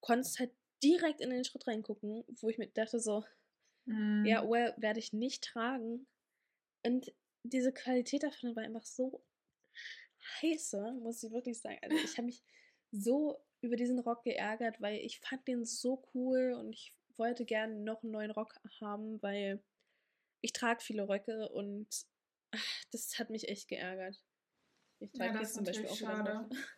konntest 0.02 0.40
halt 0.40 0.52
direkt 0.84 1.22
in 1.22 1.30
den 1.30 1.44
Schritt 1.44 1.68
reingucken, 1.68 2.24
wo 2.42 2.50
ich 2.50 2.58
mir 2.58 2.68
dachte 2.68 3.00
so, 3.00 3.24
Mhm. 3.88 4.24
ja, 4.24 4.48
well, 4.48 4.74
werde 4.78 5.00
ich 5.00 5.14
nicht 5.14 5.44
tragen. 5.44 6.08
Und 6.86 7.14
diese 7.44 7.74
Qualität 7.74 8.24
davon 8.24 8.56
war 8.56 8.64
einfach 8.64 8.86
so 8.86 9.24
scheiße, 10.22 10.94
muss 11.02 11.24
ich 11.24 11.32
wirklich 11.32 11.60
sagen. 11.60 11.80
Also 11.82 11.98
ich 11.98 12.18
habe 12.18 12.28
mich 12.28 12.44
so 12.92 13.38
über 13.62 13.76
diesen 13.76 14.00
Rock 14.00 14.24
geärgert, 14.24 14.82
weil 14.82 14.98
ich 14.98 15.20
fand 15.20 15.48
den 15.48 15.66
so 15.66 16.04
cool 16.14 16.54
und 16.54 16.74
ich 16.74 16.96
wollte 17.18 17.46
gerne 17.46 17.76
noch 17.76 18.04
einen 18.04 18.12
neuen 18.12 18.32
Rock 18.32 18.56
haben, 18.80 19.22
weil 19.22 19.64
ich 20.42 20.54
trage 20.54 20.82
viele 20.82 21.08
Röcke 21.08 21.50
und 21.50 21.88
ach, 22.52 22.60
das 22.92 23.20
hat 23.20 23.30
mich 23.30 23.48
echt 23.50 23.68
geärgert. 23.68 24.24
Ich 25.00 25.12
Ja, 25.14 25.20
trage 25.20 25.34
das 25.34 25.42
jetzt 25.42 25.54
zum 25.56 25.66
Beispiel 25.66 25.90
auch 25.90 25.98
schade. 25.98 26.50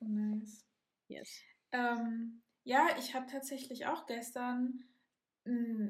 So 0.00 0.06
nice. 0.06 0.64
Yes. 1.08 1.42
Ähm, 1.72 2.42
ja, 2.62 2.90
ich 2.98 3.14
habe 3.14 3.26
tatsächlich 3.26 3.86
auch 3.86 4.06
gestern, 4.06 4.84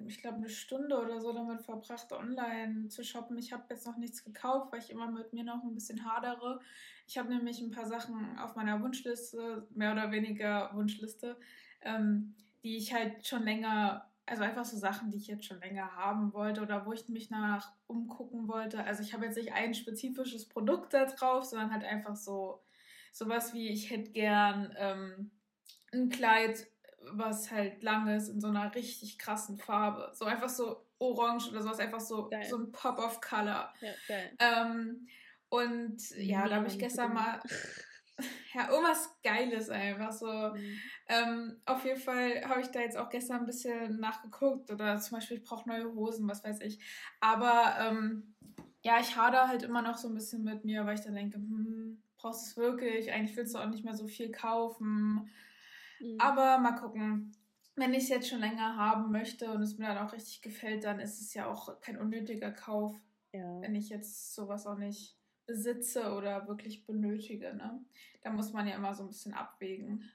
ich 0.06 0.20
glaube, 0.20 0.36
eine 0.36 0.48
Stunde 0.48 0.98
oder 0.98 1.20
so 1.20 1.32
damit 1.32 1.62
verbracht, 1.62 2.12
online 2.12 2.88
zu 2.88 3.02
shoppen. 3.02 3.38
Ich 3.38 3.52
habe 3.52 3.64
jetzt 3.70 3.86
noch 3.86 3.96
nichts 3.96 4.24
gekauft, 4.24 4.72
weil 4.72 4.80
ich 4.80 4.90
immer 4.90 5.10
mit 5.10 5.32
mir 5.32 5.44
noch 5.44 5.62
ein 5.62 5.74
bisschen 5.74 6.04
hadere. 6.04 6.60
Ich 7.06 7.18
habe 7.18 7.28
nämlich 7.28 7.60
ein 7.60 7.70
paar 7.70 7.86
Sachen 7.86 8.38
auf 8.38 8.56
meiner 8.56 8.82
Wunschliste, 8.82 9.66
mehr 9.74 9.92
oder 9.92 10.10
weniger 10.10 10.70
Wunschliste, 10.74 11.36
ähm, 11.82 12.34
die 12.62 12.76
ich 12.76 12.92
halt 12.92 13.26
schon 13.26 13.42
länger, 13.42 14.10
also 14.26 14.42
einfach 14.42 14.64
so 14.64 14.76
Sachen, 14.76 15.10
die 15.10 15.18
ich 15.18 15.26
jetzt 15.26 15.44
schon 15.44 15.60
länger 15.60 15.96
haben 15.96 16.32
wollte 16.32 16.62
oder 16.62 16.86
wo 16.86 16.92
ich 16.92 17.08
mich 17.08 17.30
nach 17.30 17.72
umgucken 17.86 18.48
wollte. 18.48 18.84
Also 18.84 19.02
ich 19.02 19.14
habe 19.14 19.24
jetzt 19.24 19.36
nicht 19.36 19.52
ein 19.52 19.74
spezifisches 19.74 20.48
Produkt 20.48 20.94
da 20.94 21.06
drauf, 21.06 21.44
sondern 21.44 21.72
halt 21.72 21.84
einfach 21.84 22.16
so 22.16 22.62
sowas 23.12 23.54
wie, 23.54 23.68
ich 23.68 23.90
hätte 23.90 24.12
gern 24.12 24.74
ähm, 24.76 25.30
ein 25.92 26.08
Kleid, 26.10 26.66
was 27.12 27.50
halt 27.50 27.82
lang 27.82 28.08
ist, 28.08 28.28
in 28.28 28.40
so 28.40 28.48
einer 28.48 28.74
richtig 28.74 29.18
krassen 29.18 29.58
Farbe. 29.58 30.10
So 30.14 30.24
einfach 30.24 30.48
so 30.48 30.84
orange 30.98 31.48
oder 31.50 31.62
sowas, 31.62 31.78
einfach 31.78 32.00
so, 32.00 32.28
Geil. 32.28 32.44
so 32.44 32.58
ein 32.58 32.72
Pop 32.72 32.98
of 32.98 33.20
Color. 33.20 33.72
Ja, 33.80 33.92
geil. 34.06 34.36
Ähm, 34.38 35.08
und 35.48 36.10
ja, 36.16 36.46
da 36.48 36.56
habe 36.56 36.66
ich 36.66 36.78
gestern 36.78 37.14
mal, 37.14 37.40
ja, 38.54 38.68
irgendwas 38.70 39.10
Geiles 39.22 39.70
einfach 39.70 40.12
so. 40.12 40.26
Mhm. 40.26 40.78
Ähm, 41.08 41.60
auf 41.64 41.84
jeden 41.84 42.00
Fall 42.00 42.44
habe 42.44 42.60
ich 42.60 42.68
da 42.68 42.80
jetzt 42.80 42.96
auch 42.96 43.08
gestern 43.08 43.40
ein 43.40 43.46
bisschen 43.46 43.98
nachgeguckt 44.00 44.70
oder 44.70 44.98
zum 44.98 45.16
Beispiel, 45.18 45.38
ich 45.38 45.44
brauche 45.44 45.68
neue 45.68 45.94
Hosen, 45.94 46.28
was 46.28 46.44
weiß 46.44 46.60
ich. 46.60 46.78
Aber 47.20 47.76
ähm, 47.80 48.34
ja, 48.82 49.00
ich 49.00 49.16
hader 49.16 49.48
halt 49.48 49.62
immer 49.62 49.82
noch 49.82 49.96
so 49.96 50.08
ein 50.08 50.14
bisschen 50.14 50.44
mit 50.44 50.64
mir, 50.64 50.84
weil 50.84 50.96
ich 50.96 51.04
dann 51.04 51.14
denke, 51.14 51.36
hm, 51.36 52.02
brauchst 52.18 52.44
du 52.44 52.50
es 52.50 52.56
wirklich? 52.56 53.12
Eigentlich 53.12 53.36
willst 53.36 53.54
du 53.54 53.58
auch 53.58 53.68
nicht 53.68 53.84
mehr 53.84 53.94
so 53.94 54.06
viel 54.06 54.30
kaufen. 54.30 55.30
Mhm. 56.00 56.20
Aber 56.20 56.58
mal 56.58 56.72
gucken. 56.72 57.32
wenn 57.76 57.94
ich 57.94 58.04
es 58.04 58.08
jetzt 58.08 58.28
schon 58.28 58.40
länger 58.40 58.76
haben 58.76 59.12
möchte 59.12 59.52
und 59.52 59.62
es 59.62 59.78
mir 59.78 59.86
dann 59.86 59.98
auch 60.06 60.12
richtig 60.12 60.42
gefällt, 60.42 60.82
dann 60.82 60.98
ist 60.98 61.20
es 61.20 61.32
ja 61.34 61.46
auch 61.46 61.80
kein 61.80 61.96
unnötiger 61.96 62.50
Kauf, 62.50 62.96
Ja. 63.32 63.60
wenn 63.60 63.76
ich 63.76 63.88
jetzt 63.88 64.34
sowas 64.34 64.66
auch 64.66 64.76
nicht 64.76 65.16
besitze 65.46 66.12
oder 66.12 66.48
wirklich 66.48 66.84
benötige. 66.86 67.54
Ne? 67.54 67.80
Da 68.22 68.30
muss 68.30 68.52
man 68.52 68.66
ja 68.66 68.74
immer 68.74 68.94
so 68.94 69.04
ein 69.04 69.08
bisschen 69.08 69.32
abwägen. 69.32 70.10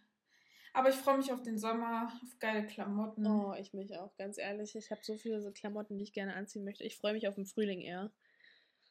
Aber 0.74 0.89
ich 0.89 0.96
freue 0.96 1.17
mich 1.17 1.32
auf 1.32 1.41
den 1.41 1.58
Sommer, 1.58 2.12
auf 2.22 2.38
geile 2.39 2.65
Klamotten. 2.67 3.26
Oh, 3.26 3.54
ich 3.54 3.74
mich 3.74 3.96
auch, 3.98 4.13
ganz 4.17 4.38
ehrlich. 4.38 4.76
Ich 4.76 4.91
habe 4.91 5.02
so 5.04 5.15
viele 5.15 5.39
so 5.41 5.52
Klamotten, 5.52 5.98
die 5.98 6.04
ich 6.04 6.13
gerne 6.13 6.36
anziehen 6.36 6.65
möchte. 6.65 6.84
Ich 6.84 6.98
freue 6.98 7.13
mich 7.13 7.28
auf 7.30 7.36
den 7.36 7.46
Frühling 7.46 7.80
eher. 7.80 8.12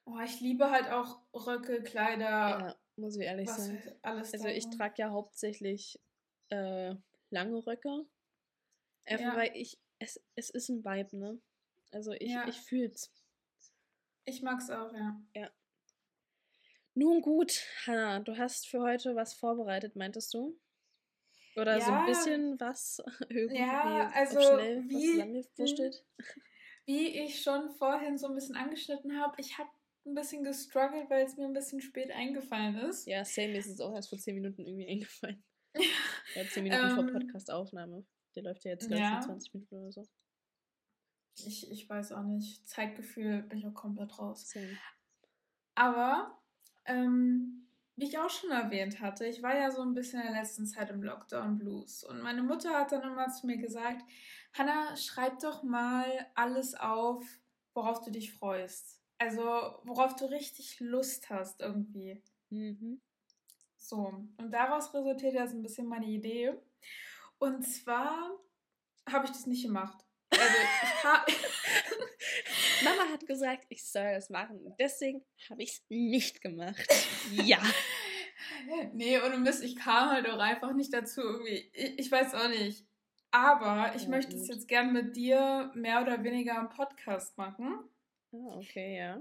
Oh, 0.05 0.19
ich 0.25 0.41
liebe 0.41 0.71
halt 0.71 0.89
auch 0.91 1.21
Röcke, 1.35 1.83
Kleider, 1.83 2.25
Ja, 2.25 2.77
muss 2.97 3.17
ich 3.17 3.23
ehrlich 3.23 3.51
sagen. 3.51 3.83
alles 4.03 4.33
Also 4.33 4.49
ich 4.49 4.71
trage 4.71 4.95
ja 4.99 5.11
hauptsächlich 5.11 6.01
äh, 6.53 6.95
lange 7.31 7.67
Röcke. 7.67 8.07
Einfach 9.05 9.25
Ja. 9.25 9.37
weil 9.37 9.57
ich, 9.57 9.79
es, 9.99 10.23
es 10.35 10.51
ist 10.51 10.69
ein 10.69 10.85
Vibe, 10.85 11.17
ne? 11.17 11.41
Also 11.91 12.13
ich, 12.13 12.31
Ja. 12.33 12.47
ich 12.49 12.57
fühl's. 12.61 13.11
Ich 14.25 14.43
mag's 14.43 14.71
auch, 14.71 14.93
ja. 14.95 15.51
Nun 16.95 17.23
gut, 17.23 17.53
Hannah, 17.87 18.21
du 18.21 18.37
hast 18.37 18.69
für 18.69 18.81
heute 18.81 19.17
was 19.17 19.33
vorbereitet, 19.35 19.97
meintest 19.97 20.35
du? 20.35 20.59
Oder 21.57 21.81
so 21.81 21.91
ein 21.91 22.01
Ja. 22.01 22.07
bisschen 22.07 22.61
was 22.61 23.03
irgendwie 23.31 23.57
Ja, 23.59 24.11
also 24.15 24.41
schnell 24.41 24.79
was 24.85 24.89
wie- 24.89 25.11
zusammengewurschtelt? 25.13 26.05
Wie 26.85 27.07
ich 27.25 27.43
schon 27.43 27.71
vorhin 27.71 28.19
so 28.19 28.27
ein 28.27 28.35
bisschen 28.35 28.57
angeschnitten 28.57 29.19
habe, 29.21 29.37
ich 29.41 29.57
habe 29.59 29.71
ein 30.05 30.15
bisschen 30.15 30.43
gestruggelt, 30.45 31.09
weil 31.11 31.25
es 31.25 31.37
mir 31.37 31.45
ein 31.45 31.53
bisschen 31.53 31.81
spät 31.81 32.11
eingefallen 32.11 32.77
ist. 32.77 33.07
Ja, 33.07 33.25
same, 33.25 33.57
ist 33.57 33.69
es 33.69 33.81
auch 33.81 33.95
erst 33.95 34.09
vor 34.09 34.19
10 34.19 34.35
Minuten 34.35 34.67
irgendwie 34.67 34.89
eingefallen. 34.89 35.43
Ja, 36.35 36.45
10 36.45 36.65
Minuten 36.65 36.91
vor 36.91 37.05
Ähm, 37.05 37.13
Podcast-Aufnahme. 37.13 38.05
Der 38.35 38.43
läuft 38.43 38.65
ja 38.65 38.73
jetzt, 38.73 38.89
glaube 38.89 39.03
ich, 39.03 39.09
ja. 39.09 39.15
schon 39.15 39.23
20 39.23 39.55
Minuten 39.55 39.75
oder 39.77 39.93
so. 39.93 40.07
Ich, 41.39 41.71
ich 41.71 41.89
weiß 41.89 42.13
auch 42.13 42.23
nicht. 42.23 42.69
Zeitgefühl 42.69 43.43
bin 43.43 43.59
ich 43.59 43.67
auch 43.67 43.75
komplett 43.75 44.19
raus. 44.19 44.49
Same. 44.49 44.77
Aber, 45.75 46.39
ähm, 46.85 47.69
wie 47.97 48.05
ich 48.05 48.19
auch 48.19 48.31
schon 48.31 48.51
erwähnt 48.51 49.01
hatte, 49.01 49.27
ich 49.27 49.43
war 49.43 49.57
ja 49.57 49.71
so 49.71 49.83
ein 49.83 49.95
bisschen 49.95 50.21
in 50.21 50.33
der 50.33 50.43
letzten 50.43 50.67
Zeit 50.67 50.91
im 50.91 51.03
Lockdown 51.03 51.59
Blues. 51.59 52.05
Und 52.05 52.23
meine 52.23 52.43
Mutter 52.43 52.79
hat 52.79 52.93
dann 52.93 53.03
immer 53.03 53.29
zu 53.29 53.47
mir 53.47 53.59
gesagt, 53.59 54.03
Hannah, 54.55 54.97
schreib 54.97 55.39
doch 55.41 55.63
mal 55.63 56.07
alles 56.35 56.75
auf, 56.75 57.25
worauf 57.75 58.03
du 58.03 58.11
dich 58.11 58.33
freust. 58.33 59.01
Also, 59.19 59.43
worauf 59.85 60.17
du 60.17 60.25
richtig 60.27 60.81
Lust 60.81 61.31
hast 61.31 61.61
irgendwie. 61.61 62.23
Mhm. 62.51 63.01
So, 63.83 64.15
und 64.37 64.51
daraus 64.53 64.95
resultiert 64.95 65.35
ja 65.35 65.47
so 65.47 65.57
ein 65.57 65.63
bisschen 65.63 65.89
meine 65.89 66.07
Idee. 66.07 66.55
Und 67.39 67.63
zwar 67.65 68.31
habe 69.11 69.25
ich 69.25 69.33
das 69.33 69.47
nicht 69.47 69.65
gemacht. 69.65 69.99
Also, 70.31 70.55
ich 70.85 71.05
habe. 71.05 71.33
Mama 72.85 73.13
hat 73.13 73.27
gesagt, 73.27 73.67
ich 73.71 73.85
soll 73.85 74.15
das 74.15 74.31
machen. 74.31 74.73
Deswegen 74.79 75.25
habe 75.51 75.63
ich 75.65 75.73
es 75.73 75.83
nicht 75.89 76.41
gemacht. 76.41 76.87
Ja. 77.33 77.63
nee, 78.93 79.19
ohne 79.21 79.39
Mist, 79.39 79.63
ich 79.63 79.77
kam 79.77 80.11
halt 80.11 80.29
auch 80.29 80.39
einfach 80.39 80.75
nicht 80.75 80.93
dazu 80.93 81.21
irgendwie. 81.21 81.71
Ich, 81.73 81.99
ich 81.99 82.13
weiß 82.13 82.35
auch 82.35 82.49
nicht. 82.49 82.87
Aber 83.31 83.93
ich 83.97 84.03
Ja, 84.05 84.09
möchte 84.11 84.37
es 84.37 84.49
jetzt 84.49 84.69
gern 84.69 84.93
mit 84.93 85.17
dir 85.17 85.71
mehr 85.75 86.03
oder 86.03 86.23
weniger 86.23 86.59
im 86.61 86.69
Podcast 86.69 87.37
machen. 87.39 87.79
Ah, 88.33 88.57
okay, 88.59 88.99
ja. 88.99 89.21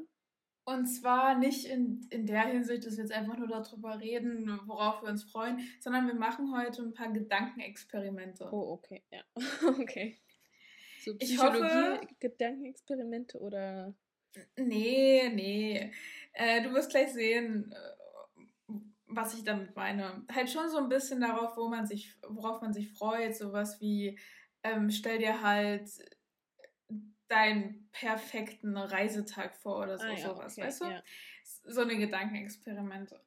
Und 0.63 0.85
zwar 0.85 1.37
nicht 1.37 1.65
in, 1.65 2.05
in 2.11 2.25
der 2.27 2.43
Hinsicht, 2.43 2.85
dass 2.85 2.95
wir 2.97 3.03
jetzt 3.03 3.13
einfach 3.13 3.35
nur 3.37 3.47
darüber 3.47 3.99
reden, 3.99 4.47
worauf 4.67 5.01
wir 5.01 5.09
uns 5.09 5.23
freuen, 5.23 5.59
sondern 5.79 6.05
wir 6.07 6.13
machen 6.13 6.55
heute 6.55 6.83
ein 6.83 6.93
paar 6.93 7.11
Gedankenexperimente. 7.11 8.47
Oh, 8.51 8.73
okay, 8.73 9.03
ja. 9.11 9.21
Okay. 9.79 10.17
So 11.03 11.15
Ich 11.19 11.37
hoffe- 11.41 11.57
Psychologie, 11.65 12.07
Gedankenexperimente 12.19 13.39
oder. 13.39 13.93
Nee, 14.55 15.29
nee. 15.33 15.91
Äh, 16.33 16.61
du 16.61 16.71
wirst 16.73 16.91
gleich 16.91 17.11
sehen, 17.11 17.71
äh, 17.73 18.73
was 19.07 19.33
ich 19.33 19.43
damit 19.43 19.75
meine. 19.75 20.23
Halt 20.31 20.49
schon 20.49 20.69
so 20.69 20.77
ein 20.77 20.89
bisschen 20.89 21.19
darauf, 21.21 21.57
wo 21.57 21.67
man 21.69 21.85
sich, 21.87 22.15
worauf 22.27 22.61
man 22.61 22.71
sich 22.71 22.91
freut. 22.93 23.35
Sowas 23.35 23.81
wie, 23.81 24.17
ähm, 24.63 24.89
stell 24.91 25.17
dir 25.17 25.41
halt 25.41 25.89
deinen 27.31 27.89
perfekten 27.91 28.77
Reisetag 28.77 29.55
vor 29.55 29.79
oder 29.79 29.97
so, 29.97 30.05
Ah, 30.05 30.11
ja, 30.11 30.17
sowas, 30.29 30.53
okay, 30.57 30.67
weißt 30.67 30.81
du? 30.81 30.85
ja. 30.85 31.03
So 31.65 31.81
eine 31.81 31.97
Gedankenexperimente. 31.97 33.19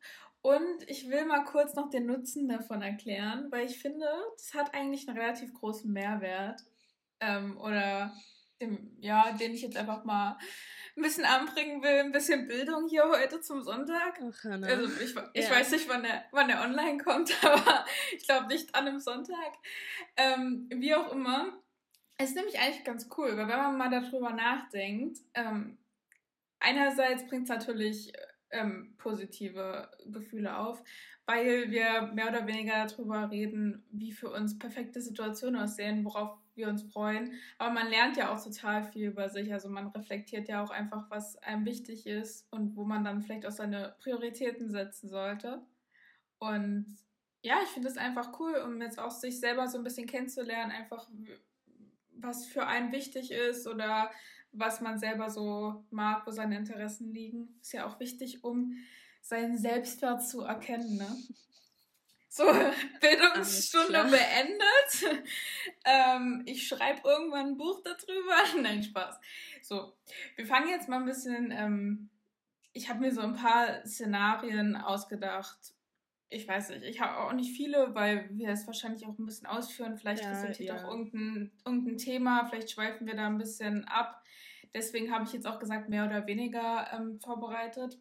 Und 0.42 0.88
ich 0.88 1.08
will 1.08 1.24
mal 1.24 1.44
kurz 1.44 1.74
noch 1.74 1.88
den 1.90 2.06
Nutzen 2.06 2.48
davon 2.48 2.82
erklären, 2.82 3.50
weil 3.50 3.64
ich 3.66 3.78
finde, 3.78 4.06
das 4.36 4.52
hat 4.54 4.74
eigentlich 4.74 5.08
einen 5.08 5.18
relativ 5.18 5.54
großen 5.54 5.90
Mehrwert. 5.92 6.60
Ähm, 7.20 7.58
oder 7.58 8.12
dem, 8.60 8.96
ja, 9.00 9.32
den 9.32 9.52
ich 9.54 9.62
jetzt 9.62 9.76
einfach 9.76 10.04
mal 10.04 10.38
ein 10.96 11.02
bisschen 11.02 11.24
anbringen 11.24 11.82
will. 11.82 12.00
Ein 12.00 12.12
bisschen 12.12 12.46
Bildung 12.46 12.86
hier 12.88 13.04
heute 13.08 13.40
zum 13.40 13.62
Sonntag. 13.62 14.20
Ach. 14.22 14.44
Also 14.44 14.84
ich, 15.02 15.14
ich 15.32 15.44
Ja. 15.44 15.50
weiß 15.50 15.70
nicht, 15.72 15.88
wann 15.88 16.02
der, 16.02 16.24
wann 16.30 16.48
der 16.48 16.60
online 16.60 16.98
kommt, 17.02 17.32
aber 17.44 17.84
ich 18.16 18.24
glaube 18.26 18.46
nicht 18.48 18.74
an 18.74 18.86
einem 18.86 19.00
Sonntag. 19.00 19.54
Ähm, 20.16 20.68
wie 20.72 20.94
auch 20.94 21.10
immer. 21.12 21.58
Es 22.16 22.30
ist 22.30 22.36
nämlich 22.36 22.58
eigentlich 22.58 22.84
ganz 22.84 23.08
cool, 23.16 23.36
weil 23.36 23.48
wenn 23.48 23.58
man 23.58 23.76
mal 23.76 23.90
darüber 23.90 24.30
nachdenkt, 24.30 25.18
ähm, 25.34 25.78
einerseits 26.60 27.26
bringt 27.26 27.44
es 27.44 27.48
natürlich 27.48 28.12
ähm, 28.50 28.94
positive 28.98 29.90
Gefühle 30.06 30.56
auf, 30.56 30.82
weil 31.26 31.70
wir 31.70 32.12
mehr 32.14 32.28
oder 32.28 32.46
weniger 32.46 32.86
darüber 32.86 33.30
reden, 33.30 33.84
wie 33.90 34.12
für 34.12 34.30
uns 34.30 34.58
perfekte 34.58 35.00
Situationen 35.00 35.60
aussehen, 35.60 36.04
worauf 36.04 36.38
wir 36.54 36.68
uns 36.68 36.84
freuen. 36.84 37.32
Aber 37.58 37.72
man 37.72 37.88
lernt 37.88 38.16
ja 38.16 38.32
auch 38.32 38.42
total 38.42 38.84
viel 38.84 39.08
über 39.08 39.28
sich. 39.28 39.52
Also 39.52 39.68
man 39.68 39.88
reflektiert 39.88 40.48
ja 40.48 40.62
auch 40.62 40.70
einfach, 40.70 41.10
was 41.10 41.36
einem 41.38 41.64
wichtig 41.64 42.06
ist 42.06 42.46
und 42.52 42.76
wo 42.76 42.84
man 42.84 43.04
dann 43.04 43.22
vielleicht 43.22 43.46
auch 43.46 43.50
seine 43.50 43.96
Prioritäten 44.00 44.70
setzen 44.70 45.08
sollte. 45.08 45.62
Und 46.38 46.96
ja, 47.42 47.56
ich 47.62 47.70
finde 47.70 47.88
es 47.88 47.96
einfach 47.96 48.38
cool, 48.38 48.54
um 48.64 48.80
jetzt 48.80 48.98
auch 48.98 49.10
sich 49.10 49.40
selber 49.40 49.66
so 49.66 49.78
ein 49.78 49.84
bisschen 49.84 50.06
kennenzulernen, 50.06 50.70
einfach 50.70 51.08
was 52.16 52.46
für 52.46 52.66
einen 52.66 52.92
wichtig 52.92 53.30
ist 53.30 53.66
oder 53.66 54.10
was 54.52 54.80
man 54.80 54.98
selber 54.98 55.30
so 55.30 55.84
mag, 55.90 56.26
wo 56.26 56.30
seine 56.30 56.56
Interessen 56.56 57.12
liegen. 57.12 57.58
Ist 57.60 57.72
ja 57.72 57.86
auch 57.86 57.98
wichtig, 58.00 58.44
um 58.44 58.76
seinen 59.20 59.58
Selbstwert 59.58 60.26
zu 60.26 60.42
erkennen. 60.42 60.96
Ne? 60.96 61.16
So, 62.28 62.44
Bildungsstunde 63.00 64.04
beendet. 64.04 65.24
ähm, 65.84 66.42
ich 66.46 66.66
schreibe 66.66 67.08
irgendwann 67.08 67.50
ein 67.50 67.56
Buch 67.56 67.80
darüber. 67.82 68.60
Nein, 68.60 68.82
Spaß. 68.82 69.18
So, 69.62 69.96
wir 70.36 70.46
fangen 70.46 70.68
jetzt 70.68 70.88
mal 70.88 70.98
ein 70.98 71.06
bisschen. 71.06 71.50
Ähm, 71.50 72.10
ich 72.72 72.88
habe 72.88 73.00
mir 73.00 73.12
so 73.12 73.20
ein 73.20 73.34
paar 73.34 73.86
Szenarien 73.86 74.76
ausgedacht. 74.76 75.74
Ich 76.28 76.48
weiß 76.48 76.70
nicht, 76.70 76.82
ich 76.82 77.00
habe 77.00 77.18
auch 77.18 77.32
nicht 77.32 77.56
viele, 77.56 77.94
weil 77.94 78.28
wir 78.32 78.48
es 78.48 78.66
wahrscheinlich 78.66 79.06
auch 79.06 79.18
ein 79.18 79.26
bisschen 79.26 79.46
ausführen. 79.46 79.96
Vielleicht 79.96 80.22
Ja, 80.22 80.30
resultiert 80.30 80.68
ja. 80.68 80.76
auch 80.76 80.90
irgendein, 80.90 81.52
irgendein 81.64 81.98
Thema, 81.98 82.46
vielleicht 82.46 82.70
schweifen 82.70 83.06
wir 83.06 83.14
da 83.14 83.26
ein 83.26 83.38
bisschen 83.38 83.84
ab. 83.84 84.22
Deswegen 84.74 85.12
habe 85.12 85.24
ich 85.24 85.32
jetzt 85.32 85.46
auch 85.46 85.60
gesagt, 85.60 85.88
mehr 85.88 86.04
oder 86.06 86.26
weniger 86.26 86.88
ähm, 86.92 87.20
vorbereitet. 87.20 87.98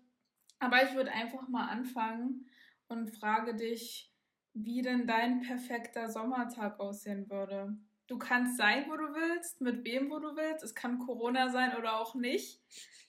Aber 0.59 0.83
ich 0.83 0.95
würde 0.95 1.12
einfach 1.12 1.47
mal 1.47 1.67
anfangen 1.67 2.49
und 2.88 3.12
frage 3.12 3.55
dich, 3.55 4.12
wie 4.53 4.81
denn 4.81 5.05
dein 5.05 5.41
perfekter 5.41 6.09
Sommertag 6.09 6.79
aussehen 6.79 7.29
würde. 7.29 7.75
Du 8.07 8.17
kannst 8.17 8.57
sein, 8.57 8.86
wo 8.88 8.95
du 8.95 9.13
willst, 9.13 9.62
mit 9.62 9.86
wem, 9.86 10.09
wo 10.09 10.19
du 10.19 10.36
willst. 10.36 10.63
Es 10.63 10.75
kann 10.75 10.99
Corona 10.99 11.49
sein 11.49 11.75
oder 11.77 11.99
auch 11.99 12.15
nicht. 12.15 12.62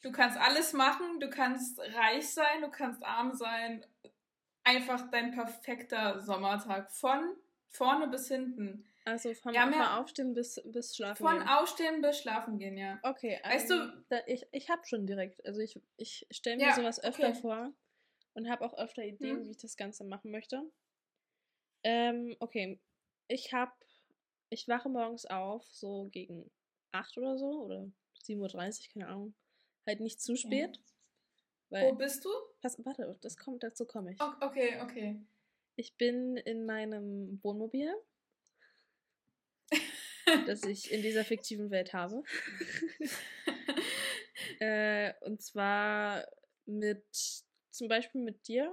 Du 0.03 0.13
kannst 0.13 0.39
alles 0.39 0.73
machen. 0.73 1.21
Du 1.21 1.29
kannst 1.29 1.81
reich 1.81 2.29
sein, 2.31 2.61
du 2.61 2.71
kannst 2.71 3.05
arm 3.05 3.35
sein. 3.35 3.85
Einfach 4.65 5.11
dein 5.11 5.31
perfekter 5.33 6.21
Sommertag. 6.21 6.91
Von 6.91 7.37
vorne 7.69 8.09
bis 8.09 8.29
hinten. 8.29 8.85
Also 9.05 9.35
vom 9.35 9.53
ja- 9.53 10.01
Aufstehen 10.01 10.33
bis, 10.33 10.61
bis 10.65 10.97
Schlafen. 10.97 11.27
Von 11.27 11.39
gehen. 11.39 11.49
Aufstehen 11.49 12.01
bis 12.01 12.19
Schlafen 12.19 12.59
gehen, 12.59 12.79
ja. 12.79 12.99
Okay, 13.03 13.39
Weißt 13.45 13.71
also, 13.71 13.87
du- 13.87 14.05
da, 14.09 14.21
ich, 14.27 14.47
ich 14.53 14.71
habe 14.71 14.87
schon 14.87 15.07
direkt, 15.07 15.45
also 15.47 15.61
ich, 15.61 15.79
ich 15.99 16.27
stelle 16.31 16.57
mir 16.57 16.69
Ja, 16.69 16.75
sowas 16.75 17.03
öfter 17.03 17.29
okay. 17.31 17.41
vor 17.41 17.73
und 18.33 18.49
habe 18.49 18.65
auch 18.65 18.73
öfter 18.79 19.05
Ideen, 19.05 19.41
Hm. 19.41 19.45
wie 19.45 19.51
ich 19.51 19.59
das 19.59 19.77
Ganze 19.77 20.05
machen 20.05 20.31
möchte. 20.31 20.63
Ähm, 21.83 22.35
okay, 22.41 22.81
ich 23.29 23.53
habe, 23.53 23.73
ich 24.49 24.67
wache 24.69 24.89
morgens 24.89 25.27
auf, 25.27 25.67
so 25.71 26.09
gegen 26.11 26.51
8 26.93 27.19
oder 27.19 27.37
so, 27.37 27.65
oder 27.65 27.87
7.30 28.25 28.87
Uhr, 28.87 28.93
keine 28.95 29.09
Ahnung. 29.09 29.35
Halt 29.87 30.01
nicht 30.01 30.23
zu 30.23 30.35
spät. 30.37 30.81
Wo 31.83 31.95
bist 31.95 32.25
du? 32.25 32.31
pass, 32.61 32.83
warte, 32.85 33.19
das 33.21 33.37
kommt, 33.37 33.63
dazu 33.63 33.85
komme 33.85 34.13
ich. 34.13 34.21
Okay, 34.41 34.81
okay. 34.83 35.21
Ich 35.77 35.97
bin 35.97 36.37
in 36.37 36.65
meinem 36.67 37.41
Wohnmobil, 37.43 37.93
das 40.47 40.63
ich 40.65 40.93
in 40.93 41.03
dieser 41.03 41.25
fiktiven 41.25 41.71
Welt 41.71 41.93
habe. 41.93 42.23
äh, 44.61 45.13
und 45.23 45.43
zwar 45.43 46.27
mit, 46.65 47.05
zum 47.71 47.89
Beispiel 47.89 48.23
mit 48.23 48.49
dir. 48.49 48.73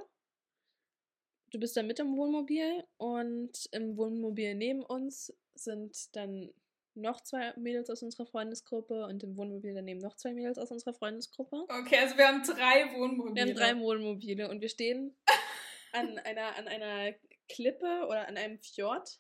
du 1.52 1.60
bist 1.60 1.76
dann 1.76 1.88
mit 1.88 2.00
im 2.00 2.16
Wohnmobil 2.16 2.86
und 2.98 3.68
im 3.72 3.98
Wohnmobil 3.98 4.56
neben 4.56 4.84
uns 4.84 5.34
sind 5.54 6.16
dann 6.16 6.54
noch 6.96 7.22
zwei 7.22 7.54
Mädels 7.58 7.90
aus 7.90 8.04
unserer 8.04 8.26
Freundesgruppe 8.26 9.06
und 9.06 9.24
im 9.24 9.38
Wohnmobil 9.38 9.74
daneben 9.74 10.00
noch 10.00 10.16
zwei 10.16 10.34
Mädels 10.34 10.58
aus 10.58 10.72
unserer 10.72 10.94
Freundesgruppe. 10.94 11.66
Okay, 11.68 11.98
also 12.00 12.18
wir 12.18 12.28
haben 12.28 12.44
drei 12.44 12.94
Wohnmobile. 12.94 13.36
Wir 13.36 13.42
haben 13.44 13.56
drei 13.56 13.80
Wohnmobile 13.80 14.50
und 14.50 14.62
wir 14.62 14.70
stehen 14.70 15.16
an 15.94 16.20
einer, 16.20 16.56
an 16.58 16.68
einer 16.68 17.16
Klippe 17.48 18.06
oder 18.08 18.28
an 18.28 18.38
einem 18.38 18.60
Fjord 18.60 19.20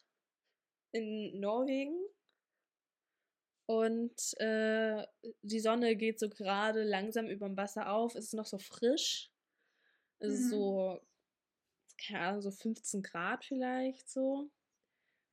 in 0.91 1.39
Norwegen. 1.39 1.97
Und 3.65 4.37
äh, 4.39 5.05
die 5.43 5.61
Sonne 5.61 5.95
geht 5.95 6.19
so 6.19 6.29
gerade 6.29 6.83
langsam 6.83 7.27
über 7.27 7.47
dem 7.47 7.55
Wasser 7.55 7.91
auf. 7.91 8.15
Es 8.15 8.25
ist 8.25 8.33
noch 8.33 8.45
so 8.45 8.57
frisch. 8.57 9.31
Es 10.19 10.29
mhm. 10.29 10.35
ist 10.35 10.49
so, 10.49 10.99
keine 12.05 12.19
Ahnung, 12.19 12.41
so 12.41 12.51
15 12.51 13.01
Grad 13.01 13.45
vielleicht 13.45 14.09
so. 14.09 14.49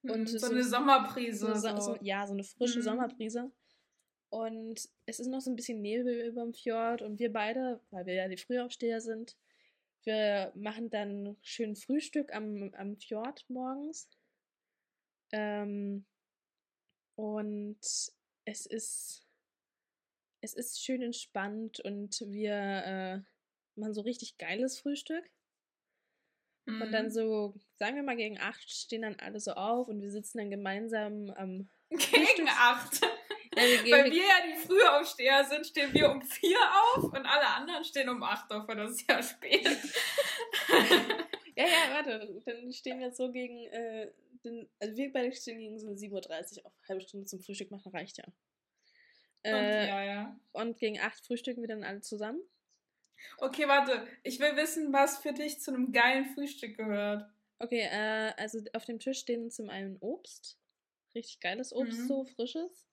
Und 0.02 0.20
mhm, 0.20 0.26
so, 0.26 0.38
so 0.38 0.52
eine 0.52 0.64
Sommerbrise. 0.64 1.54
So, 1.56 1.76
so. 1.80 1.96
ja, 2.00 2.26
so 2.26 2.32
eine 2.32 2.44
frische 2.44 2.78
mhm. 2.78 2.84
Sommerbrise. 2.84 3.50
Und 4.30 4.88
es 5.06 5.20
ist 5.20 5.28
noch 5.28 5.40
so 5.40 5.50
ein 5.50 5.56
bisschen 5.56 5.80
Nebel 5.80 6.26
über 6.26 6.42
dem 6.42 6.54
Fjord. 6.54 7.02
Und 7.02 7.18
wir 7.18 7.32
beide, 7.32 7.80
weil 7.90 8.06
wir 8.06 8.14
ja 8.14 8.28
die 8.28 8.36
Frühaufsteher 8.36 9.00
sind, 9.00 9.36
wir 10.04 10.52
machen 10.54 10.90
dann 10.90 11.36
schön 11.42 11.76
Frühstück 11.76 12.32
am, 12.32 12.72
am 12.74 12.96
Fjord 12.96 13.44
morgens. 13.48 14.08
Ähm, 15.32 16.06
und 17.16 17.80
es 18.44 18.66
ist, 18.66 19.26
es 20.40 20.54
ist 20.54 20.82
schön 20.82 21.02
entspannt 21.02 21.80
und 21.80 22.20
wir 22.20 22.54
äh, 22.54 23.20
machen 23.74 23.94
so 23.94 24.02
richtig 24.02 24.38
geiles 24.38 24.78
Frühstück. 24.78 25.28
Mhm. 26.66 26.82
Und 26.82 26.92
dann 26.92 27.06
mhm. 27.06 27.10
so, 27.10 27.54
sagen 27.78 27.96
wir 27.96 28.02
mal, 28.02 28.16
gegen 28.16 28.38
acht 28.38 28.70
stehen 28.70 29.02
dann 29.02 29.16
alle 29.20 29.40
so 29.40 29.52
auf 29.52 29.88
und 29.88 30.02
wir 30.02 30.10
sitzen 30.10 30.38
dann 30.38 30.50
gemeinsam 30.50 31.30
am. 31.36 31.68
Gegen 31.90 32.48
acht? 32.48 33.00
Ja, 33.56 33.62
wir 33.62 33.92
Weil 33.92 34.12
wir 34.12 34.22
ja 34.22 34.46
die 34.46 34.60
Frühaufsteher 34.66 35.44
sind, 35.44 35.66
stehen 35.66 35.92
wir 35.94 36.10
um 36.10 36.22
vier 36.22 36.58
auf 36.94 37.04
und 37.04 37.26
alle 37.26 37.46
anderen 37.46 37.82
stehen 37.84 38.08
um 38.08 38.22
acht 38.22 38.50
auf, 38.52 38.68
weil 38.68 38.76
das 38.76 38.92
ist 38.92 39.10
ja 39.10 39.22
spät. 39.22 39.64
ja, 41.56 41.64
ja, 41.64 41.90
warte, 41.90 42.42
dann 42.44 42.72
stehen 42.72 43.00
wir 43.00 43.10
so 43.10 43.32
gegen, 43.32 43.64
äh, 43.68 44.12
den, 44.44 44.68
also 44.78 44.96
wir 44.96 45.12
beide 45.12 45.34
stehen 45.34 45.58
gegen 45.58 45.78
so 45.78 45.88
7.30 45.88 46.58
Uhr 46.58 46.66
auf, 46.66 46.72
halbe 46.88 47.00
Stunde 47.00 47.26
zum 47.26 47.40
Frühstück 47.40 47.70
machen 47.70 47.90
reicht 47.90 48.18
ja. 48.18 48.24
Äh, 49.42 49.54
und, 49.54 49.88
ja, 49.88 50.04
ja. 50.04 50.40
Und 50.52 50.78
gegen 50.78 51.00
acht 51.00 51.24
frühstücken 51.24 51.62
wir 51.62 51.68
dann 51.68 51.84
alle 51.84 52.00
zusammen. 52.00 52.40
Okay, 53.38 53.66
warte. 53.66 54.06
Ich 54.22 54.38
will 54.40 54.56
wissen, 54.56 54.92
was 54.92 55.18
für 55.18 55.32
dich 55.32 55.60
zu 55.60 55.72
einem 55.72 55.90
geilen 55.90 56.26
Frühstück 56.26 56.76
gehört. 56.76 57.28
Okay, 57.58 57.80
äh, 57.80 58.32
also 58.36 58.60
auf 58.72 58.84
dem 58.84 58.98
Tisch 58.98 59.18
stehen 59.18 59.50
zum 59.50 59.68
einen 59.70 59.96
Obst. 59.98 60.58
Richtig 61.14 61.40
geiles 61.40 61.72
Obst, 61.72 61.98
mhm. 61.98 62.06
so 62.06 62.24
frisches. 62.24 62.86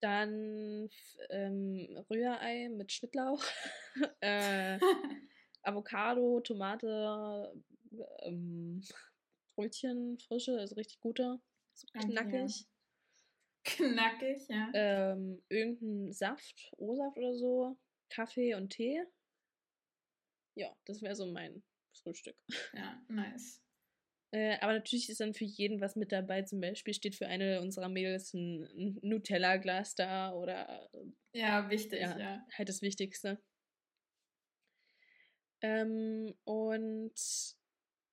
Dann 0.00 0.88
ähm, 1.30 2.04
Rührei 2.08 2.68
mit 2.68 2.92
Schnittlauch. 2.92 3.42
äh, 4.20 4.78
Avocado, 5.62 6.40
Tomate, 6.40 7.52
ähm, 8.22 8.82
Brötchen, 9.54 10.18
frische, 10.18 10.58
also 10.58 10.74
richtig 10.76 11.00
gute. 11.00 11.40
So 11.74 11.86
knackig. 11.92 12.66
Knackig, 13.64 14.48
ja. 14.48 14.70
Ähm, 14.72 15.42
irgendein 15.50 16.12
Saft, 16.14 16.72
O-Saft 16.78 17.18
oder 17.18 17.34
so. 17.34 17.76
Kaffee 18.08 18.54
und 18.54 18.70
Tee 18.70 19.04
ja, 20.54 20.76
das 20.84 21.02
wäre 21.02 21.14
so 21.14 21.26
mein 21.26 21.62
Frühstück. 21.92 22.36
Ja, 22.72 23.00
nice. 23.08 23.62
Äh, 24.32 24.58
aber 24.60 24.74
natürlich 24.74 25.10
ist 25.10 25.20
dann 25.20 25.34
für 25.34 25.44
jeden 25.44 25.80
was 25.80 25.96
mit 25.96 26.12
dabei. 26.12 26.42
Zum 26.42 26.60
Beispiel 26.60 26.94
steht 26.94 27.16
für 27.16 27.26
eine 27.26 27.60
unserer 27.60 27.88
Mädels 27.88 28.32
ein, 28.32 28.98
Nutella-Glas 29.02 29.96
da 29.96 30.32
oder. 30.32 30.88
Ja, 31.34 31.68
wichtig, 31.68 32.00
ja. 32.00 32.18
ja. 32.18 32.46
Halt 32.52 32.68
das 32.68 32.80
Wichtigste. 32.80 33.42
Ähm, 35.62 36.34
und 36.44 37.12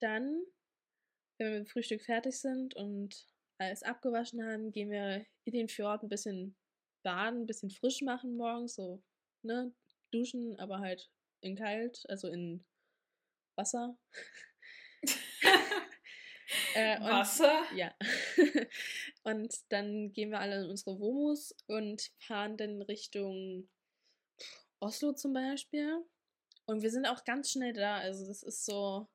dann, 0.01 0.43
wenn 1.37 1.47
wir 1.47 1.59
mit 1.59 1.67
dem 1.67 1.71
Frühstück 1.71 2.01
fertig 2.01 2.39
sind 2.39 2.75
und 2.75 3.27
alles 3.59 3.83
abgewaschen 3.83 4.43
haben, 4.43 4.71
gehen 4.71 4.89
wir 4.89 5.25
in 5.45 5.53
den 5.53 5.69
Fjord 5.69 6.03
ein 6.03 6.09
bisschen 6.09 6.57
baden, 7.03 7.41
ein 7.41 7.45
bisschen 7.45 7.69
frisch 7.69 8.01
machen 8.01 8.35
morgens, 8.35 8.75
so, 8.75 9.01
ne, 9.43 9.73
duschen, 10.11 10.59
aber 10.59 10.79
halt 10.79 11.09
in 11.41 11.55
kalt, 11.55 12.03
also 12.09 12.27
in 12.27 12.65
Wasser. 13.55 13.97
äh, 16.75 16.99
Wasser? 17.01 17.63
Ja. 17.75 17.93
und 19.23 19.53
dann 19.69 20.11
gehen 20.13 20.31
wir 20.31 20.39
alle 20.39 20.63
in 20.63 20.69
unsere 20.69 20.99
Womus 20.99 21.55
und 21.67 22.11
fahren 22.19 22.57
dann 22.57 22.81
Richtung 22.81 23.69
Oslo 24.79 25.13
zum 25.13 25.33
Beispiel. 25.33 26.03
Und 26.65 26.81
wir 26.81 26.91
sind 26.91 27.05
auch 27.05 27.23
ganz 27.23 27.51
schnell 27.51 27.73
da. 27.73 27.97
Also 27.97 28.27
das 28.27 28.43
ist 28.43 28.65
so, 28.65 29.07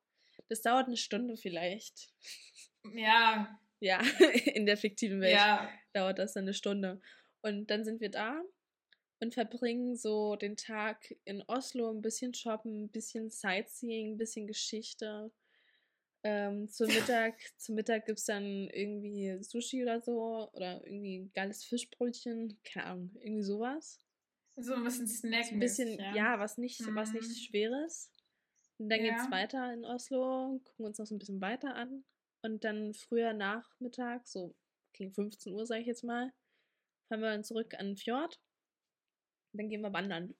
das 0.49 0.61
dauert 0.61 0.87
eine 0.87 0.97
Stunde 0.97 1.37
vielleicht. 1.37 2.09
Ja. 2.93 3.57
Ja, 3.79 4.01
in 4.55 4.65
der 4.65 4.75
fiktiven 4.75 5.21
Welt 5.21 5.35
ja. 5.35 5.69
dauert 5.93 6.19
das 6.19 6.33
dann 6.33 6.43
eine 6.43 6.53
Stunde. 6.53 7.01
Und 7.41 7.71
dann 7.71 7.85
sind 7.85 8.01
wir 8.01 8.11
da 8.11 8.41
und 9.21 9.33
verbringen 9.33 9.95
so 9.95 10.35
den 10.35 10.57
Tag 10.57 11.15
in 11.23 11.41
Oslo 11.47 11.89
ein 11.89 12.01
bisschen 12.01 12.33
shoppen, 12.33 12.83
ein 12.83 12.89
bisschen 12.89 13.29
Sightseeing, 13.29 14.13
ein 14.13 14.17
bisschen 14.17 14.47
Geschichte. 14.47 15.31
Ähm, 16.23 16.69
zum 16.69 16.87
Mittag, 16.87 17.35
zum 17.57 17.75
Mittag 17.75 18.05
gibt 18.05 18.19
es 18.19 18.25
dann 18.25 18.69
irgendwie 18.69 19.37
Sushi 19.43 19.83
oder 19.83 19.99
so 19.99 20.49
oder 20.53 20.85
irgendwie 20.85 21.19
ein 21.19 21.31
geiles 21.33 21.65
Fischbrötchen, 21.65 22.57
keine 22.63 22.85
Ahnung, 22.85 23.11
irgendwie 23.19 23.43
sowas. 23.43 23.99
So 24.55 24.73
ein 24.73 24.83
bisschen 24.83 25.07
Snack. 25.07 25.51
Ein 25.51 25.59
bisschen, 25.59 25.99
ja. 25.99 26.15
ja, 26.15 26.39
was 26.39 26.57
nicht, 26.57 26.79
mhm. 26.81 26.95
was 26.95 27.11
nicht 27.11 27.45
Schweres. 27.45 28.11
Und 28.77 28.89
dann 28.89 29.03
ja. 29.03 29.15
es 29.15 29.31
weiter 29.31 29.73
in 29.73 29.83
Oslo, 29.83 30.61
gucken 30.63 30.85
uns 30.85 30.97
noch 30.97 31.05
so 31.05 31.15
ein 31.15 31.19
bisschen 31.19 31.41
weiter 31.41 31.75
an. 31.75 32.03
Und 32.41 32.63
dann 32.63 32.93
früher 32.93 33.33
Nachmittag, 33.33 34.27
so 34.27 34.55
gegen 34.93 35.13
15 35.13 35.53
Uhr, 35.53 35.65
sage 35.65 35.81
ich 35.81 35.87
jetzt 35.87 36.03
mal, 36.03 36.31
fahren 37.07 37.21
wir 37.21 37.31
dann 37.31 37.43
zurück 37.43 37.73
an 37.77 37.87
den 37.87 37.97
Fjord 37.97 38.39
dann 39.53 39.69
gehen 39.69 39.81
wir 39.81 39.93
wandern. 39.93 40.35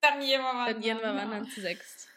Dann 0.00 0.20
gehen 0.20 0.40
wir 0.40 0.48
wandern. 0.48 0.72
Dann 0.74 0.82
gehen 0.82 0.98
wir 0.98 1.14
wandern 1.14 1.46
zu 1.46 1.60
sechst. 1.60 2.08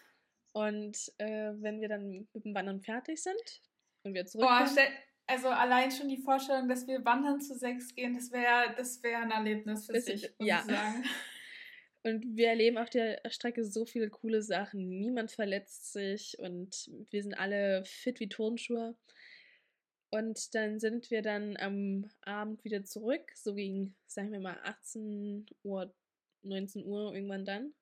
Und 0.54 1.12
äh, 1.18 1.52
wenn 1.56 1.80
wir 1.82 1.90
dann 1.90 2.28
mit 2.34 2.46
dem 2.46 2.54
Wandern 2.54 2.82
fertig 2.82 3.22
sind 3.22 3.62
und 4.04 4.14
wir 4.14 4.26
zurückkommen... 4.26 4.76
Boah, 4.76 4.88
also 5.28 5.48
allein 5.48 5.92
schon 5.92 6.10
die 6.10 6.18
Vorstellung, 6.18 6.68
dass 6.68 6.88
wir 6.88 7.06
wandern 7.06 7.40
zu 7.40 7.58
sechs 7.58 7.96
gehen, 7.96 8.16
das 8.16 8.32
wäre 8.32 8.74
das 8.76 9.02
wär 9.02 9.20
ein 9.20 9.32
Erlebnis 9.32 9.86
für 9.86 9.94
das, 9.94 10.06
sich, 10.06 10.24
muss 10.38 10.48
ja. 10.48 10.60
ich 10.60 10.66
sagen. 10.66 11.04
Und 12.04 12.36
wir 12.36 12.50
erleben 12.50 12.78
auf 12.78 12.90
der 12.90 13.22
Strecke 13.30 13.64
so 13.64 13.86
viele 13.86 14.10
coole 14.10 14.42
Sachen. 14.42 14.90
Niemand 14.90 15.32
verletzt 15.32 15.94
sich 15.94 16.36
und 16.40 16.90
wir 17.12 17.22
sind 17.22 17.36
alle 17.36 17.86
fit 17.86 18.20
wie 18.20 18.28
Turnschuhe. 18.28 18.96
Und 20.10 20.56
dann 20.56 20.80
sind 20.80 21.12
wir 21.12 21.22
dann 21.22 21.58
am 21.58 22.10
Abend 22.22 22.64
wieder 22.64 22.84
zurück, 22.84 23.32
so 23.36 23.54
gegen, 23.54 23.96
sagen 24.08 24.32
wir 24.32 24.40
mal, 24.40 24.60
18 24.64 25.46
Uhr, 25.64 25.94
19 26.42 26.86
Uhr 26.86 27.14
irgendwann 27.14 27.46
dann. 27.46 27.74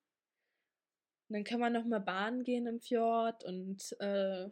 Und 1.30 1.36
dann 1.36 1.44
kann 1.44 1.60
man 1.60 1.74
nochmal 1.74 2.00
baden 2.00 2.44
gehen 2.44 2.66
im 2.66 2.82
Fjord 2.82 3.44
und 3.44 3.96
äh, 4.00 4.50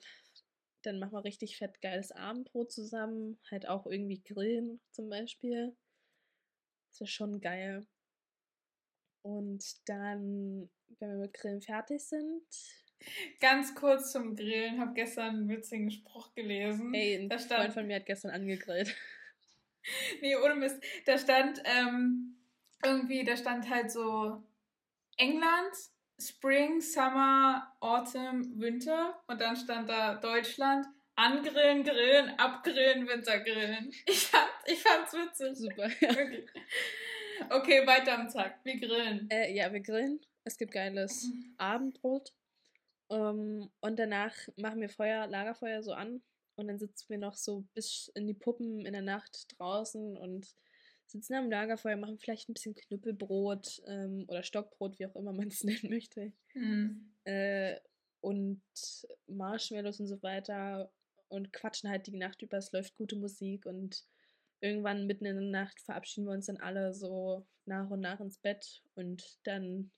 dann 0.83 0.99
machen 0.99 1.13
wir 1.13 1.23
richtig 1.23 1.57
fett 1.57 1.81
geiles 1.81 2.11
Abendbrot 2.11 2.71
zusammen. 2.71 3.39
Halt 3.49 3.67
auch 3.67 3.87
irgendwie 3.87 4.21
grillen 4.21 4.79
zum 4.91 5.09
Beispiel. 5.09 5.75
Das 6.91 7.01
ist 7.01 7.09
schon 7.09 7.41
geil. 7.41 7.85
Und 9.23 9.63
dann, 9.89 10.69
wenn 10.99 11.09
wir 11.09 11.17
mit 11.17 11.33
Grillen 11.33 11.61
fertig 11.61 12.01
sind, 12.03 12.45
Ganz 13.39 13.75
kurz 13.75 14.11
zum 14.11 14.35
Grillen. 14.35 14.79
Habe 14.79 14.93
gestern 14.93 15.35
einen 15.35 15.49
witzigen 15.49 15.91
Spruch 15.91 16.33
gelesen. 16.33 16.93
Ey, 16.93 17.15
ein 17.15 17.29
da 17.29 17.39
stand, 17.39 17.61
Freund 17.61 17.73
von 17.73 17.87
mir 17.87 17.97
hat 17.97 18.05
gestern 18.05 18.31
angegrillt. 18.31 18.95
nee, 20.21 20.35
ohne 20.35 20.55
Mist. 20.55 20.81
Da 21.05 21.17
stand 21.17 21.61
ähm, 21.65 22.35
irgendwie, 22.83 23.23
da 23.23 23.37
stand 23.37 23.69
halt 23.69 23.91
so 23.91 24.43
England, 25.17 25.73
Spring, 26.19 26.81
Summer, 26.81 27.75
Autumn, 27.79 28.59
Winter. 28.59 29.21
Und 29.27 29.39
dann 29.39 29.55
stand 29.55 29.89
da 29.89 30.15
Deutschland, 30.15 30.85
angrillen, 31.15 31.83
grillen, 31.83 32.29
abgrillen, 32.37 33.07
Wintergrillen. 33.07 33.91
Ich, 34.05 34.27
fand, 34.27 34.49
ich 34.65 34.79
fand's 34.81 35.13
witzig. 35.13 35.57
Super, 35.57 35.89
ja. 36.01 36.15
Wirklich. 36.15 36.49
Okay, 37.49 37.85
weiter 37.85 38.17
am 38.19 38.29
Tag. 38.29 38.59
Wir 38.63 38.79
grillen. 38.79 39.29
Äh, 39.29 39.53
ja, 39.53 39.71
wir 39.71 39.79
grillen. 39.79 40.19
Es 40.43 40.57
gibt 40.57 40.71
geiles 40.71 41.25
mhm. 41.25 41.53
Abendbrot. 41.57 42.33
Um, 43.09 43.19
ähm, 43.19 43.71
und 43.79 43.99
danach 43.99 44.33
machen 44.57 44.81
wir 44.81 44.89
Feuer, 44.89 45.27
Lagerfeuer 45.27 45.81
so 45.81 45.93
an 45.93 46.21
und 46.57 46.67
dann 46.67 46.77
sitzen 46.77 47.07
wir 47.09 47.17
noch 47.17 47.35
so 47.35 47.63
bis 47.73 48.11
in 48.15 48.27
die 48.27 48.33
Puppen 48.33 48.85
in 48.85 48.91
der 48.91 49.01
Nacht 49.01 49.47
draußen 49.57 50.17
und 50.17 50.55
sitzen 51.07 51.35
am 51.35 51.49
Lagerfeuer, 51.49 51.97
machen 51.97 52.19
vielleicht 52.19 52.49
ein 52.49 52.53
bisschen 52.53 52.75
Knüppelbrot 52.75 53.81
ähm, 53.87 54.25
oder 54.27 54.43
Stockbrot, 54.43 54.99
wie 54.99 55.05
auch 55.05 55.15
immer 55.15 55.33
man 55.33 55.47
es 55.47 55.63
nennen 55.63 55.89
möchte. 55.89 56.31
Mhm. 56.53 57.13
Äh, 57.23 57.79
und 58.21 58.61
Marshmallows 59.27 59.99
und 59.99 60.07
so 60.07 60.21
weiter 60.21 60.91
und 61.29 61.53
quatschen 61.53 61.89
halt 61.89 62.07
die 62.07 62.17
Nacht 62.17 62.41
über. 62.41 62.57
Es 62.57 62.71
läuft 62.71 62.95
gute 62.95 63.15
Musik 63.15 63.65
und 63.65 64.05
irgendwann 64.59 65.05
mitten 65.05 65.25
in 65.25 65.35
der 65.35 65.49
Nacht 65.49 65.79
verabschieden 65.81 66.25
wir 66.27 66.33
uns 66.33 66.47
dann 66.47 66.57
alle 66.57 66.93
so 66.93 67.45
nach 67.65 67.89
und 67.89 67.99
nach 67.99 68.19
ins 68.19 68.37
Bett 68.37 68.81
und 68.95 69.39
dann 69.43 69.91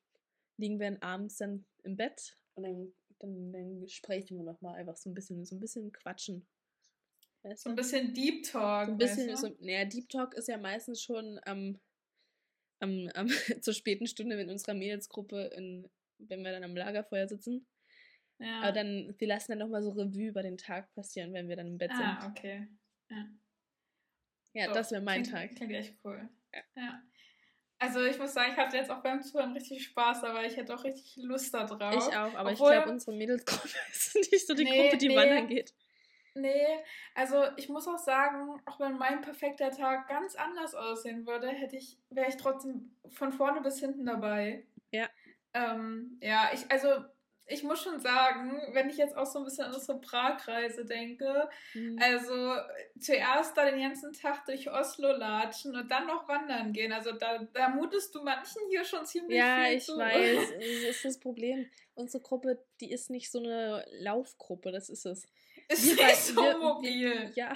liegen 0.58 0.80
wir 0.80 0.92
dann 0.92 1.02
abends 1.02 1.38
dann 1.38 1.66
im 1.84 1.96
Bett 1.96 2.38
und 2.56 2.64
dann, 2.64 2.94
dann, 3.20 3.54
dann 3.54 3.88
sprechen 3.88 4.38
wir 4.38 4.44
nochmal 4.44 4.76
einfach 4.76 4.98
so 4.98 5.10
ein 5.10 5.14
bisschen, 5.14 5.46
so 5.46 5.56
ein 5.56 5.60
bisschen 5.60 5.92
quatschen. 5.92 6.46
Weißt 7.44 7.64
so 7.64 7.70
ein 7.70 7.76
bisschen 7.76 8.14
Deep 8.14 8.44
Talk. 8.44 8.88
So 8.88 8.92
ein 8.92 8.98
bisschen, 8.98 9.30
weißt 9.30 9.44
du? 9.44 9.48
so, 9.48 9.56
naja, 9.60 9.86
Deep 9.86 10.10
Talk 10.10 10.34
ist 10.34 10.48
ja 10.48 10.58
meistens 10.58 11.02
schon 11.02 11.40
am, 11.44 11.80
am, 12.80 13.10
am 13.14 13.28
zur 13.62 13.74
späten 13.74 14.08
Stunde 14.08 14.40
in 14.40 14.50
unserer 14.50 14.74
Mädelsgruppe, 14.74 15.52
in, 15.56 15.90
wenn 16.18 16.44
wir 16.44 16.52
dann 16.52 16.64
am 16.64 16.76
Lagerfeuer 16.76 17.28
sitzen. 17.28 17.66
Ja. 18.40 18.62
Aber 18.62 18.72
dann, 18.72 19.14
wir 19.18 19.28
lassen 19.28 19.52
dann 19.52 19.60
nochmal 19.60 19.84
so 19.84 19.92
Revue 19.92 20.28
über 20.28 20.42
den 20.42 20.58
Tag 20.58 20.94
passieren, 20.94 21.34
wenn 21.34 21.50
wir 21.50 21.56
dann 21.56 21.68
im 21.68 21.78
Bett 21.78 21.92
sind. 21.92 22.06
Ah, 22.06 22.28
okay. 22.30 22.68
Ja, 23.10 23.26
ja 24.54 24.68
so, 24.68 24.74
das 24.74 24.92
wäre 24.92 25.02
mein 25.02 25.24
klingt, 25.24 25.36
Tag. 25.36 25.56
Klingt 25.56 25.74
echt 25.74 25.96
cool. 26.04 26.30
Ja. 26.54 26.62
ja. 26.76 27.04
Also 27.82 28.04
ich 28.04 28.18
muss 28.18 28.34
sagen, 28.34 28.52
ich 28.52 28.58
hatte 28.58 28.76
jetzt 28.76 28.92
auch 28.92 29.02
beim 29.02 29.22
Zuhören 29.22 29.54
richtig 29.54 29.86
Spaß, 29.86 30.26
aber 30.26 30.46
ich 30.46 30.58
hätte 30.58 30.76
auch 30.76 30.84
richtig 30.84 31.16
Lust 31.18 31.54
da 31.54 31.66
drauf. 31.66 31.96
Ich 31.96 32.16
auch, 32.16 32.34
aber 32.34 32.52
Obwohl, 32.52 32.72
ich 32.72 32.78
glaube, 32.78 32.92
unsere 32.92 33.16
Mädelsgruppe 33.16 33.70
ist 33.92 34.16
nicht 34.16 34.48
so 34.48 34.54
die 34.54 34.66
nee, 34.66 34.84
Gruppe, 34.84 34.98
die 34.98 35.08
nee, 35.08 35.16
wandern 35.16 35.48
geht. 35.48 35.74
Nee, 36.36 36.68
also 37.16 37.44
ich 37.58 37.70
muss 37.70 37.88
auch 37.88 37.98
sagen, 37.98 38.62
auch 38.66 38.80
wenn 38.80 38.98
mein 38.98 39.22
perfekter 39.22 39.72
Tag 39.72 40.08
ganz 40.08 40.36
anders 40.36 40.76
aussehen 40.76 41.26
würde, 41.26 41.50
hätte 41.50 41.76
ich, 41.76 41.98
wäre 42.10 42.30
ich 42.30 42.38
trotzdem 42.38 42.96
von 43.10 43.32
vorne 43.32 43.62
bis 43.62 43.80
hinten 43.80 44.06
dabei. 44.06 44.66
Ja. 44.92 45.08
Ähm, 45.54 46.20
ja, 46.22 46.52
ich, 46.54 46.70
also 46.72 47.06
ich 47.50 47.64
muss 47.64 47.82
schon 47.82 48.00
sagen, 48.00 48.62
wenn 48.74 48.90
ich 48.90 48.98
jetzt 48.98 49.18
auch 49.18 49.26
so 49.26 49.40
ein 49.40 49.46
bisschen 49.46 49.66
an 49.66 49.74
unsere 49.74 50.00
Pragreise 50.00 50.86
denke, 50.86 51.50
mhm. 51.74 52.00
also 52.00 52.56
zuerst 53.00 53.58
da 53.58 53.70
den 53.70 53.82
ganzen 53.82 54.14
Tag 54.14 54.46
durch 54.46 54.70
Oslo 54.70 55.12
latschen 55.12 55.76
und 55.76 55.90
dann 55.90 56.06
noch 56.06 56.28
wandern 56.28 56.72
gehen. 56.74 56.92
Also 56.92 57.12
da, 57.12 57.40
da 57.54 57.70
mutest 57.70 58.14
du 58.14 58.24
manchen 58.24 58.62
hier 58.70 58.86
schon 58.86 59.06
ziemlich 59.06 59.38
ja, 59.38 59.64
viel 59.66 59.78
ich 59.78 59.86
zu. 59.86 59.98
weiß. 59.98 60.54
Das 60.60 60.96
ist 60.96 61.06
das 61.06 61.20
Problem. 61.20 61.68
Unsere 61.96 62.22
Gruppe, 62.22 62.64
die 62.80 62.92
ist 62.92 63.10
nicht 63.10 63.32
so 63.32 63.40
eine 63.40 63.84
Laufgruppe, 63.92 64.72
das 64.72 64.90
ist 64.90 65.06
es. 65.06 65.26
Ist 65.70 65.98
wir 65.98 66.06
nicht 66.06 66.16
so 66.18 66.36
wir, 66.36 66.58
mobil. 66.58 67.32
Ja, 67.36 67.56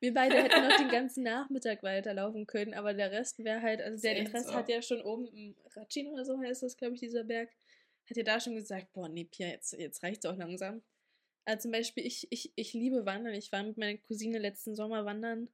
wir 0.00 0.14
beide 0.14 0.36
hätten 0.36 0.68
noch 0.68 0.76
den 0.76 0.88
ganzen 0.88 1.24
Nachmittag 1.24 1.82
weiterlaufen 1.82 2.46
können, 2.46 2.74
aber 2.74 2.94
der 2.94 3.10
Rest 3.10 3.42
wäre 3.42 3.62
halt, 3.62 3.80
also 3.80 4.00
der 4.02 4.32
Rest 4.32 4.48
so. 4.48 4.54
hat 4.54 4.68
ja 4.68 4.82
schon 4.82 5.00
oben, 5.00 5.56
Ratschin 5.74 6.08
oder 6.08 6.24
so 6.24 6.38
heißt 6.38 6.62
das, 6.62 6.76
glaube 6.76 6.94
ich, 6.94 7.00
dieser 7.00 7.24
Berg 7.24 7.50
hat 8.08 8.16
ihr 8.16 8.24
da 8.24 8.40
schon 8.40 8.54
gesagt, 8.54 8.92
boah, 8.92 9.08
nee, 9.08 9.24
Pia, 9.24 9.48
jetzt, 9.48 9.72
jetzt 9.72 10.02
reicht 10.02 10.24
es 10.24 10.30
auch 10.30 10.36
langsam. 10.36 10.82
Also 11.44 11.62
zum 11.62 11.72
Beispiel, 11.72 12.06
ich, 12.06 12.26
ich, 12.30 12.52
ich 12.56 12.74
liebe 12.74 13.06
Wandern. 13.06 13.34
Ich 13.34 13.52
war 13.52 13.62
mit 13.62 13.78
meiner 13.78 13.98
Cousine 13.98 14.38
letzten 14.38 14.74
Sommer 14.74 15.04
wandern 15.04 15.48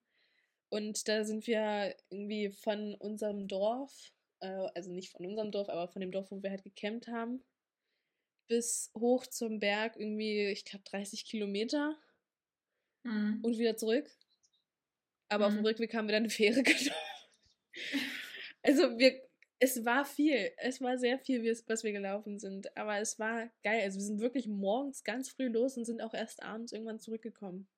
und 0.68 1.06
da 1.06 1.24
sind 1.24 1.46
wir 1.46 1.94
irgendwie 2.10 2.50
von 2.50 2.94
unserem 2.96 3.46
Dorf, 3.46 4.12
äh, 4.40 4.66
also 4.74 4.92
nicht 4.92 5.10
von 5.10 5.24
unserem 5.24 5.52
Dorf, 5.52 5.68
aber 5.68 5.88
von 5.88 6.00
dem 6.00 6.10
Dorf, 6.10 6.30
wo 6.30 6.42
wir 6.42 6.50
halt 6.50 6.64
gecampt 6.64 7.06
haben, 7.06 7.44
bis 8.46 8.90
hoch 8.94 9.26
zum 9.26 9.60
Berg 9.60 9.96
irgendwie, 9.96 10.48
ich 10.48 10.64
glaube, 10.64 10.84
30 10.84 11.24
Kilometer 11.24 11.96
mhm. 13.02 13.40
und 13.42 13.58
wieder 13.58 13.76
zurück. 13.76 14.10
Aber 15.28 15.44
mhm. 15.44 15.46
auf 15.46 15.52
dem 15.54 15.60
mhm. 15.60 15.66
Rückweg 15.66 15.94
haben 15.94 16.08
wir 16.08 16.12
dann 16.12 16.24
eine 16.24 16.30
Fähre 16.30 16.62
genommen. 16.62 16.94
also 18.62 18.98
wir, 18.98 19.20
es 19.58 19.84
war 19.84 20.04
viel. 20.04 20.52
Es 20.58 20.80
war 20.80 20.98
sehr 20.98 21.18
viel, 21.18 21.44
was 21.66 21.84
wir 21.84 21.92
gelaufen 21.92 22.38
sind. 22.38 22.76
Aber 22.76 22.98
es 22.98 23.18
war 23.18 23.48
geil. 23.62 23.82
Also 23.82 23.98
wir 23.98 24.04
sind 24.04 24.20
wirklich 24.20 24.46
morgens 24.46 25.04
ganz 25.04 25.30
früh 25.30 25.48
los 25.48 25.76
und 25.76 25.84
sind 25.84 26.02
auch 26.02 26.14
erst 26.14 26.42
abends 26.42 26.72
irgendwann 26.72 27.00
zurückgekommen. 27.00 27.68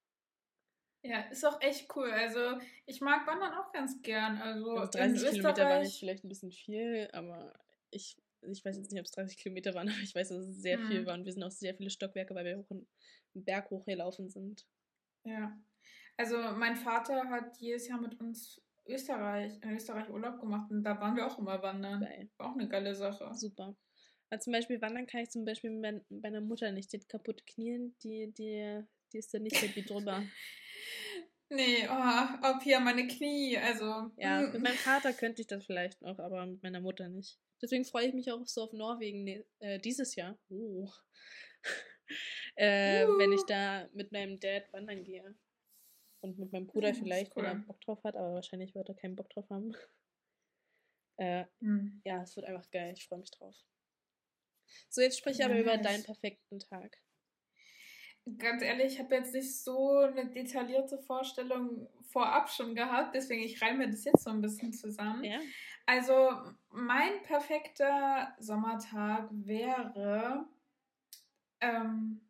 Ja, 1.03 1.21
ist 1.31 1.45
auch 1.45 1.61
echt 1.61 1.95
cool. 1.95 2.11
Also 2.11 2.59
ich 2.85 3.01
mag 3.01 3.27
Wandern 3.27 3.55
auch 3.55 3.73
ganz 3.73 4.03
gern. 4.03 4.41
Also, 4.41 4.77
also 4.77 4.99
30 4.99 5.31
Kilometer 5.31 5.65
war 5.65 5.81
nicht 5.81 5.99
vielleicht 5.99 6.25
ein 6.25 6.29
bisschen 6.29 6.51
viel, 6.51 7.09
aber 7.13 7.55
ich, 7.91 8.17
ich 8.51 8.65
weiß 8.65 8.77
jetzt 8.77 8.93
nicht, 8.93 9.01
ob 9.01 9.07
es 9.07 9.13
30 9.13 9.37
Kilometer 9.39 9.75
waren, 9.75 9.89
aber 9.89 10.03
ich 10.03 10.15
weiß, 10.15 10.29
dass 10.29 10.47
es 10.47 10.63
sehr 10.63 10.79
hm. 10.79 10.89
viel 10.89 11.07
war. 11.07 11.15
Und 11.15 11.25
wir 11.25 11.33
sind 11.33 11.43
auch 11.43 11.51
sehr 11.51 11.75
viele 11.75 11.91
Stockwerke, 11.91 12.35
weil 12.35 12.45
wir 12.45 12.59
hoch 12.59 12.71
einen 12.71 12.87
Berg 13.35 13.71
hochgelaufen 13.71 14.31
sind. 14.31 14.67
Ja. 15.25 15.57
Also 16.17 16.37
mein 16.57 16.77
Vater 16.77 17.29
hat 17.29 17.57
jedes 17.59 17.89
Jahr 17.89 18.01
mit 18.01 18.19
uns 18.21 18.63
Österreich, 18.87 19.53
in 19.63 19.75
Österreich 19.75 20.09
Urlaub 20.09 20.41
gemacht 20.41 20.71
und 20.71 20.83
da 20.83 20.99
waren 21.01 21.17
wir 21.17 21.27
auch 21.27 21.39
immer 21.39 21.61
wandern. 21.63 22.01
Geil. 22.01 22.31
War 22.37 22.51
auch 22.51 22.55
eine 22.55 22.69
geile 22.69 22.95
Sache. 22.95 23.31
Super. 23.35 23.77
Also 24.31 24.45
zum 24.45 24.53
Beispiel 24.53 24.81
wandern 24.81 25.07
kann 25.07 25.21
ich 25.21 25.31
zum 25.31 25.45
Beispiel 25.45 25.71
mit 25.71 26.05
meiner 26.11 26.41
Mutter 26.41 26.73
nicht. 26.73 26.93
Die 26.93 26.99
hat 26.99 27.09
kaputte 27.09 27.45
Knien, 27.45 27.95
die, 28.03 28.33
die, 28.33 28.83
die 29.13 29.19
ist 29.19 29.35
da 29.35 29.39
nicht 29.39 29.77
wie 29.77 29.83
drüber. 29.83 30.23
Nee, 31.49 31.89
oh, 31.89 32.49
ob 32.51 32.63
hier 32.63 32.81
meine 32.81 33.07
Knie, 33.07 33.57
also. 33.57 34.11
Ja, 34.17 34.41
hm. 34.41 34.53
mit 34.53 34.63
meinem 34.63 34.77
Vater 34.77 35.13
könnte 35.13 35.43
ich 35.43 35.47
das 35.47 35.65
vielleicht 35.65 36.03
noch, 36.03 36.19
aber 36.19 36.45
mit 36.45 36.61
meiner 36.63 36.81
Mutter 36.81 37.09
nicht. 37.09 37.39
Deswegen 37.63 37.85
freue 37.85 38.09
ich 38.09 38.15
mich 38.15 38.31
auch 38.31 38.47
so 38.47 38.65
auf 38.65 38.73
Norwegen 38.73 39.25
ne, 39.25 39.45
äh, 39.61 39.79
dieses 39.79 40.15
Jahr. 40.15 40.39
Oh. 40.49 40.89
äh, 42.57 43.07
uh. 43.07 43.19
Wenn 43.19 43.33
ich 43.33 43.43
da 43.47 43.89
mit 43.95 44.13
meinem 44.13 44.39
Dad 44.39 44.73
wandern 44.73 45.03
gehe. 45.05 45.35
Und 46.21 46.39
mit 46.39 46.53
meinem 46.53 46.67
Bruder 46.67 46.95
vielleicht, 46.95 47.37
cool. 47.37 47.45
wenn 47.45 47.51
er 47.51 47.67
Bock 47.67 47.81
drauf 47.83 48.03
hat, 48.05 48.17
aber 48.17 48.35
wahrscheinlich 48.35 48.75
wird 48.75 48.89
er 48.89 48.95
keinen 48.95 49.17
Bock 49.17 49.31
drauf 49.31 49.49
haben. 49.51 49.75
Äh, 51.19 51.47
mhm. 51.61 52.03
Ja, 52.05 52.25
es 52.25 52.37
wird 52.37 52.45
einfach 52.45 52.71
geil. 52.71 52.93
Ich 52.95 53.09
freue 53.09 53.21
mich 53.21 53.31
drauf. 53.31 53.57
So, 54.91 55.01
jetzt 55.01 55.19
sprich 55.19 55.39
ja, 55.39 55.47
aber 55.47 55.59
über 55.59 55.79
deinen 55.79 56.05
perfekten 56.05 56.59
Tag. 56.59 56.99
Ganz 58.39 58.61
ehrlich, 58.61 58.95
ich 58.95 58.99
habe 58.99 59.15
jetzt 59.15 59.33
nicht 59.33 59.63
so 59.63 59.99
eine 59.99 60.29
detaillierte 60.29 60.99
Vorstellung 60.99 61.89
vorab 62.09 62.51
schon 62.51 62.75
gehabt, 62.75 63.15
deswegen 63.15 63.43
ich 63.43 63.63
reime 63.63 63.89
das 63.89 64.05
jetzt 64.05 64.25
so 64.25 64.31
ein 64.31 64.41
bisschen 64.41 64.73
zusammen. 64.73 65.23
Ja. 65.23 65.39
Also, 65.87 66.31
mein 66.71 67.23
perfekter 67.23 68.35
Sommertag 68.39 69.29
wäre 69.31 70.47
ähm, 71.61 72.21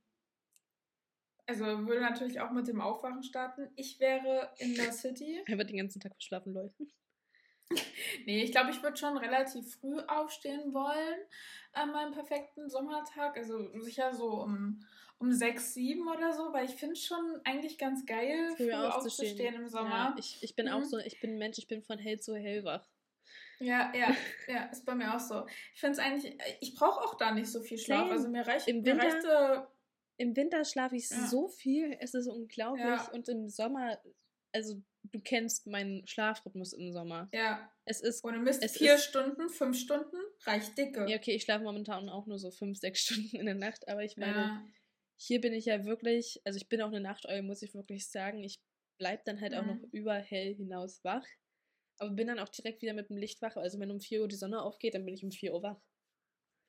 also 1.46 1.64
würde 1.64 2.00
natürlich 2.00 2.40
auch 2.40 2.50
mit 2.50 2.66
dem 2.66 2.80
Aufwachen 2.80 3.22
starten. 3.22 3.68
Ich 3.76 4.00
wäre 4.00 4.50
in 4.58 4.74
der 4.74 4.92
City. 4.92 5.42
Er 5.46 5.58
wird 5.58 5.70
den 5.70 5.76
ganzen 5.76 6.00
Tag 6.00 6.12
verschlafen 6.14 6.52
leuchten. 6.52 6.90
nee, 8.26 8.42
ich 8.42 8.52
glaube, 8.52 8.70
ich 8.70 8.82
würde 8.82 8.96
schon 8.96 9.16
relativ 9.16 9.76
früh 9.76 10.00
aufstehen 10.08 10.72
wollen 10.74 11.18
an 11.72 11.92
meinem 11.92 12.12
perfekten 12.12 12.68
Sommertag. 12.68 13.36
Also 13.36 13.80
sicher 13.80 14.12
so 14.12 14.42
um, 14.42 14.84
um 15.18 15.32
6, 15.32 15.74
7 15.74 16.08
oder 16.08 16.32
so, 16.32 16.52
weil 16.52 16.64
ich 16.64 16.74
finde 16.74 16.94
es 16.94 17.04
schon 17.04 17.40
eigentlich 17.44 17.78
ganz 17.78 18.04
geil, 18.06 18.54
früh, 18.56 18.64
früh 18.64 18.72
aufzustehen. 18.72 19.30
aufzustehen 19.30 19.54
im 19.54 19.68
Sommer. 19.68 19.90
Ja, 19.90 20.16
ich, 20.18 20.42
ich 20.42 20.56
bin 20.56 20.66
mhm. 20.66 20.72
auch 20.72 20.84
so, 20.84 20.98
ich 20.98 21.20
bin 21.20 21.38
Mensch, 21.38 21.58
ich 21.58 21.68
bin 21.68 21.82
von 21.82 21.98
hell 21.98 22.18
zu 22.18 22.36
hell 22.36 22.64
wach. 22.64 22.86
Ja, 23.58 23.92
ja, 23.94 24.14
ja, 24.48 24.64
ist 24.66 24.84
bei 24.84 24.94
mir 24.94 25.14
auch 25.14 25.20
so. 25.20 25.46
Ich 25.74 25.80
finde 25.80 25.92
es 25.92 25.98
eigentlich, 25.98 26.36
ich 26.60 26.74
brauche 26.74 27.00
auch 27.00 27.16
da 27.16 27.32
nicht 27.32 27.50
so 27.50 27.60
viel 27.60 27.78
Schlaf. 27.78 28.00
Same. 28.00 28.12
Also 28.12 28.28
mir 28.28 28.46
reicht, 28.46 28.68
Im 28.68 28.84
Winter, 28.84 28.94
mir 28.94 29.02
reicht 29.02 29.68
im 30.18 30.34
Winter 30.36 30.64
schlafe 30.64 30.96
ich 30.96 31.10
ja. 31.10 31.26
so 31.26 31.48
viel, 31.48 31.96
es 32.00 32.14
ist 32.14 32.26
unglaublich. 32.26 32.84
Ja. 32.84 33.10
Und 33.12 33.28
im 33.28 33.48
Sommer, 33.48 34.00
also 34.52 34.82
du 35.02 35.20
kennst 35.20 35.66
meinen 35.66 36.06
Schlafrhythmus 36.06 36.72
im 36.72 36.92
Sommer. 36.92 37.28
Ja. 37.32 37.70
Es 37.84 38.00
ist. 38.00 38.24
Und 38.24 38.34
du 38.34 38.40
misst 38.40 38.64
vier 38.76 38.94
ist, 38.94 39.04
Stunden, 39.04 39.48
fünf 39.48 39.78
Stunden, 39.78 40.16
reicht 40.44 40.76
dicke. 40.76 41.06
Ja, 41.08 41.16
okay, 41.16 41.32
ich 41.32 41.42
schlafe 41.42 41.64
momentan 41.64 42.08
auch 42.08 42.26
nur 42.26 42.38
so 42.38 42.50
fünf, 42.50 42.78
sechs 42.78 43.00
Stunden 43.04 43.36
in 43.36 43.46
der 43.46 43.54
Nacht, 43.54 43.88
aber 43.88 44.02
ich 44.04 44.16
meine, 44.16 44.36
ja. 44.36 44.64
hier 45.16 45.40
bin 45.40 45.52
ich 45.52 45.66
ja 45.66 45.84
wirklich, 45.84 46.40
also 46.44 46.56
ich 46.56 46.68
bin 46.68 46.80
auch 46.82 46.88
eine 46.88 47.00
Nachteule, 47.00 47.42
muss 47.42 47.62
ich 47.62 47.74
wirklich 47.74 48.08
sagen. 48.08 48.42
Ich 48.42 48.60
bleibe 48.98 49.22
dann 49.26 49.40
halt 49.40 49.52
mhm. 49.52 49.58
auch 49.58 49.66
noch 49.66 49.82
über 49.92 50.14
hell 50.14 50.54
hinaus 50.54 51.04
wach. 51.04 51.26
Aber 51.98 52.10
bin 52.10 52.26
dann 52.26 52.38
auch 52.38 52.48
direkt 52.48 52.82
wieder 52.82 52.92
mit 52.92 53.08
dem 53.08 53.16
Licht 53.16 53.40
wach. 53.42 53.56
Also 53.56 53.78
wenn 53.80 53.90
um 53.90 54.00
4 54.00 54.22
Uhr 54.22 54.28
die 54.28 54.36
Sonne 54.36 54.62
aufgeht, 54.62 54.94
dann 54.94 55.04
bin 55.04 55.14
ich 55.14 55.24
um 55.24 55.30
4 55.30 55.54
Uhr 55.54 55.62
wach. 55.62 55.80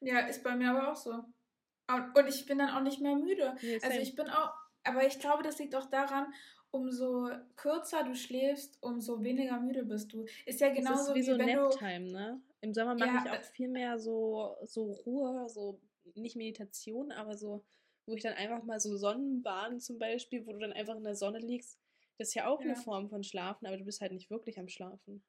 Ja, 0.01 0.19
ist 0.19 0.43
bei 0.43 0.55
mir 0.55 0.71
aber 0.71 0.91
auch 0.91 0.95
so. 0.95 1.11
Und 1.89 2.27
ich 2.27 2.45
bin 2.45 2.59
dann 2.59 2.69
auch 2.69 2.81
nicht 2.81 3.01
mehr 3.01 3.15
müde. 3.15 3.55
Nee, 3.61 3.79
also 3.81 3.99
ich 3.99 4.15
bin 4.15 4.27
auch, 4.29 4.53
aber 4.83 5.07
ich 5.07 5.19
glaube, 5.19 5.43
das 5.43 5.57
liegt 5.57 5.75
auch 5.75 5.89
daran, 5.89 6.33
umso 6.71 7.29
kürzer 7.55 8.03
du 8.03 8.13
schläfst, 8.13 8.77
umso 8.81 9.23
weniger 9.23 9.59
müde 9.59 9.85
bist 9.85 10.11
du. 10.13 10.25
Ist 10.45 10.59
ja 10.59 10.69
genauso 10.69 10.97
das 10.97 11.07
ist 11.09 11.15
wie, 11.15 11.19
wie 11.19 11.23
so 11.23 11.37
wenn 11.37 11.55
Naptime, 11.55 12.11
ne? 12.11 12.41
Im 12.61 12.73
Sommer 12.73 12.95
mache 12.95 13.09
ja, 13.09 13.23
ich 13.25 13.31
auch 13.31 13.51
viel 13.53 13.69
mehr 13.69 13.99
so, 13.99 14.55
so 14.65 14.91
Ruhe, 15.05 15.47
so 15.49 15.79
nicht 16.15 16.35
Meditation, 16.35 17.11
aber 17.11 17.37
so, 17.37 17.63
wo 18.05 18.13
ich 18.13 18.23
dann 18.23 18.33
einfach 18.33 18.63
mal 18.63 18.79
so 18.79 18.97
Sonnenbaden 18.97 19.79
zum 19.79 19.99
Beispiel, 19.99 20.45
wo 20.45 20.53
du 20.53 20.59
dann 20.59 20.73
einfach 20.73 20.95
in 20.95 21.03
der 21.03 21.15
Sonne 21.15 21.39
liegst. 21.39 21.79
Das 22.17 22.29
ist 22.29 22.33
ja 22.33 22.47
auch 22.47 22.61
ja. 22.61 22.67
eine 22.67 22.75
Form 22.75 23.09
von 23.09 23.23
Schlafen, 23.23 23.67
aber 23.67 23.77
du 23.77 23.85
bist 23.85 24.01
halt 24.01 24.11
nicht 24.11 24.29
wirklich 24.29 24.59
am 24.59 24.67
Schlafen. 24.67 25.23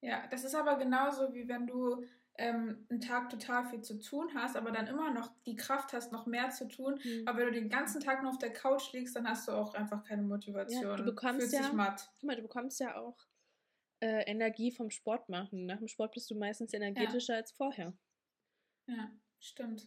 Ja, 0.00 0.26
das 0.28 0.44
ist 0.44 0.54
aber 0.54 0.76
genauso 0.76 1.32
wie 1.32 1.48
wenn 1.48 1.66
du 1.66 2.04
ähm, 2.38 2.86
einen 2.90 3.00
Tag 3.00 3.30
total 3.30 3.66
viel 3.66 3.82
zu 3.82 4.00
tun 4.00 4.30
hast, 4.34 4.56
aber 4.56 4.72
dann 4.72 4.86
immer 4.86 5.12
noch 5.12 5.30
die 5.46 5.54
Kraft 5.54 5.92
hast, 5.92 6.12
noch 6.12 6.26
mehr 6.26 6.50
zu 6.50 6.66
tun. 6.66 6.98
Mhm. 7.02 7.28
Aber 7.28 7.38
wenn 7.38 7.46
du 7.46 7.52
den 7.52 7.68
ganzen 7.68 8.00
Tag 8.00 8.22
nur 8.22 8.30
auf 8.30 8.38
der 8.38 8.52
Couch 8.52 8.92
liegst, 8.92 9.14
dann 9.14 9.28
hast 9.28 9.48
du 9.48 9.52
auch 9.52 9.74
einfach 9.74 10.02
keine 10.02 10.22
Motivation. 10.22 10.82
Ja, 10.82 10.96
du 10.96 11.04
bekommst 11.04 11.40
Fühlt 11.40 11.52
ja, 11.52 11.62
sich 11.62 11.72
matt. 11.72 12.10
Guck 12.18 12.24
mal, 12.24 12.36
du 12.36 12.42
bekommst 12.42 12.80
ja 12.80 12.96
auch 12.96 13.16
äh, 14.00 14.22
Energie 14.30 14.72
vom 14.72 14.90
Sport 14.90 15.28
machen. 15.28 15.66
Nach 15.66 15.78
dem 15.78 15.88
Sport 15.88 16.12
bist 16.12 16.30
du 16.30 16.34
meistens 16.34 16.72
energetischer 16.72 17.34
ja. 17.34 17.40
als 17.40 17.52
vorher. 17.52 17.92
Ja, 18.86 19.10
stimmt. 19.38 19.86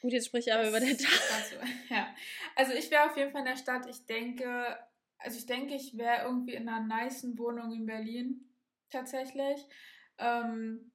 Gut, 0.00 0.12
jetzt 0.12 0.26
sprich 0.26 0.50
aber 0.52 0.68
über 0.68 0.80
den 0.80 0.96
Tag. 0.96 1.20
Also, 1.34 1.56
ja. 1.90 2.14
Also 2.56 2.72
ich 2.72 2.90
wäre 2.90 3.10
auf 3.10 3.16
jeden 3.16 3.32
Fall 3.32 3.40
in 3.40 3.46
der 3.46 3.56
Stadt. 3.56 3.86
Ich 3.86 4.06
denke, 4.06 4.78
also 5.22 5.38
ich 5.38 5.46
denke, 5.46 5.74
ich 5.74 5.96
wäre 5.96 6.24
irgendwie 6.24 6.54
in 6.54 6.68
einer 6.68 6.86
niceen 6.86 7.38
Wohnung 7.38 7.72
in 7.72 7.86
Berlin 7.86 8.48
tatsächlich. 8.90 9.66
Ähm, 10.18 10.90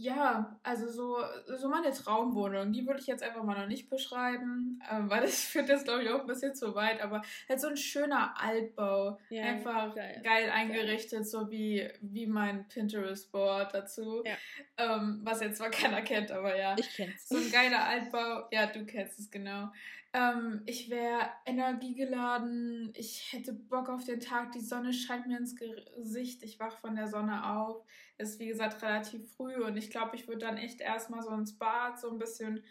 ja, 0.00 0.58
also 0.62 0.88
so, 0.88 1.18
so 1.58 1.68
meine 1.68 1.90
Traumwohnung, 1.92 2.72
die 2.72 2.86
würde 2.86 3.00
ich 3.00 3.06
jetzt 3.06 3.22
einfach 3.22 3.42
mal 3.42 3.58
noch 3.58 3.66
nicht 3.66 3.90
beschreiben, 3.90 4.80
ähm, 4.90 5.10
weil 5.10 5.20
das 5.20 5.44
führt 5.44 5.68
jetzt, 5.68 5.84
glaube 5.84 6.02
ich, 6.02 6.08
auch 6.08 6.20
ein 6.20 6.26
bisschen 6.26 6.54
zu 6.54 6.74
weit, 6.74 7.02
aber 7.02 7.20
halt 7.46 7.60
so 7.60 7.68
ein 7.68 7.76
schöner 7.76 8.34
Altbau, 8.40 9.18
ja, 9.28 9.44
einfach 9.44 9.94
geil, 9.94 10.22
geil 10.24 10.50
eingerichtet, 10.50 11.18
geil. 11.18 11.24
so 11.24 11.50
wie, 11.50 11.86
wie 12.00 12.26
mein 12.26 12.66
Pinterest-Board 12.68 13.74
dazu, 13.74 14.22
ja. 14.24 14.36
ähm, 14.78 15.20
was 15.22 15.42
jetzt 15.42 15.58
zwar 15.58 15.68
keiner 15.68 16.00
kennt, 16.00 16.30
aber 16.30 16.56
ja. 16.56 16.74
Ich 16.78 16.96
kenn's. 16.96 17.28
So 17.28 17.36
ein 17.36 17.52
geiler 17.52 17.84
Altbau, 17.84 18.48
ja, 18.52 18.68
du 18.68 18.86
kennst 18.86 19.18
es 19.18 19.30
genau. 19.30 19.68
Ähm, 20.12 20.62
ich 20.66 20.90
wäre 20.90 21.30
energiegeladen, 21.46 22.92
ich 22.96 23.32
hätte 23.32 23.52
Bock 23.52 23.88
auf 23.88 24.04
den 24.04 24.18
Tag, 24.18 24.50
die 24.52 24.60
Sonne 24.60 24.92
scheint 24.92 25.28
mir 25.28 25.38
ins 25.38 25.54
Gesicht, 25.54 26.42
ich 26.42 26.58
wach 26.58 26.78
von 26.78 26.96
der 26.96 27.06
Sonne 27.06 27.48
auf. 27.48 27.84
Ist 28.18 28.40
wie 28.40 28.48
gesagt 28.48 28.82
relativ 28.82 29.32
früh 29.34 29.54
und 29.62 29.76
ich 29.76 29.90
glaube, 29.90 30.16
ich 30.16 30.26
würde 30.26 30.46
dann 30.46 30.56
echt 30.56 30.80
erstmal 30.80 31.22
so 31.22 31.30
ins 31.30 31.56
Bad, 31.56 32.00
so 32.00 32.10
ein 32.10 32.18
bisschen 32.18 32.64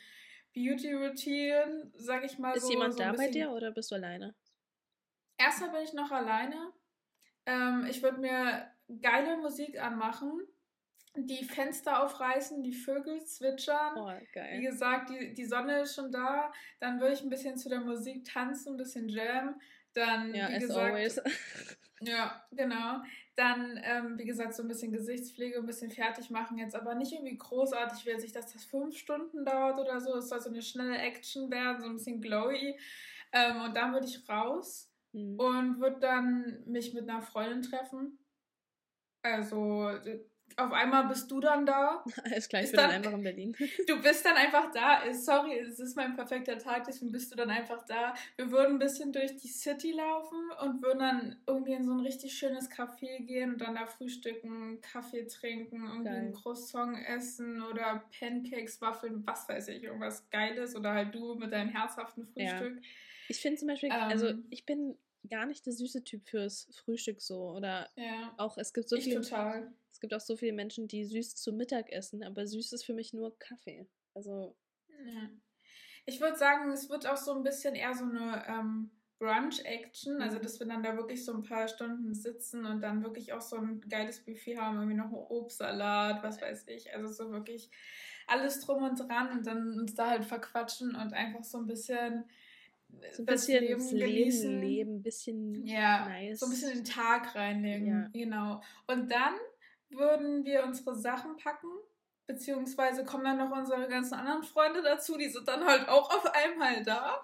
Beauty-Routine, 0.53 1.91
sag 1.95 2.25
ich 2.25 2.39
mal 2.39 2.55
Ist 2.55 2.63
so. 2.63 2.67
Ist 2.67 2.73
jemand 2.73 2.93
so 2.93 2.99
da 2.99 3.13
bei 3.13 3.29
dir 3.29 3.51
oder 3.51 3.71
bist 3.71 3.91
du 3.91 3.95
alleine? 3.95 4.35
Erstmal 5.37 5.71
bin 5.71 5.83
ich 5.83 5.93
noch 5.93 6.11
alleine. 6.11 6.73
Ähm, 7.45 7.85
ich 7.89 8.03
würde 8.03 8.19
mir 8.19 8.69
geile 9.01 9.37
Musik 9.37 9.81
anmachen 9.81 10.41
die 11.15 11.43
Fenster 11.43 12.03
aufreißen, 12.03 12.63
die 12.63 12.73
Vögel 12.73 13.23
zwitschern. 13.23 13.97
Oh, 13.97 14.11
geil. 14.33 14.59
Wie 14.59 14.65
gesagt, 14.65 15.09
die, 15.09 15.33
die 15.33 15.45
Sonne 15.45 15.81
ist 15.81 15.95
schon 15.95 16.11
da. 16.11 16.51
Dann 16.79 16.99
würde 16.99 17.13
ich 17.13 17.21
ein 17.21 17.29
bisschen 17.29 17.57
zu 17.57 17.69
der 17.69 17.81
Musik 17.81 18.25
tanzen, 18.25 18.73
ein 18.73 18.77
bisschen 18.77 19.09
Jam. 19.09 19.59
Dann, 19.93 20.33
ja, 20.33 20.49
wie 20.49 20.59
gesagt, 20.59 20.79
always. 20.79 21.21
ja, 22.01 22.43
genau. 22.51 23.01
Dann, 23.35 23.79
ähm, 23.83 24.17
wie 24.17 24.25
gesagt, 24.25 24.53
so 24.53 24.63
ein 24.63 24.67
bisschen 24.67 24.91
Gesichtspflege, 24.91 25.57
ein 25.57 25.65
bisschen 25.65 25.91
fertig 25.91 26.29
machen. 26.29 26.57
Jetzt 26.57 26.75
aber 26.75 26.93
nicht 26.95 27.11
irgendwie 27.11 27.37
großartig, 27.37 28.05
will 28.05 28.19
sich, 28.19 28.31
dass 28.31 28.53
das 28.53 28.65
fünf 28.65 28.97
Stunden 28.97 29.45
dauert 29.45 29.79
oder 29.79 29.99
so. 29.99 30.15
Es 30.17 30.29
soll 30.29 30.41
so 30.41 30.49
eine 30.49 30.61
schnelle 30.61 30.97
Action 30.97 31.49
werden, 31.49 31.81
so 31.81 31.87
ein 31.87 31.95
bisschen 31.95 32.21
glowy. 32.21 32.77
Ähm, 33.31 33.61
und 33.61 33.75
dann 33.75 33.93
würde 33.93 34.07
ich 34.07 34.27
raus 34.29 34.91
mhm. 35.13 35.39
und 35.39 35.79
würde 35.79 35.99
dann 35.99 36.63
mich 36.65 36.93
mit 36.93 37.09
einer 37.09 37.21
Freundin 37.21 37.61
treffen. 37.61 38.19
Also 39.21 39.91
auf 40.57 40.71
einmal 40.71 41.07
bist 41.07 41.29
du 41.31 41.39
dann 41.39 41.65
da. 41.65 42.03
Alles 42.23 42.47
klar, 42.49 42.63
ich 42.63 42.71
bin 42.71 42.77
dann, 42.77 42.91
einfach 42.91 43.13
in 43.13 43.23
Berlin. 43.23 43.55
Du 43.87 44.01
bist 44.01 44.25
dann 44.25 44.35
einfach 44.35 44.71
da. 44.71 45.01
Sorry, 45.13 45.59
es 45.59 45.79
ist 45.79 45.95
mein 45.95 46.15
perfekter 46.15 46.57
Tag, 46.57 46.85
deswegen 46.85 47.11
bist 47.11 47.31
du 47.31 47.35
dann 47.35 47.49
einfach 47.49 47.85
da. 47.85 48.13
Wir 48.35 48.51
würden 48.51 48.75
ein 48.75 48.79
bisschen 48.79 49.11
durch 49.11 49.35
die 49.37 49.47
City 49.47 49.91
laufen 49.91 50.37
und 50.61 50.81
würden 50.81 50.99
dann 50.99 51.35
irgendwie 51.47 51.73
in 51.73 51.85
so 51.85 51.93
ein 51.93 51.99
richtig 52.01 52.37
schönes 52.37 52.69
Café 52.69 53.25
gehen 53.25 53.53
und 53.53 53.61
dann 53.61 53.75
da 53.75 53.85
frühstücken, 53.85 54.81
Kaffee 54.81 55.25
trinken, 55.25 55.85
irgendwie 55.87 56.09
Geil. 56.09 56.27
ein 56.27 56.33
Croissant 56.33 56.97
essen 57.07 57.61
oder 57.63 58.03
Pancakes, 58.17 58.81
Waffeln, 58.81 59.25
was 59.25 59.47
weiß 59.47 59.69
ich, 59.69 59.83
irgendwas 59.83 60.29
Geiles 60.29 60.75
oder 60.75 60.93
halt 60.93 61.13
du 61.13 61.35
mit 61.35 61.51
deinem 61.51 61.69
herzhaften 61.69 62.25
Frühstück. 62.25 62.75
Ja. 62.75 62.81
Ich 63.27 63.41
finde 63.41 63.59
zum 63.59 63.67
Beispiel, 63.67 63.91
also 63.91 64.27
ähm, 64.27 64.35
also 64.35 64.43
ich 64.49 64.65
bin 64.65 64.97
gar 65.29 65.45
nicht 65.45 65.65
der 65.65 65.73
süße 65.73 66.03
Typ 66.03 66.27
fürs 66.27 66.67
Frühstück 66.71 67.21
so. 67.21 67.51
Oder 67.51 67.89
ja, 67.95 68.33
auch, 68.37 68.57
es 68.57 68.73
gibt 68.73 68.89
so 68.89 68.95
ich 68.95 69.05
viele. 69.05 69.21
Total. 69.21 69.71
Es 69.99 70.01
gibt 70.01 70.13
auch 70.13 70.21
so 70.21 70.37
viele 70.37 70.53
Menschen, 70.53 70.87
die 70.87 71.03
süß 71.03 71.35
zum 71.35 71.57
Mittag 71.57 71.91
essen, 71.91 72.23
aber 72.23 72.47
süß 72.47 72.71
ist 72.71 72.85
für 72.85 72.93
mich 72.93 73.11
nur 73.11 73.37
Kaffee. 73.37 73.85
Also. 74.13 74.55
Ja. 74.87 75.29
Ich 76.05 76.21
würde 76.21 76.37
sagen, 76.37 76.71
es 76.71 76.89
wird 76.89 77.05
auch 77.05 77.17
so 77.17 77.35
ein 77.35 77.43
bisschen 77.43 77.75
eher 77.75 77.93
so 77.93 78.05
eine 78.05 78.45
ähm, 78.47 78.91
Brunch-Action. 79.17 80.21
Also, 80.21 80.37
mhm. 80.37 80.41
dass 80.41 80.57
wir 80.61 80.67
dann 80.67 80.83
da 80.83 80.95
wirklich 80.95 81.25
so 81.25 81.33
ein 81.33 81.43
paar 81.43 81.67
Stunden 81.67 82.13
sitzen 82.13 82.65
und 82.65 82.79
dann 82.79 83.03
wirklich 83.03 83.33
auch 83.33 83.41
so 83.41 83.57
ein 83.57 83.81
geiles 83.89 84.23
Buffet 84.23 84.57
haben, 84.57 84.77
irgendwie 84.77 84.95
noch 84.95 85.11
Obstsalat, 85.11 86.23
was 86.23 86.41
weiß 86.41 86.69
ich. 86.69 86.95
Also, 86.95 87.11
so 87.11 87.33
wirklich 87.33 87.69
alles 88.27 88.61
drum 88.61 88.83
und 88.83 89.01
dran 89.01 89.37
und 89.37 89.45
dann 89.45 89.81
uns 89.81 89.95
da 89.95 90.11
halt 90.11 90.23
verquatschen 90.23 90.95
und 90.95 91.11
einfach 91.11 91.43
so 91.43 91.57
ein 91.57 91.67
bisschen 91.67 92.23
so 93.11 93.23
ein 93.23 93.25
bisschen 93.25 93.63
Leben 93.63 93.79
das 93.79 93.91
Leben 93.91 94.61
leben, 94.61 94.95
ein 94.95 95.03
bisschen 95.03 95.65
ja, 95.65 96.07
nice. 96.07 96.39
so 96.39 96.45
ein 96.45 96.51
bisschen 96.51 96.73
den 96.73 96.85
Tag 96.85 97.35
reinlegen, 97.35 97.87
ja. 97.87 98.09
genau. 98.13 98.61
Und 98.87 99.11
dann 99.11 99.35
würden 99.89 100.45
wir 100.45 100.63
unsere 100.63 100.95
Sachen 100.95 101.37
packen, 101.37 101.69
beziehungsweise 102.27 103.03
kommen 103.03 103.23
dann 103.23 103.37
noch 103.37 103.51
unsere 103.55 103.87
ganzen 103.87 104.15
anderen 104.15 104.43
Freunde 104.43 104.81
dazu, 104.81 105.17
die 105.17 105.29
sind 105.29 105.47
dann 105.47 105.65
halt 105.65 105.87
auch 105.89 106.09
auf 106.09 106.25
einmal 106.33 106.83
da. 106.83 107.23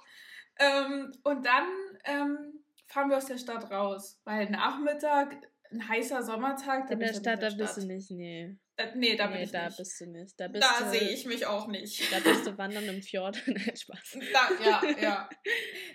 Ähm, 0.58 1.12
und 1.24 1.46
dann 1.46 1.68
ähm, 2.06 2.64
fahren 2.88 3.10
wir 3.10 3.18
aus 3.18 3.26
der 3.26 3.38
Stadt 3.38 3.70
raus, 3.72 4.20
weil 4.24 4.50
Nachmittag, 4.50 5.36
ein 5.72 5.88
heißer 5.88 6.24
Sommertag, 6.24 6.90
in 6.90 7.00
der 7.00 7.14
Stadt, 7.14 7.42
da 7.42 7.50
bist 7.50 7.78
du 7.78 7.86
nicht, 7.86 8.12
nee. 8.12 8.58
Da, 8.78 8.94
nee, 8.94 9.16
da 9.16 9.28
nee, 9.28 9.34
bin 9.34 9.44
ich 9.44 9.52
da 9.52 9.66
nicht. 9.66 9.78
bist 9.78 10.02
du 10.02 10.06
nicht. 10.06 10.40
Da, 10.40 10.50
da 10.50 10.90
sehe 10.90 11.10
ich 11.10 11.26
mich 11.26 11.46
auch 11.46 11.68
nicht. 11.68 12.12
Da 12.12 12.20
bist 12.20 12.46
du 12.46 12.58
wandern 12.58 12.84
im 12.86 13.02
Fjord. 13.02 13.38
Spaß. 13.74 14.18
Da, 14.34 14.50
ja, 14.64 14.82
ja. 15.02 15.30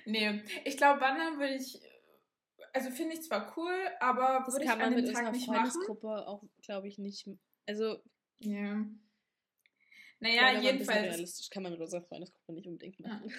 Nee, 0.07 0.43
ich 0.64 0.79
glaube, 0.79 1.01
wandern 1.01 1.39
würde 1.39 1.55
ich, 1.55 1.79
also 2.73 2.91
finde 2.91 3.14
ich 3.14 3.23
zwar 3.23 3.57
cool, 3.57 3.75
aber 4.01 4.47
würde 4.47 4.64
ich 4.64 4.71
an 4.71 4.97
dem 4.97 5.12
Tag 5.12 5.33
nicht 5.33 5.47
Freundesgruppe 5.47 6.07
machen. 6.07 6.27
auch, 6.27 6.45
glaube 6.62 6.89
ich, 6.89 6.99
nicht. 6.99 7.29
Also. 7.66 8.03
Ja. 8.41 8.85
Naja, 10.21 10.61
jedenfalls. 10.61 11.03
Realistisch 11.03 11.51
kann 11.51 11.62
man 11.62 11.73
mit 11.73 11.81
unserer 11.81 12.03
Freundesgruppe 12.03 12.53
nicht 12.53 12.66
unbedingt 12.66 13.01
machen. 13.01 13.29
Ja. 13.29 13.37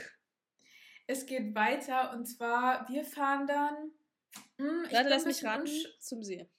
Es 1.07 1.25
geht 1.25 1.53
weiter 1.55 2.13
und 2.13 2.25
zwar, 2.25 2.87
wir 2.87 3.03
fahren 3.03 3.45
dann. 3.45 3.91
Mh, 4.57 4.85
hm, 4.85 4.91
Warte, 4.91 5.09
lass 5.09 5.25
mich 5.25 5.43
raten, 5.43 5.69
zum 5.99 6.23
See. 6.23 6.49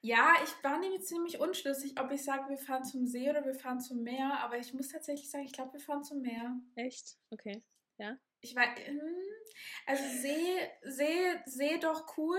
Ja, 0.00 0.34
ich 0.44 0.64
war 0.64 0.78
nämlich 0.78 1.02
ziemlich 1.02 1.40
unschlüssig, 1.40 2.00
ob 2.00 2.12
ich 2.12 2.22
sage, 2.22 2.48
wir 2.48 2.58
fahren 2.58 2.84
zum 2.84 3.06
See 3.06 3.28
oder 3.28 3.44
wir 3.44 3.54
fahren 3.54 3.80
zum 3.80 4.02
Meer, 4.02 4.38
aber 4.40 4.56
ich 4.58 4.72
muss 4.72 4.88
tatsächlich 4.88 5.28
sagen, 5.28 5.44
ich 5.44 5.52
glaube, 5.52 5.72
wir 5.72 5.80
fahren 5.80 6.04
zum 6.04 6.22
Meer. 6.22 6.56
Echt? 6.76 7.18
Okay. 7.30 7.62
Ja. 7.98 8.18
Ich 8.40 8.54
weiß, 8.54 8.86
hm, 8.86 9.00
also 9.86 10.02
See, 10.20 10.68
See, 10.82 11.42
See 11.46 11.78
doch 11.78 12.16
cool, 12.16 12.38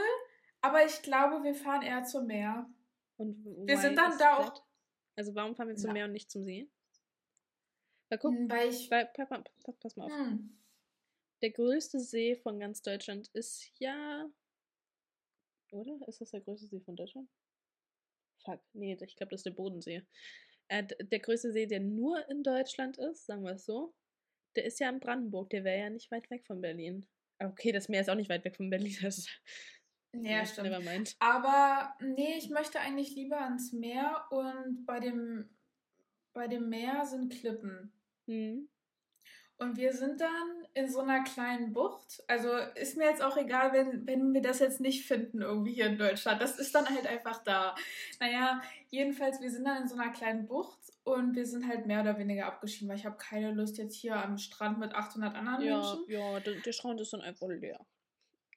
aber 0.62 0.86
ich 0.86 1.02
glaube, 1.02 1.44
wir 1.44 1.56
fahren 1.56 1.82
eher 1.82 2.04
zum 2.04 2.28
Meer. 2.28 2.70
Und 3.18 3.44
wir 3.68 3.78
sind 3.78 3.98
dann 3.98 4.18
da 4.18 4.38
auch. 4.38 4.64
Also 5.16 5.36
warum 5.36 5.56
fahren 5.56 5.68
wir 5.68 5.76
zum 5.76 5.90
Na. 5.90 5.94
Meer 5.94 6.06
und 6.06 6.14
nicht 6.14 6.32
zum 6.32 6.46
See? 6.46 6.70
Weil 8.10 8.20
guck, 8.20 8.34
hm, 8.34 8.50
weil 8.50 8.70
ich. 8.70 8.90
Weil, 8.90 9.08
pass 9.08 9.96
mal 9.98 10.06
auf. 10.06 10.12
Hm. 10.12 10.58
Der 11.42 11.52
größte 11.52 12.00
See 12.00 12.36
von 12.36 12.60
ganz 12.60 12.82
Deutschland 12.82 13.28
ist 13.34 13.72
ja. 13.80 14.30
Oder? 15.72 16.00
Ist 16.08 16.22
das 16.22 16.32
der 16.32 16.42
größte 16.42 16.68
See 16.68 16.80
von 16.80 16.96
Deutschland? 16.96 17.30
Fuck, 18.44 18.62
nee, 18.74 18.98
ich 19.00 19.16
glaube, 19.16 19.32
das 19.32 19.40
ist 19.40 19.46
der 19.46 19.52
Bodensee. 19.52 20.06
Äh, 20.70 20.86
der 20.86 21.20
größte 21.20 21.52
See, 21.52 21.66
der 21.66 21.82
nur 21.82 22.28
in 22.30 22.44
Deutschland 22.44 22.98
ist, 22.98 23.26
sagen 23.26 23.44
wir 23.44 23.54
es 23.54 23.66
so, 23.66 23.94
der 24.56 24.66
ist 24.66 24.80
ja 24.80 24.90
in 24.90 25.00
Brandenburg. 25.00 25.50
Der 25.50 25.64
wäre 25.64 25.80
ja 25.80 25.90
nicht 25.90 26.12
weit 26.12 26.30
weg 26.30 26.46
von 26.46 26.62
Berlin. 26.62 27.06
Okay, 27.40 27.72
das 27.72 27.90
Meer 27.90 28.02
ist 28.02 28.10
auch 28.10 28.16
nicht 28.16 28.30
weit 28.30 28.44
weg 28.46 28.56
von 28.56 28.70
Berlin. 28.70 28.96
Das 29.02 29.28
ja, 30.14 30.46
stimmt. 30.46 31.16
Aber 31.20 31.94
nee, 32.00 32.36
ich 32.38 32.50
möchte 32.50 32.80
eigentlich 32.80 33.16
lieber 33.16 33.42
ans 33.42 33.74
Meer 33.74 34.26
und 34.32 34.86
bei 34.86 35.00
dem, 35.00 35.56
bei 36.34 36.48
dem 36.48 36.68
Meer 36.70 37.06
sind 37.06 37.32
Klippen. 37.32 37.94
Mhm. 38.26 38.70
Und 39.58 39.78
wir 39.78 39.94
sind 39.94 40.20
dann 40.22 40.59
in 40.74 40.90
so 40.90 41.00
einer 41.00 41.24
kleinen 41.24 41.74
Bucht. 41.74 42.24
Also 42.28 42.56
ist 42.76 42.98
mir 42.98 43.06
jetzt 43.06 43.22
auch 43.22 43.38
egal, 43.38 43.74
wenn, 43.74 44.06
wenn 44.08 44.34
wir 44.34 44.42
das 44.42 44.60
jetzt 44.60 44.80
nicht 44.80 45.06
finden, 45.06 45.42
irgendwie 45.42 45.74
hier 45.74 45.88
in 45.88 45.98
Deutschland. 45.98 46.42
Das 46.42 46.60
ist 46.60 46.74
dann 46.76 46.90
halt 46.90 47.08
einfach 47.08 47.44
da. 47.44 47.76
Naja, 48.20 48.62
jedenfalls, 48.90 49.42
wir 49.42 49.50
sind 49.52 49.66
dann 49.66 49.84
in 49.84 49.88
so 49.88 49.96
einer 49.96 50.12
kleinen 50.12 50.48
Bucht 50.48 50.80
und 51.04 51.36
wir 51.36 51.46
sind 51.46 51.68
halt 51.68 51.86
mehr 51.86 52.02
oder 52.02 52.18
weniger 52.18 52.46
abgeschieden, 52.46 52.90
weil 52.90 52.98
ich 52.98 53.06
habe 53.06 53.18
keine 53.18 53.52
Lust 53.52 53.78
jetzt 53.78 53.96
hier 53.96 54.16
am 54.16 54.38
Strand 54.38 54.80
mit 54.80 54.94
800 54.94 55.36
anderen 55.36 55.62
ja, 55.62 55.78
Menschen. 55.78 56.06
Ja, 56.08 56.40
der, 56.40 56.56
der 56.56 56.72
Strand 56.72 57.02
ist 57.02 57.14
dann 57.14 57.22
einfach 57.22 57.48
leer. 57.48 57.80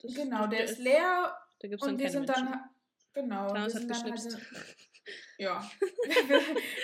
Das, 0.00 0.14
genau, 0.14 0.46
der, 0.46 0.48
der 0.48 0.64
ist 0.64 0.78
leer. 0.78 1.36
Da 1.60 1.68
gibt's 1.68 1.86
und 1.86 1.98
wir 1.98 2.10
sind 2.10 2.26
Menschen. 2.26 2.46
dann. 2.46 2.70
Genau. 3.14 3.54
wir 3.54 3.70
sind 3.70 3.90
dann 3.90 4.02
halt 4.04 4.38
ja. 5.38 5.68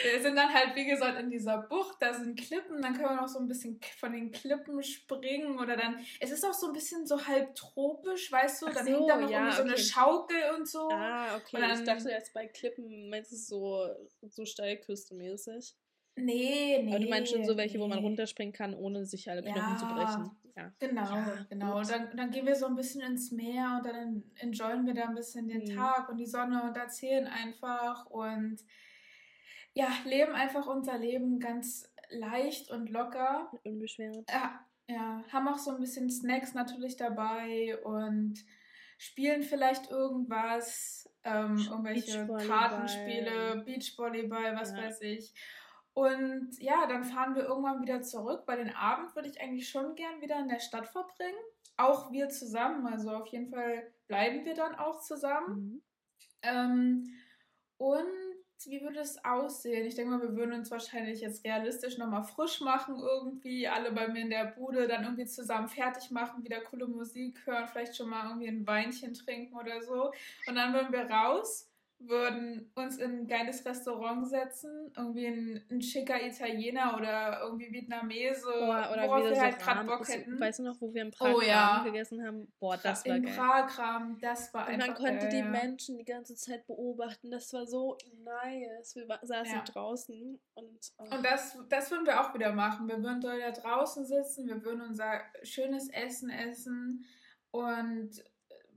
wir 0.02 0.22
sind 0.22 0.36
dann 0.36 0.52
halt, 0.52 0.74
wie 0.74 0.86
gesagt, 0.86 1.20
in 1.20 1.30
dieser 1.30 1.58
Bucht, 1.62 1.96
da 2.00 2.14
sind 2.14 2.38
Klippen, 2.38 2.82
dann 2.82 2.94
können 2.94 3.08
wir 3.08 3.16
noch 3.16 3.28
so 3.28 3.38
ein 3.38 3.48
bisschen 3.48 3.80
von 3.98 4.12
den 4.12 4.32
Klippen 4.32 4.82
springen 4.82 5.58
oder 5.58 5.76
dann, 5.76 6.04
es 6.20 6.30
ist 6.30 6.44
auch 6.44 6.54
so 6.54 6.68
ein 6.68 6.72
bisschen 6.72 7.06
so 7.06 7.26
halb 7.26 7.54
tropisch, 7.54 8.30
weißt 8.30 8.62
du, 8.62 8.66
dann 8.66 8.86
so, 8.86 8.92
hängt 8.92 9.08
da 9.08 9.16
noch 9.16 9.30
ja, 9.30 9.38
irgendwie 9.38 9.56
so 9.56 9.62
okay. 9.62 9.70
eine 9.70 9.78
Schaukel 9.78 10.42
und 10.56 10.68
so. 10.68 10.88
Ah, 10.90 11.36
okay, 11.36 11.56
und 11.56 11.62
dann, 11.62 11.78
ich 11.78 11.84
dachte 11.84 12.10
jetzt 12.10 12.32
bei 12.34 12.46
Klippen, 12.46 13.08
meinst 13.10 13.32
du 13.32 13.36
so, 13.36 13.88
so 14.28 14.42
Steilküste-mäßig? 14.42 15.74
Nee, 16.16 16.82
nee. 16.82 16.90
Aber 16.90 16.98
du 16.98 17.08
meinst 17.08 17.32
schon 17.32 17.44
so 17.44 17.56
welche, 17.56 17.78
nee. 17.78 17.84
wo 17.84 17.88
man 17.88 18.00
runterspringen 18.00 18.52
kann, 18.52 18.74
ohne 18.74 19.04
sich 19.06 19.30
alle 19.30 19.42
Knochen 19.42 19.60
ja, 19.60 19.76
zu 19.76 19.86
brechen. 19.86 20.30
Ja. 20.59 20.72
Genau, 20.80 21.04
ja, 21.04 21.46
genau. 21.48 21.78
Und 21.78 21.88
dann, 21.88 22.16
dann 22.16 22.30
gehen 22.32 22.44
wir 22.44 22.56
so 22.56 22.66
ein 22.66 22.74
bisschen 22.74 23.00
ins 23.00 23.30
Meer 23.30 23.76
und 23.78 23.86
dann 23.86 24.24
enjoyen 24.40 24.86
wir 24.86 24.94
da 24.94 25.04
ein 25.04 25.14
bisschen 25.14 25.46
den 25.46 25.62
mhm. 25.62 25.76
Tag 25.76 26.09
und 26.09 26.16
die 26.16 26.26
Sonne 26.26 26.64
und 26.64 26.76
erzählen 26.76 27.28
einfach 27.28 28.06
und 28.06 28.59
ja, 29.72 29.88
leben 30.04 30.32
einfach 30.32 30.66
unser 30.66 30.98
Leben 30.98 31.38
ganz 31.38 31.88
leicht 32.11 32.70
und 32.70 32.90
locker. 32.90 33.52
Unbeschwert. 33.62 34.28
Ja, 34.28 34.66
ja, 34.88 35.22
haben 35.30 35.46
auch 35.46 35.59
so 35.59 35.70
ein 35.70 35.78
bisschen 35.78 36.11
Snacks 36.11 36.54
natürlich 36.54 36.96
dabei 36.96 37.78
und 37.84 38.44
spielen 38.96 39.42
vielleicht 39.42 39.90
irgendwas, 39.90 41.09
ähm, 41.22 41.56
irgendwelche 41.70 42.26
Kartenspiele, 42.26 43.62
Beachvolleyball, 43.64 44.56
was 44.56 44.72
ja. 44.72 44.78
weiß 44.78 45.02
ich. 45.02 45.32
Und 45.99 46.51
ja, 46.61 46.86
dann 46.86 47.03
fahren 47.03 47.34
wir 47.34 47.42
irgendwann 47.42 47.82
wieder 47.82 48.03
zurück. 48.03 48.44
Bei 48.46 48.55
den 48.55 48.72
Abend 48.72 49.16
würde 49.16 49.28
ich 49.28 49.40
eigentlich 49.40 49.68
schon 49.68 49.96
gern 49.96 50.20
wieder 50.20 50.38
in 50.38 50.46
der 50.46 50.61
Stadt 50.61 50.86
verbringen. 50.86 51.36
Auch 51.76 52.12
wir 52.12 52.28
zusammen. 52.28 52.86
Also 52.86 53.11
auf 53.11 53.26
jeden 53.26 53.51
Fall 53.51 53.90
bleiben 54.07 54.44
wir 54.44 54.55
dann 54.55 54.76
auch 54.76 55.01
zusammen. 55.01 55.57
Mhm. 55.57 55.82
Ähm, 56.42 57.14
und 57.78 58.07
wie 58.64 58.80
würde 58.80 59.01
es 59.01 59.24
aussehen? 59.24 59.86
Ich 59.86 59.96
denke 59.96 60.12
mal, 60.12 60.22
wir 60.22 60.36
würden 60.36 60.55
uns 60.55 60.70
wahrscheinlich 60.70 61.20
jetzt 61.20 61.44
realistisch 61.44 61.99
nochmal 61.99 62.22
frisch 62.22 62.61
machen 62.61 63.01
irgendwie, 63.01 63.66
alle 63.66 63.90
bei 63.90 64.07
mir 64.07 64.22
in 64.22 64.30
der 64.30 64.44
Bude, 64.44 64.86
dann 64.86 65.03
irgendwie 65.03 65.26
zusammen 65.26 65.66
fertig 65.66 66.12
machen, 66.12 66.44
wieder 66.44 66.61
coole 66.61 66.86
Musik 66.86 67.44
hören, 67.44 67.66
vielleicht 67.66 67.96
schon 67.96 68.09
mal 68.09 68.28
irgendwie 68.28 68.46
ein 68.46 68.64
Weinchen 68.68 69.14
trinken 69.14 69.57
oder 69.57 69.82
so. 69.82 70.12
Und 70.46 70.55
dann 70.55 70.72
würden 70.74 70.92
wir 70.92 71.11
raus 71.11 71.67
würden 72.01 72.70
uns 72.76 72.96
in 72.99 73.20
ein 73.20 73.26
geiles 73.26 73.64
Restaurant 73.64 74.28
setzen, 74.28 74.92
irgendwie 74.96 75.26
ein, 75.26 75.64
ein 75.68 75.82
schicker 75.82 76.24
Italiener 76.24 76.96
oder 76.96 77.40
irgendwie 77.42 77.72
Vietnamese, 77.72 78.46
Boah, 78.46 78.90
oder 78.92 79.09
worauf 79.09 79.24
wir 79.24 79.40
halt 79.40 79.59
gerade 79.59 79.84
Bock 79.84 80.09
hätten. 80.09 80.38
Weißt 80.38 80.61
du 80.61 80.62
noch, 80.62 80.80
wo 80.80 80.94
wir 80.94 81.03
im 81.03 81.11
Prag 81.11 81.34
oh, 81.34 81.40
ja. 81.40 81.82
gegessen 81.82 82.24
haben? 82.24 82.53
Boah, 82.61 82.76
das 82.76 83.05
war 83.05 83.16
Im 83.16 83.24
geil. 83.24 83.34
Prag-Rahmen, 83.34 84.18
das 84.20 84.55
war 84.55 84.68
Und 84.68 84.74
einfach 84.74 84.86
man 84.86 84.96
konnte 84.96 85.26
geil, 85.26 85.28
die 85.30 85.38
ja. 85.38 85.44
Menschen 85.44 85.99
die 85.99 86.05
ganze 86.05 86.36
Zeit 86.36 86.66
beobachten. 86.66 87.30
Das 87.32 87.53
war 87.53 87.66
so 87.66 87.99
nice. 88.22 88.94
Wir 88.94 89.07
saßen 89.22 89.55
ja. 89.55 89.64
draußen 89.64 90.38
und... 90.55 90.92
Oh. 90.99 91.16
Und 91.16 91.24
das, 91.24 91.59
das 91.68 91.90
würden 91.90 92.07
wir 92.07 92.20
auch 92.20 92.32
wieder 92.32 92.53
machen. 92.53 92.88
Wir 92.88 93.03
würden 93.03 93.20
da 93.20 93.51
draußen 93.51 94.07
sitzen, 94.07 94.46
wir 94.46 94.64
würden 94.64 94.82
unser 94.82 95.20
schönes 95.42 95.88
Essen 95.90 96.30
essen 96.30 97.05
und 97.51 98.22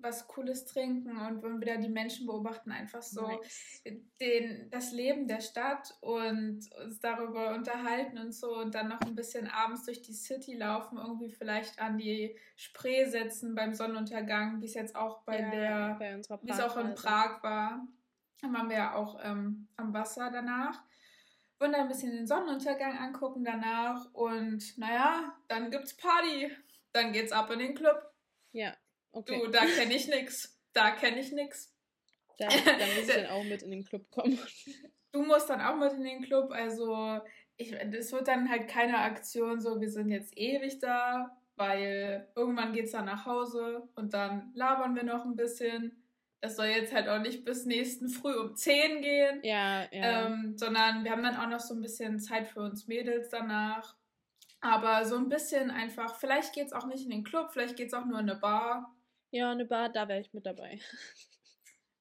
was 0.01 0.27
Cooles 0.27 0.65
trinken 0.65 1.17
und 1.17 1.41
wollen 1.41 1.61
wieder 1.61 1.77
die 1.77 1.89
Menschen 1.89 2.25
beobachten, 2.25 2.71
einfach 2.71 3.01
so 3.01 3.27
nice. 3.27 3.83
den, 4.19 4.69
das 4.69 4.91
Leben 4.91 5.27
der 5.27 5.41
Stadt 5.41 5.93
und 6.01 6.69
uns 6.83 6.99
darüber 6.99 7.53
unterhalten 7.53 8.17
und 8.17 8.33
so 8.33 8.57
und 8.57 8.75
dann 8.75 8.89
noch 8.89 9.01
ein 9.01 9.15
bisschen 9.15 9.47
abends 9.47 9.85
durch 9.85 10.01
die 10.01 10.13
City 10.13 10.55
laufen, 10.55 10.97
irgendwie 10.97 11.29
vielleicht 11.29 11.79
an 11.79 11.97
die 11.97 12.35
Spree 12.55 13.05
setzen 13.05 13.55
beim 13.55 13.73
Sonnenuntergang, 13.73 14.61
wie 14.61 14.65
es 14.65 14.73
jetzt 14.73 14.95
auch 14.95 15.23
bei 15.23 15.39
ja, 15.39 15.93
der, 15.97 16.21
wie 16.41 16.51
es 16.51 16.59
auch 16.59 16.77
in 16.77 16.93
Prag 16.95 17.41
war. 17.43 17.87
Dann 18.41 18.53
waren 18.53 18.69
wir 18.69 18.77
ja 18.77 18.95
auch 18.95 19.19
ähm, 19.23 19.67
am 19.77 19.93
Wasser 19.93 20.31
danach. 20.31 20.83
Wollen 21.59 21.73
dann 21.73 21.81
ein 21.81 21.87
bisschen 21.89 22.11
den 22.11 22.25
Sonnenuntergang 22.25 22.97
angucken 22.97 23.43
danach 23.43 24.11
und 24.13 24.77
naja, 24.79 25.35
dann 25.47 25.69
gibt's 25.69 25.95
Party. 25.95 26.51
Dann 26.91 27.13
geht's 27.13 27.31
ab 27.31 27.51
in 27.51 27.59
den 27.59 27.75
Club. 27.75 28.01
Ja, 28.51 28.73
Okay. 29.11 29.39
Du, 29.39 29.51
da 29.51 29.65
kenne 29.65 29.95
ich 29.95 30.07
nix. 30.07 30.57
Da 30.73 30.91
kenne 30.91 31.19
ich 31.19 31.31
nix. 31.31 31.73
Da, 32.37 32.47
da 32.65 32.85
muss 32.95 33.07
ich 33.07 33.13
dann 33.13 33.27
auch 33.27 33.43
mit 33.43 33.61
in 33.61 33.71
den 33.71 33.85
Club 33.85 34.09
kommen. 34.11 34.39
Du 35.11 35.23
musst 35.23 35.49
dann 35.49 35.61
auch 35.61 35.75
mit 35.75 35.93
in 35.93 36.03
den 36.03 36.21
Club. 36.21 36.51
Also, 36.51 37.19
ich, 37.57 37.73
es 37.73 38.11
wird 38.11 38.27
dann 38.27 38.49
halt 38.49 38.67
keine 38.67 38.99
Aktion 38.99 39.59
so, 39.59 39.79
wir 39.79 39.89
sind 39.89 40.09
jetzt 40.09 40.37
ewig 40.37 40.79
da, 40.79 41.37
weil 41.55 42.27
irgendwann 42.35 42.73
geht 42.73 42.85
es 42.85 42.91
dann 42.91 43.05
nach 43.05 43.25
Hause 43.25 43.87
und 43.95 44.13
dann 44.13 44.51
labern 44.55 44.95
wir 44.95 45.03
noch 45.03 45.25
ein 45.25 45.35
bisschen. 45.35 45.97
Das 46.39 46.55
soll 46.55 46.67
jetzt 46.67 46.91
halt 46.91 47.07
auch 47.07 47.19
nicht 47.19 47.45
bis 47.45 47.65
nächsten 47.65 48.09
Früh 48.09 48.33
um 48.33 48.55
10 48.55 49.01
gehen. 49.01 49.41
Ja, 49.43 49.83
ja. 49.91 50.25
Ähm, 50.25 50.57
sondern 50.57 51.03
wir 51.03 51.11
haben 51.11 51.21
dann 51.21 51.37
auch 51.37 51.49
noch 51.49 51.59
so 51.59 51.75
ein 51.75 51.81
bisschen 51.81 52.19
Zeit 52.19 52.47
für 52.47 52.61
uns 52.61 52.87
Mädels 52.87 53.29
danach. 53.29 53.95
Aber 54.59 55.05
so 55.05 55.17
ein 55.17 55.29
bisschen 55.29 55.69
einfach, 55.69 56.15
vielleicht 56.15 56.53
geht 56.53 56.67
es 56.67 56.73
auch 56.73 56.85
nicht 56.85 57.03
in 57.03 57.11
den 57.11 57.23
Club, 57.23 57.49
vielleicht 57.51 57.75
geht 57.75 57.87
es 57.87 57.93
auch 57.93 58.05
nur 58.05 58.19
in 58.19 58.29
eine 58.29 58.39
Bar. 58.39 58.95
Ja, 59.31 59.51
eine 59.51 59.65
Bar, 59.65 59.89
da 59.89 60.07
wäre 60.07 60.21
ich 60.21 60.33
mit 60.33 60.45
dabei. 60.45 60.79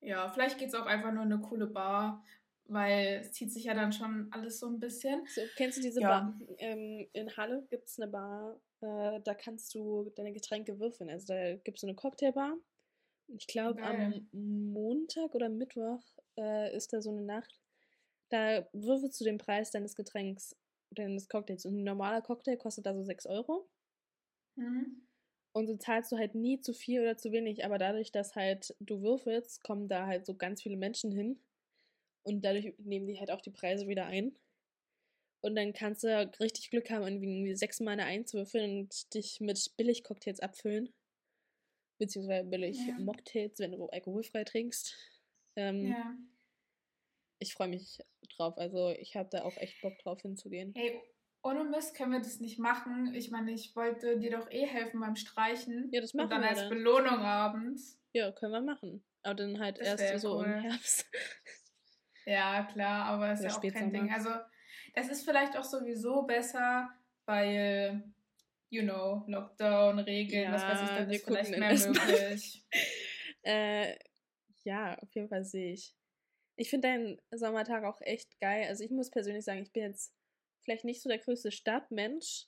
Ja, 0.03 0.31
vielleicht 0.31 0.57
geht 0.59 0.68
es 0.68 0.74
auch 0.74 0.87
einfach 0.87 1.12
nur 1.12 1.24
eine 1.24 1.41
coole 1.41 1.66
Bar, 1.66 2.24
weil 2.64 3.20
es 3.20 3.33
zieht 3.33 3.53
sich 3.53 3.64
ja 3.64 3.74
dann 3.74 3.93
schon 3.93 4.28
alles 4.33 4.59
so 4.59 4.66
ein 4.66 4.81
bisschen. 4.81 5.26
So, 5.26 5.43
kennst 5.57 5.78
du 5.78 5.83
diese 5.83 6.01
ja. 6.01 6.09
Bar? 6.09 6.39
Ähm, 6.57 7.07
in 7.12 7.37
Halle 7.37 7.66
gibt 7.68 7.87
es 7.87 8.01
eine 8.01 8.11
Bar, 8.11 8.59
äh, 8.81 9.20
da 9.22 9.35
kannst 9.35 9.74
du 9.74 10.11
deine 10.16 10.33
Getränke 10.33 10.78
würfeln. 10.78 11.11
Also 11.11 11.35
da 11.35 11.57
gibt 11.57 11.76
es 11.76 11.83
so 11.83 11.87
eine 11.87 11.97
Cocktailbar. 11.97 12.57
Ich 13.28 13.47
glaube, 13.47 13.83
am 13.83 14.26
Montag 14.33 15.35
oder 15.35 15.49
Mittwoch 15.49 16.03
äh, 16.37 16.74
ist 16.74 16.93
da 16.93 17.01
so 17.01 17.11
eine 17.11 17.22
Nacht. 17.22 17.61
Da 18.31 18.66
würfelst 18.72 19.20
du 19.20 19.24
den 19.24 19.39
Preis 19.39 19.70
deines 19.70 19.95
Getränks, 19.95 20.57
deines 20.91 21.28
Cocktails. 21.28 21.64
Und 21.66 21.81
ein 21.81 21.85
normaler 21.85 22.22
Cocktail 22.22 22.57
kostet 22.57 22.87
da 22.87 22.95
so 22.95 23.05
6 23.05 23.26
Euro. 23.26 23.68
Mhm. 24.57 25.03
Und 25.53 25.66
so 25.66 25.76
zahlst 25.76 26.12
du 26.12 26.16
halt 26.16 26.34
nie 26.34 26.61
zu 26.61 26.72
viel 26.72 27.01
oder 27.01 27.16
zu 27.16 27.32
wenig, 27.32 27.64
aber 27.64 27.78
dadurch, 27.78 28.12
dass 28.12 28.36
halt 28.36 28.74
du 28.78 29.03
würfelst, 29.03 29.64
kommen 29.64 29.88
da 29.88 30.07
halt 30.07 30.24
so 30.26 30.34
ganz 30.34 30.62
viele 30.62 30.76
Menschen 30.76 31.11
hin. 31.11 31.40
Und 32.22 32.44
dadurch 32.44 32.74
nehmen 32.78 33.07
die 33.07 33.18
halt 33.18 33.30
auch 33.30 33.40
die 33.40 33.51
Preise 33.51 33.88
wieder 33.88 34.07
ein. 34.07 34.36
Und 35.42 35.57
dann 35.57 35.72
kannst 35.72 36.05
du 36.05 36.30
richtig 36.38 36.70
Glück 36.70 36.90
haben, 36.90 37.03
irgendwie 37.03 37.55
sechsmal 37.55 37.94
eine 37.94 38.05
Eins 38.05 38.34
würfeln 38.34 38.80
und 38.80 39.14
dich 39.14 39.40
mit 39.40 39.74
Billig-Cocktails 39.76 40.40
abfüllen. 40.40 40.92
Beziehungsweise 41.98 42.48
billig 42.48 42.78
ja. 42.86 42.98
Mocktails, 42.98 43.59
wenn 43.59 43.72
du 43.72 43.86
alkoholfrei 43.86 44.44
trinkst. 44.44 44.96
Ähm, 45.57 45.86
ja. 45.86 46.16
Ich 47.38 47.55
freue 47.55 47.68
mich 47.68 47.98
drauf. 48.36 48.57
Also 48.59 48.90
ich 48.90 49.16
habe 49.16 49.30
da 49.30 49.44
auch 49.44 49.57
echt 49.57 49.80
Bock 49.80 49.98
drauf 49.98 50.20
hinzugehen. 50.20 50.74
Hey, 50.76 51.01
ohne 51.43 51.64
Mist 51.64 51.97
können 51.97 52.12
wir 52.12 52.18
das 52.18 52.41
nicht 52.41 52.59
machen. 52.59 53.14
Ich 53.14 53.30
meine, 53.30 53.53
ich 53.53 53.74
wollte 53.74 54.18
dir 54.18 54.30
doch 54.30 54.51
eh 54.51 54.66
helfen 54.66 55.01
beim 55.01 55.16
Streichen. 55.16 55.88
Ja, 55.93 56.01
das 56.01 56.14
machen 56.14 56.30
wir. 56.30 56.36
Und 56.36 56.43
dann 56.43 56.43
wir 56.43 56.49
als 56.51 56.61
dann. 56.61 56.68
Belohnung 56.68 57.18
abends. 57.20 57.99
Ja, 58.12 58.32
können 58.32 58.53
wir 58.53 58.61
machen. 58.61 59.05
Aber 59.22 59.34
dann 59.34 59.59
halt 59.59 59.78
das 59.78 60.01
erst 60.01 60.22
so 60.22 60.38
cool. 60.38 60.47
im 60.47 60.61
Herbst. 60.61 61.07
Ja, 62.26 62.68
klar, 62.70 63.07
aber 63.07 63.32
ist 63.32 63.43
ja 63.43 63.51
auch 63.51 63.62
kein 63.62 63.93
Ding. 63.93 64.12
Also, 64.12 64.28
das 64.95 65.09
ist 65.09 65.24
vielleicht 65.24 65.57
auch 65.57 65.64
sowieso 65.64 66.22
besser, 66.22 66.91
weil, 67.24 68.05
you 68.68 68.82
know, 68.82 69.24
Lockdown, 69.26 69.99
Regeln, 70.01 70.45
ja, 70.45 70.53
was 70.53 70.62
weiß 70.62 70.82
ich, 70.82 70.88
dann 70.88 71.11
ist 71.11 71.24
vielleicht 71.24 71.51
mehr 71.51 71.72
möglich. 71.72 72.64
äh, 73.43 73.97
ja, 74.64 74.97
auf 74.99 75.12
jeden 75.14 75.28
Fall 75.28 75.45
sehe 75.45 75.72
ich. 75.72 75.97
Ich 76.57 76.68
finde 76.68 76.88
deinen 76.88 77.20
Sommertag 77.30 77.84
auch 77.84 78.01
echt 78.03 78.38
geil. 78.38 78.66
Also 78.68 78.84
ich 78.84 78.91
muss 78.91 79.11
persönlich 79.11 79.45
sagen, 79.45 79.62
ich 79.62 79.72
bin 79.72 79.84
jetzt 79.84 80.14
vielleicht 80.71 80.85
nicht 80.85 81.03
so 81.03 81.09
der 81.09 81.18
größte 81.18 81.51
Stadtmensch, 81.51 82.47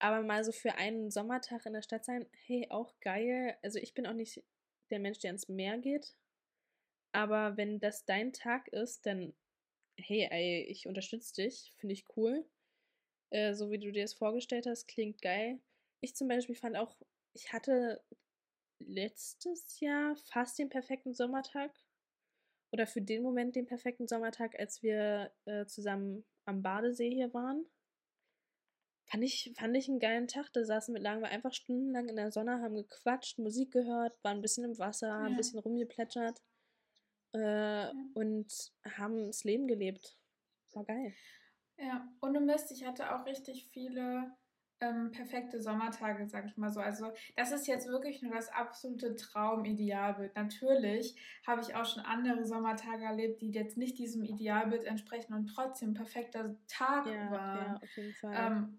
aber 0.00 0.22
mal 0.22 0.42
so 0.42 0.50
für 0.50 0.74
einen 0.74 1.12
Sommertag 1.12 1.66
in 1.66 1.72
der 1.72 1.82
Stadt 1.82 2.04
sein, 2.04 2.26
hey, 2.46 2.66
auch 2.68 2.98
geil. 3.00 3.56
Also 3.62 3.78
ich 3.78 3.94
bin 3.94 4.06
auch 4.06 4.12
nicht 4.12 4.42
der 4.90 4.98
Mensch, 4.98 5.20
der 5.20 5.30
ins 5.30 5.48
Meer 5.48 5.78
geht. 5.78 6.16
Aber 7.12 7.56
wenn 7.56 7.78
das 7.78 8.04
dein 8.04 8.32
Tag 8.32 8.66
ist, 8.68 9.06
dann, 9.06 9.34
hey, 9.96 10.26
ey, 10.30 10.64
ich 10.64 10.88
unterstütze 10.88 11.42
dich, 11.42 11.72
finde 11.76 11.92
ich 11.92 12.06
cool. 12.16 12.44
Äh, 13.30 13.54
so 13.54 13.70
wie 13.70 13.78
du 13.78 13.92
dir 13.92 14.02
das 14.02 14.14
vorgestellt 14.14 14.66
hast, 14.66 14.88
klingt 14.88 15.22
geil. 15.22 15.60
Ich 16.00 16.16
zum 16.16 16.26
Beispiel 16.26 16.56
fand 16.56 16.76
auch, 16.76 16.96
ich 17.34 17.52
hatte 17.52 18.02
letztes 18.80 19.78
Jahr 19.78 20.16
fast 20.16 20.58
den 20.58 20.70
perfekten 20.70 21.14
Sommertag. 21.14 21.70
Oder 22.72 22.88
für 22.88 23.02
den 23.02 23.22
Moment 23.22 23.54
den 23.54 23.66
perfekten 23.66 24.08
Sommertag, 24.08 24.58
als 24.58 24.82
wir 24.82 25.32
äh, 25.44 25.66
zusammen 25.66 26.24
am 26.50 26.62
Badesee 26.62 27.10
hier 27.10 27.32
waren. 27.32 27.64
Fand 29.06 29.24
ich, 29.24 29.52
fand 29.56 29.76
ich 29.76 29.88
einen 29.88 29.98
geilen 29.98 30.28
Tag. 30.28 30.52
Da 30.52 30.64
saßen 30.64 30.94
wir, 30.94 31.00
lagen 31.00 31.20
wir 31.20 31.28
einfach 31.28 31.52
stundenlang 31.52 32.08
in 32.08 32.16
der 32.16 32.30
Sonne, 32.30 32.60
haben 32.60 32.76
gequatscht, 32.76 33.38
Musik 33.38 33.72
gehört, 33.72 34.22
waren 34.22 34.38
ein 34.38 34.42
bisschen 34.42 34.64
im 34.64 34.78
Wasser, 34.78 35.08
ja. 35.08 35.20
ein 35.22 35.36
bisschen 35.36 35.58
rumgeplätschert 35.58 36.40
äh, 37.34 37.38
ja. 37.40 37.92
und 38.14 38.52
haben 38.96 39.26
das 39.26 39.44
Leben 39.44 39.66
gelebt. 39.66 40.16
War 40.74 40.84
geil. 40.84 41.14
Ja, 41.78 42.06
ohne 42.22 42.40
Mist, 42.40 42.70
ich 42.70 42.84
hatte 42.84 43.14
auch 43.14 43.24
richtig 43.26 43.68
viele 43.72 44.30
ähm, 44.80 45.10
perfekte 45.12 45.60
Sommertage, 45.60 46.26
sag 46.26 46.46
ich 46.46 46.56
mal 46.56 46.70
so. 46.70 46.80
Also 46.80 47.12
das 47.36 47.52
ist 47.52 47.66
jetzt 47.66 47.86
wirklich 47.88 48.22
nur 48.22 48.34
das 48.34 48.48
absolute 48.48 49.14
Traumidealbild. 49.14 50.34
Natürlich 50.34 51.14
habe 51.46 51.60
ich 51.60 51.74
auch 51.74 51.84
schon 51.84 52.02
andere 52.02 52.44
Sommertage 52.44 53.04
erlebt, 53.04 53.42
die 53.42 53.50
jetzt 53.50 53.76
nicht 53.76 53.98
diesem 53.98 54.24
Idealbild 54.24 54.84
entsprechen 54.84 55.34
und 55.34 55.46
trotzdem 55.46 55.94
perfekter 55.94 56.56
Tag 56.66 57.06
ja, 57.06 57.30
waren. 57.30 57.74
Ja, 57.74 57.80
auf 57.82 57.96
jeden 57.96 58.14
Fall. 58.14 58.34
Ähm, 58.34 58.78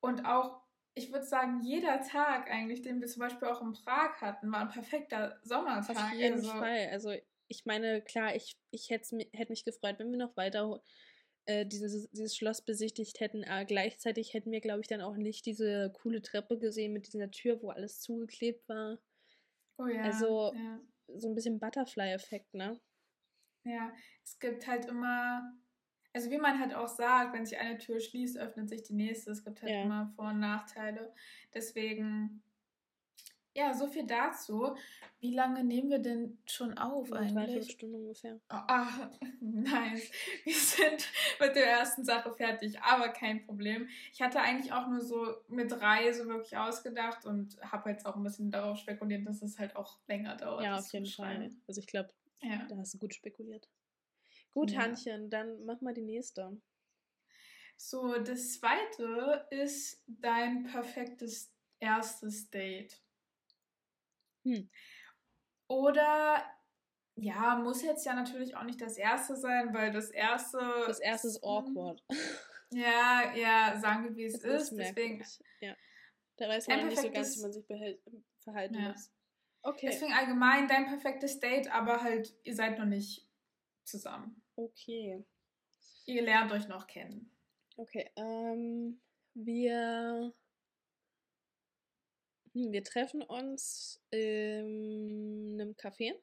und 0.00 0.24
auch, 0.24 0.62
ich 0.94 1.12
würde 1.12 1.26
sagen, 1.26 1.60
jeder 1.62 2.00
Tag 2.02 2.50
eigentlich, 2.50 2.82
den 2.82 3.00
wir 3.00 3.08
zum 3.08 3.20
Beispiel 3.20 3.48
auch 3.48 3.60
in 3.60 3.72
Prag 3.72 4.20
hatten, 4.20 4.50
war 4.52 4.60
ein 4.60 4.68
perfekter 4.68 5.38
Sommertag. 5.42 5.96
Auf 5.96 6.12
jeden 6.12 6.34
also, 6.34 6.50
Fall. 6.50 6.88
Also 6.92 7.12
ich 7.48 7.66
meine, 7.66 8.00
klar, 8.00 8.34
ich, 8.36 8.56
ich 8.70 8.90
hätte 8.90 9.18
hätt 9.32 9.50
mich 9.50 9.64
gefreut, 9.64 9.98
wenn 9.98 10.12
wir 10.12 10.18
noch 10.18 10.36
weiter 10.36 10.80
äh, 11.46 11.66
dieses, 11.66 12.10
dieses 12.10 12.36
Schloss 12.36 12.62
besichtigt 12.62 13.20
hätten. 13.20 13.44
Aber 13.44 13.64
gleichzeitig 13.64 14.34
hätten 14.34 14.50
wir, 14.52 14.60
glaube 14.60 14.80
ich, 14.80 14.88
dann 14.88 15.00
auch 15.00 15.16
nicht 15.16 15.46
diese 15.46 15.92
coole 15.92 16.22
Treppe 16.22 16.58
gesehen 16.58 16.92
mit 16.92 17.12
dieser 17.12 17.30
Tür, 17.30 17.62
wo 17.62 17.70
alles 17.70 18.00
zugeklebt 18.00 18.68
war. 18.68 18.98
Oh 19.78 19.86
ja. 19.86 20.02
Also 20.02 20.52
ja. 20.54 20.80
so 21.16 21.28
ein 21.28 21.34
bisschen 21.34 21.58
Butterfly-Effekt, 21.58 22.54
ne? 22.54 22.78
Ja, 23.64 23.92
es 24.24 24.38
gibt 24.38 24.66
halt 24.66 24.86
immer. 24.86 25.52
also 26.12 26.30
wie 26.30 26.38
man 26.38 26.58
halt 26.58 26.74
auch 26.74 26.88
sagt, 26.88 27.34
wenn 27.34 27.46
sich 27.46 27.58
eine 27.58 27.78
Tür 27.78 28.00
schließt, 28.00 28.38
öffnet 28.38 28.68
sich 28.68 28.82
die 28.82 28.94
nächste. 28.94 29.30
Es 29.30 29.44
gibt 29.44 29.62
halt 29.62 29.72
ja. 29.72 29.82
immer 29.82 30.12
Vor- 30.16 30.30
und 30.30 30.40
Nachteile. 30.40 31.12
Deswegen, 31.54 32.42
ja, 33.54 33.74
so 33.74 33.86
viel 33.86 34.06
dazu. 34.06 34.76
Wie 35.18 35.34
lange 35.34 35.64
nehmen 35.64 35.90
wir 35.90 35.98
denn 35.98 36.38
schon 36.46 36.78
auf 36.78 37.12
eigentlich? 37.12 37.66
Drei, 37.66 37.72
Stunden 37.72 37.96
ungefähr. 37.96 38.36
Oh, 38.48 38.56
ach, 38.68 39.10
nice. 39.40 40.10
Wir 40.44 40.54
sind 40.54 41.08
mit 41.38 41.56
der 41.56 41.66
ersten 41.66 42.04
Sache 42.04 42.32
fertig, 42.32 42.80
aber 42.80 43.08
kein 43.08 43.44
Problem. 43.44 43.88
Ich 44.12 44.22
hatte 44.22 44.40
eigentlich 44.40 44.72
auch 44.72 44.86
nur 44.86 45.00
so 45.00 45.36
mit 45.48 45.70
drei 45.70 46.12
so 46.12 46.26
wirklich 46.26 46.56
ausgedacht 46.56 47.26
und 47.26 47.60
habe 47.60 47.90
jetzt 47.90 48.06
auch 48.06 48.16
ein 48.16 48.22
bisschen 48.22 48.50
darauf 48.50 48.78
spekuliert, 48.78 49.26
dass 49.26 49.42
es 49.42 49.58
halt 49.58 49.76
auch 49.76 49.98
länger 50.06 50.36
dauert. 50.36 50.64
Ja, 50.64 50.76
auf 50.76 50.92
jeden 50.92 51.06
Fall. 51.06 51.50
Also 51.66 51.80
ich 51.80 51.86
glaube, 51.86 52.10
ja. 52.40 52.66
da 52.68 52.76
hast 52.78 52.94
du 52.94 52.98
gut 52.98 53.14
spekuliert. 53.14 53.68
Gut, 54.52 54.70
ja. 54.70 54.80
Hannchen, 54.80 55.28
dann 55.28 55.64
mach 55.64 55.80
mal 55.80 55.94
die 55.94 56.02
nächste. 56.02 56.56
So, 57.76 58.18
das 58.18 58.54
zweite 58.54 59.46
ist 59.50 60.02
dein 60.06 60.64
perfektes 60.64 61.52
erstes 61.78 62.50
Date. 62.50 63.00
Hm. 64.44 64.70
Oder 65.68 66.44
ja, 67.16 67.56
muss 67.56 67.82
jetzt 67.82 68.04
ja 68.06 68.14
natürlich 68.14 68.56
auch 68.56 68.64
nicht 68.64 68.80
das 68.80 68.96
erste 68.96 69.36
sein, 69.36 69.74
weil 69.74 69.90
das 69.90 70.10
erste. 70.10 70.58
Das 70.86 71.00
erste 71.00 71.28
ist 71.28 71.44
awkward. 71.44 72.02
Ja, 72.72 73.34
ja, 73.34 73.80
sagen 73.80 74.04
wir, 74.04 74.14
wie 74.14 74.26
es 74.26 74.44
ist. 74.44 74.70
ist 74.70 74.78
Deswegen. 74.78 75.24
Ja. 75.60 75.74
Da 76.36 76.48
weiß 76.48 76.68
man 76.68 76.86
nicht 76.86 77.00
so 77.00 77.10
ganz, 77.10 77.36
wie 77.36 77.42
man 77.42 77.52
sich 77.52 77.66
behält, 77.66 78.00
verhalten 78.38 78.74
ja. 78.76 78.92
muss. 78.92 79.10
Okay. 79.62 79.88
Deswegen 79.90 80.12
allgemein 80.12 80.68
dein 80.68 80.86
perfektes 80.86 81.40
Date, 81.40 81.68
aber 81.72 82.00
halt, 82.00 82.32
ihr 82.44 82.54
seid 82.54 82.78
noch 82.78 82.86
nicht 82.86 83.28
zusammen. 83.82 84.40
Okay. 84.54 85.24
Ihr 86.06 86.22
lernt 86.22 86.52
euch 86.52 86.68
noch 86.68 86.86
kennen. 86.86 87.36
Okay, 87.76 88.10
ähm, 88.16 89.00
wir, 89.34 90.32
hm, 90.32 90.32
wir 92.54 92.84
treffen 92.84 93.22
uns 93.22 94.00
in 94.10 95.58
einem 95.60 95.74
Café. 95.74 96.14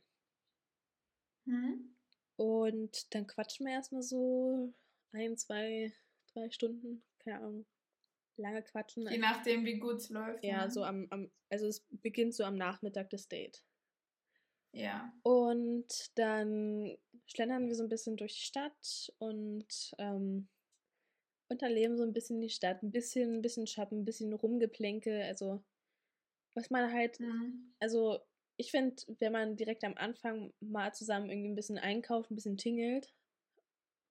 Mhm. 1.46 1.96
Und 2.36 3.14
dann 3.16 3.26
quatschen 3.26 3.66
wir 3.66 3.74
erstmal 3.74 4.04
so 4.04 4.74
ein, 5.12 5.38
zwei, 5.38 5.94
drei 6.34 6.50
Stunden, 6.52 7.04
keine 7.20 7.38
Ahnung, 7.40 7.66
lange 8.36 8.62
quatschen. 8.64 9.08
Je 9.10 9.18
nachdem, 9.18 9.66
wie 9.66 9.80
gut 9.80 9.98
es 9.98 10.10
läuft. 10.10 10.44
Ja, 10.44 10.66
ne? 10.66 10.72
so 10.72 10.84
am, 10.84 11.08
am, 11.10 11.32
also 11.50 11.68
es 11.68 11.86
beginnt 11.90 12.36
so 12.36 12.44
am 12.44 12.56
Nachmittag 12.56 13.10
des 13.10 13.28
Date. 13.28 13.64
Ja. 14.74 15.12
Und 15.24 16.12
dann 16.16 16.98
schlendern 17.26 17.68
wir 17.68 17.76
so 17.76 17.84
ein 17.84 17.90
bisschen 17.90 18.18
durch 18.18 18.34
die 18.34 18.46
Stadt 18.46 19.12
und 19.18 19.96
ähm, 19.98 20.48
unterleben 21.50 21.98
so 21.98 22.04
ein 22.04 22.14
bisschen 22.14 22.42
die 22.42 22.50
Stadt, 22.50 22.84
ein 22.84 22.92
bisschen, 22.92 23.38
ein 23.38 23.42
bisschen 23.42 23.66
shoppen, 23.66 24.02
ein 24.02 24.06
bisschen 24.06 24.34
rumgeplänke, 24.34 25.24
also 25.26 25.64
was 26.58 26.72
man 26.72 26.92
halt, 26.92 27.20
mhm. 27.20 27.72
also 27.80 28.20
ich 28.58 28.72
finde, 28.72 28.96
wenn 29.20 29.32
man 29.32 29.56
direkt 29.56 29.84
am 29.84 29.96
Anfang 29.96 30.52
mal 30.60 30.92
zusammen 30.94 31.30
irgendwie 31.30 31.50
ein 31.50 31.56
bisschen 31.56 31.78
einkauft, 31.78 32.32
ein 32.32 32.36
bisschen 32.36 32.58
tingelt, 32.58 33.14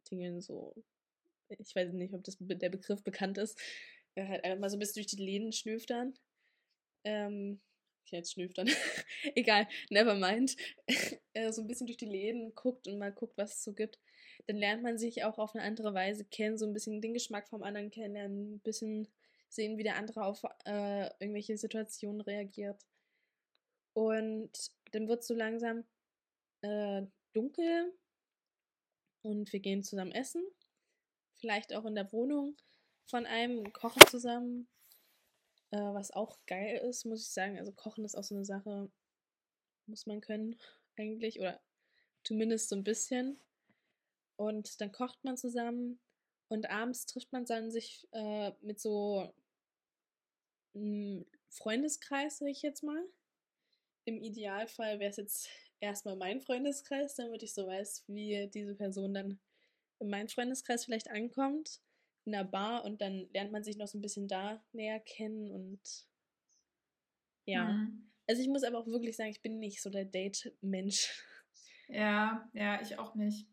tingeln 0.05 0.41
so, 0.41 0.73
ich 1.49 1.75
weiß 1.75 1.93
nicht, 1.93 2.15
ob 2.15 2.23
das 2.23 2.37
der 2.41 2.71
Begriff 2.71 3.03
bekannt 3.03 3.37
ist, 3.39 3.61
halt 4.17 4.45
einfach 4.45 4.61
mal 4.61 4.71
so 4.71 4.77
ein 4.77 4.79
bisschen 4.79 5.03
durch 5.03 5.09
die 5.09 5.23
Läden 5.23 5.53
schnüftern. 5.53 6.15
Ähm, 7.05 7.61
ich 8.05 8.13
jetzt 8.13 8.33
schnüftern. 8.33 8.69
Egal, 9.35 9.67
never 9.91 10.15
mind. 10.15 10.57
Äh, 11.35 11.53
so 11.53 11.61
ein 11.61 11.67
bisschen 11.67 11.87
durch 11.87 11.99
die 11.99 12.07
Läden 12.07 12.55
guckt 12.55 12.89
und 12.89 12.97
mal 12.97 13.13
guckt, 13.13 13.37
was 13.37 13.57
es 13.57 13.63
so 13.63 13.75
gibt. 13.75 13.99
Dann 14.47 14.57
lernt 14.57 14.83
man 14.83 14.97
sich 14.97 15.23
auch 15.23 15.37
auf 15.37 15.55
eine 15.55 15.63
andere 15.63 15.93
Weise 15.93 16.25
kennen, 16.25 16.57
so 16.57 16.65
ein 16.65 16.73
bisschen 16.73 17.03
den 17.03 17.13
Geschmack 17.13 17.47
vom 17.49 17.63
anderen 17.63 17.91
kennenlernen, 17.91 18.55
ein 18.55 18.61
bisschen 18.61 19.07
sehen, 19.49 19.79
wie 19.79 19.83
der 19.83 19.97
andere 19.97 20.25
auf 20.25 20.43
äh, 20.65 21.07
irgendwelche 21.21 21.57
Situationen 21.57 22.21
reagiert. 22.21 22.85
Und 23.93 24.51
dann 24.93 25.09
wird 25.09 25.21
es 25.21 25.27
so 25.27 25.35
langsam 25.35 25.85
äh, 26.63 27.03
dunkel 27.33 27.93
und 29.23 29.53
wir 29.53 29.61
gehen 29.61 29.83
zusammen 29.83 30.13
essen. 30.13 30.43
Vielleicht 31.35 31.75
auch 31.75 31.85
in 31.85 31.95
der 31.95 32.13
Wohnung 32.13 32.57
von 33.07 33.27
einem, 33.27 33.73
kochen 33.73 34.07
zusammen, 34.07 34.69
äh, 35.71 35.79
was 35.79 36.11
auch 36.11 36.39
geil 36.47 36.79
ist, 36.79 37.05
muss 37.05 37.23
ich 37.23 37.29
sagen. 37.29 37.59
Also 37.59 37.73
Kochen 37.73 38.05
ist 38.05 38.17
auch 38.17 38.25
so 38.25 38.35
eine 38.35 38.45
Sache, 38.45 38.91
muss 39.87 40.07
man 40.07 40.21
können 40.21 40.57
eigentlich 40.97 41.41
oder 41.41 41.61
zumindest 42.25 42.69
so 42.69 42.77
ein 42.77 42.85
bisschen. 42.85 43.41
Und 44.37 44.81
dann 44.81 44.93
kocht 44.93 45.25
man 45.25 45.37
zusammen 45.37 46.01
und 46.49 46.71
abends 46.71 47.07
trifft 47.07 47.33
man 47.33 47.45
dann 47.45 47.71
sich 47.71 48.07
äh, 48.13 48.53
mit 48.61 48.81
so 48.81 49.33
einem 50.75 51.27
Freundeskreis, 51.49 52.39
sag 52.39 52.49
ich 52.49 52.63
jetzt 52.63 52.83
mal. 52.83 53.03
Im 54.05 54.23
Idealfall 54.23 55.01
wäre 55.01 55.11
es 55.11 55.17
jetzt 55.17 55.49
erstmal 55.81 56.17
mein 56.17 56.41
Freundeskreis, 56.41 57.17
damit 57.17 57.43
ich 57.43 57.55
so 57.55 57.67
weiß, 57.67 58.05
wie 58.09 58.49
diese 58.53 58.75
Person 58.75 59.15
dann 59.15 59.41
in 59.99 60.11
meinem 60.11 60.29
Freundeskreis 60.29 60.85
vielleicht 60.85 61.11
ankommt 61.11 61.81
in 62.25 62.33
der 62.33 62.45
Bar 62.45 62.85
und 62.85 63.01
dann 63.01 63.29
lernt 63.33 63.53
man 63.53 63.65
sich 63.65 63.77
noch 63.77 63.87
so 63.87 63.99
ein 63.99 64.03
bisschen 64.03 64.29
da 64.29 64.63
näher 64.73 65.01
kennen 65.01 65.51
und 65.51 65.81
ja. 67.47 67.65
Mhm. 67.65 68.11
Also 68.29 68.43
ich 68.43 68.49
muss 68.49 68.65
aber 68.65 68.79
auch 68.79 68.87
wirklich 68.89 69.17
sagen, 69.17 69.31
ich 69.31 69.41
bin 69.41 69.61
nicht 69.61 69.81
so 69.81 69.89
der 69.89 70.05
Date-Mensch. 70.05 71.23
Ja, 71.89 72.51
ja, 72.53 72.83
ich 72.83 72.99
auch 72.99 73.15
nicht. 73.15 73.47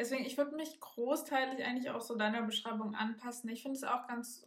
Deswegen, 0.00 0.24
ich 0.24 0.38
würde 0.38 0.56
mich 0.56 0.80
großteilig 0.80 1.62
eigentlich 1.62 1.90
auch 1.90 2.00
so 2.00 2.16
deiner 2.16 2.40
Beschreibung 2.40 2.94
anpassen. 2.94 3.50
Ich 3.50 3.60
finde 3.60 3.76
es 3.76 3.84
auch 3.84 4.08
ganz 4.08 4.46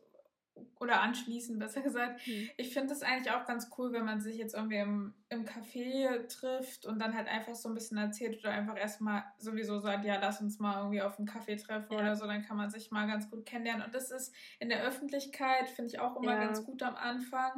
oder 0.80 1.02
anschließen, 1.02 1.60
besser 1.60 1.82
gesagt. 1.82 2.26
Mhm. 2.28 2.50
Ich 2.58 2.74
finde 2.74 2.92
es 2.92 3.04
eigentlich 3.04 3.32
auch 3.32 3.46
ganz 3.46 3.70
cool, 3.78 3.94
wenn 3.94 4.04
man 4.04 4.20
sich 4.20 4.38
jetzt 4.38 4.56
irgendwie 4.56 4.78
im, 4.78 5.14
im 5.30 5.46
Café 5.46 6.28
trifft 6.28 6.88
und 6.88 6.98
dann 6.98 7.16
halt 7.16 7.28
einfach 7.28 7.54
so 7.54 7.70
ein 7.70 7.76
bisschen 7.76 8.00
erzählt 8.00 8.40
oder 8.40 8.52
einfach 8.52 8.78
erstmal 8.78 9.24
sowieso 9.38 9.78
sagt, 9.80 10.06
ja, 10.06 10.20
lass 10.20 10.42
uns 10.42 10.58
mal 10.58 10.80
irgendwie 10.80 11.04
auf 11.04 11.20
einen 11.20 11.28
Kaffee 11.28 11.56
treffen 11.56 11.94
ja. 11.94 12.00
oder 12.00 12.16
so, 12.16 12.26
dann 12.26 12.42
kann 12.42 12.58
man 12.58 12.72
sich 12.72 12.90
mal 12.90 13.06
ganz 13.06 13.30
gut 13.30 13.46
kennenlernen. 13.46 13.86
Und 13.86 13.94
das 13.94 14.10
ist 14.10 14.34
in 14.60 14.70
der 14.70 14.84
Öffentlichkeit, 14.84 15.70
finde 15.70 15.92
ich 15.92 16.00
auch 16.00 16.16
immer 16.16 16.34
ja. 16.34 16.46
ganz 16.46 16.66
gut 16.66 16.82
am 16.82 16.96
Anfang. 16.96 17.52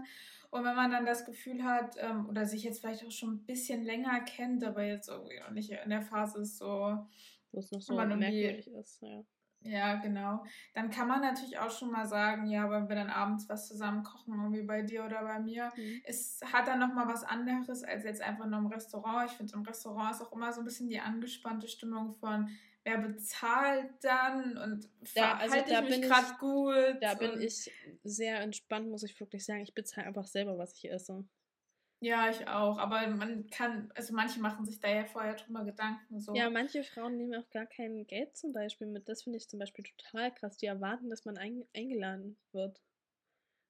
Und 0.51 0.63
wenn 0.63 0.75
man 0.75 0.91
dann 0.91 1.05
das 1.05 1.25
Gefühl 1.25 1.63
hat, 1.63 1.95
ähm, 1.97 2.29
oder 2.29 2.45
sich 2.45 2.63
jetzt 2.63 2.81
vielleicht 2.81 3.05
auch 3.05 3.11
schon 3.11 3.35
ein 3.35 3.45
bisschen 3.45 3.83
länger 3.83 4.21
kennt, 4.21 4.63
aber 4.63 4.83
jetzt 4.83 5.09
irgendwie 5.09 5.39
noch 5.39 5.51
nicht 5.51 5.71
in 5.71 5.89
der 5.89 6.01
Phase 6.01 6.41
ist 6.41 6.57
so, 6.57 7.05
wo 7.55 7.59
es 7.59 7.71
noch 7.71 7.81
so 7.81 7.95
merkwürdig 7.95 8.67
ist, 8.67 9.01
ja. 9.01 9.23
Ja, 9.61 9.95
genau. 9.95 10.43
Dann 10.75 10.91
kann 10.91 11.07
man 11.07 11.21
natürlich 11.21 11.57
auch 11.57 11.71
schon 11.71 11.91
mal 11.91 12.05
sagen, 12.05 12.45
ja, 12.47 12.69
wenn 12.69 12.87
wir 12.87 12.95
dann 12.95 13.09
abends 13.09 13.49
was 13.49 13.67
zusammen 13.67 14.03
kochen, 14.03 14.35
irgendwie 14.35 14.61
bei 14.61 14.83
dir 14.83 15.03
oder 15.05 15.23
bei 15.23 15.39
mir, 15.39 15.71
mhm. 15.75 16.01
es 16.03 16.39
hat 16.53 16.67
dann 16.67 16.79
nochmal 16.79 17.07
was 17.07 17.23
anderes 17.23 17.83
als 17.83 18.03
jetzt 18.03 18.21
einfach 18.21 18.45
nur 18.45 18.59
im 18.59 18.67
Restaurant. 18.67 19.29
Ich 19.29 19.37
finde, 19.37 19.53
im 19.53 19.63
Restaurant 19.63 20.13
ist 20.13 20.21
auch 20.21 20.31
immer 20.33 20.53
so 20.53 20.61
ein 20.61 20.65
bisschen 20.65 20.87
die 20.87 20.99
angespannte 20.99 21.67
Stimmung 21.67 22.11
von, 22.13 22.49
wer 22.83 22.99
bezahlt 22.99 23.91
dann 24.01 24.55
und 24.57 24.87
da, 25.15 25.37
also 25.37 25.55
da 25.67 25.81
ich 25.81 25.89
mich 25.89 26.01
gerade 26.03 26.37
gut. 26.39 27.01
Da 27.01 27.15
bin 27.15 27.41
ich 27.41 27.71
sehr 28.03 28.41
entspannt, 28.41 28.89
muss 28.89 29.01
ich 29.01 29.19
wirklich 29.19 29.43
sagen. 29.43 29.61
Ich 29.61 29.73
bezahle 29.73 30.05
einfach 30.05 30.27
selber, 30.27 30.59
was 30.59 30.77
ich 30.77 30.91
esse. 30.91 31.25
Ja, 32.01 32.29
ich 32.29 32.47
auch. 32.47 32.77
Aber 32.77 33.07
man 33.07 33.49
kann, 33.49 33.91
also 33.95 34.13
manche 34.13 34.39
machen 34.39 34.65
sich 34.65 34.79
da 34.79 34.89
ja 34.89 35.05
vorher 35.05 35.35
drüber 35.35 35.63
Gedanken. 35.63 36.19
So. 36.19 36.35
Ja, 36.35 36.49
manche 36.49 36.83
Frauen 36.83 37.17
nehmen 37.17 37.35
auch 37.35 37.49
gar 37.49 37.65
kein 37.65 38.05
Geld 38.05 38.35
zum 38.37 38.53
Beispiel 38.53 38.87
mit. 38.87 39.07
Das 39.07 39.23
finde 39.23 39.37
ich 39.37 39.47
zum 39.49 39.59
Beispiel 39.59 39.85
total 39.85 40.33
krass. 40.33 40.57
Die 40.57 40.65
erwarten, 40.65 41.09
dass 41.09 41.25
man 41.25 41.37
ein, 41.37 41.65
eingeladen 41.75 42.37
wird. 42.51 42.81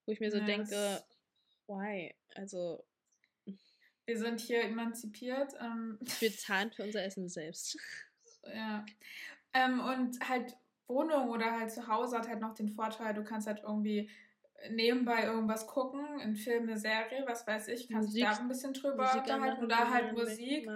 Wo 0.05 0.11
ich 0.11 0.19
mir 0.19 0.31
so 0.31 0.37
ja, 0.37 0.45
denke, 0.45 1.03
why? 1.67 2.13
Also. 2.35 2.83
Wir 4.05 4.17
sind 4.17 4.39
hier 4.39 4.63
emanzipiert. 4.63 5.53
Ähm. 5.59 5.99
Wir 6.19 6.31
zahlen 6.31 6.71
für 6.71 6.83
unser 6.83 7.03
Essen 7.03 7.29
selbst. 7.29 7.77
Ja. 8.43 8.85
Ähm, 9.53 9.79
und 9.79 10.19
halt 10.27 10.57
Wohnung 10.87 11.29
oder 11.29 11.51
halt 11.51 11.71
zu 11.71 11.87
Hause 11.87 12.17
hat 12.17 12.27
halt 12.27 12.41
noch 12.41 12.53
den 12.53 12.69
Vorteil, 12.69 13.13
du 13.13 13.23
kannst 13.23 13.47
halt 13.47 13.63
irgendwie 13.63 14.09
nebenbei 14.69 15.25
irgendwas 15.25 15.67
gucken, 15.67 16.05
ein 16.21 16.35
Film, 16.35 16.63
eine 16.63 16.77
Serie, 16.77 17.23
was 17.27 17.45
weiß 17.45 17.67
ich, 17.69 17.89
kann 17.89 18.03
sich 18.03 18.23
da 18.23 18.31
ein 18.31 18.47
bisschen 18.47 18.73
drüber 18.73 19.03
Musik 19.03 19.21
unterhalten 19.21 19.63
oder 19.63 19.91
halt 19.91 20.13
Musik. 20.13 20.69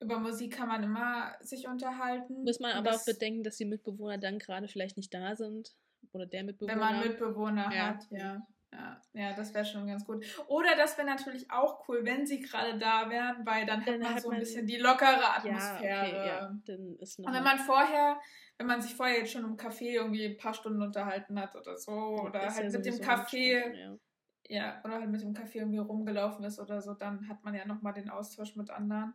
Über 0.00 0.18
Musik 0.18 0.52
kann 0.52 0.68
man 0.68 0.82
immer 0.82 1.34
sich 1.40 1.66
unterhalten. 1.66 2.42
Muss 2.42 2.60
man 2.60 2.72
aber 2.72 2.94
auch 2.94 3.04
bedenken, 3.04 3.42
dass 3.42 3.56
die 3.56 3.64
Mitbewohner 3.64 4.18
dann 4.18 4.38
gerade 4.38 4.68
vielleicht 4.68 4.96
nicht 4.96 5.14
da 5.14 5.34
sind. 5.36 5.74
Oder 6.12 6.26
der 6.26 6.44
Mitbewohner. 6.44 6.72
Wenn 6.72 6.80
man 6.80 7.00
Mitbewohner 7.00 7.72
ja. 7.72 7.88
hat, 7.88 8.06
ja. 8.10 8.46
Ja, 8.74 9.00
ja 9.12 9.32
das 9.34 9.54
wäre 9.54 9.64
schon 9.64 9.86
ganz 9.86 10.04
gut. 10.04 10.24
Oder 10.48 10.76
das 10.76 10.98
wäre 10.98 11.06
natürlich 11.06 11.50
auch 11.50 11.88
cool, 11.88 12.04
wenn 12.04 12.26
sie 12.26 12.40
gerade 12.40 12.78
da 12.78 13.08
wären, 13.08 13.46
weil 13.46 13.64
dann, 13.66 13.84
dann 13.84 13.94
hat 13.94 14.00
man 14.02 14.14
hat 14.14 14.22
so 14.22 14.30
ein 14.30 14.40
bisschen 14.40 14.66
die 14.66 14.76
lockere 14.76 15.36
Atmosphäre. 15.36 15.84
Ja, 15.84 16.02
okay, 16.02 16.26
ja. 16.26 16.54
Dann 16.66 16.96
ist 16.98 17.18
Und 17.18 17.32
wenn 17.32 17.44
man 17.44 17.58
vorher 17.58 18.18
wenn 18.58 18.66
man 18.66 18.80
sich 18.80 18.94
vorher 18.94 19.18
jetzt 19.18 19.32
schon 19.32 19.44
im 19.44 19.56
Café 19.56 19.94
irgendwie 19.94 20.26
ein 20.26 20.36
paar 20.36 20.54
Stunden 20.54 20.82
unterhalten 20.82 21.38
hat 21.40 21.56
oder 21.56 21.76
so, 21.76 21.92
oder 21.92 22.40
halt 22.40 22.72
ja 22.72 22.78
mit 22.78 22.86
dem 22.86 22.94
Café, 22.94 23.96
ja. 24.44 24.80
oder 24.84 24.94
halt 24.94 25.10
mit 25.10 25.22
dem 25.22 25.34
Café 25.34 25.56
irgendwie 25.56 25.78
rumgelaufen 25.78 26.44
ist 26.44 26.60
oder 26.60 26.80
so, 26.80 26.94
dann 26.94 27.28
hat 27.28 27.42
man 27.42 27.54
ja 27.54 27.64
nochmal 27.64 27.94
den 27.94 28.10
Austausch 28.10 28.54
mit 28.56 28.70
anderen. 28.70 29.14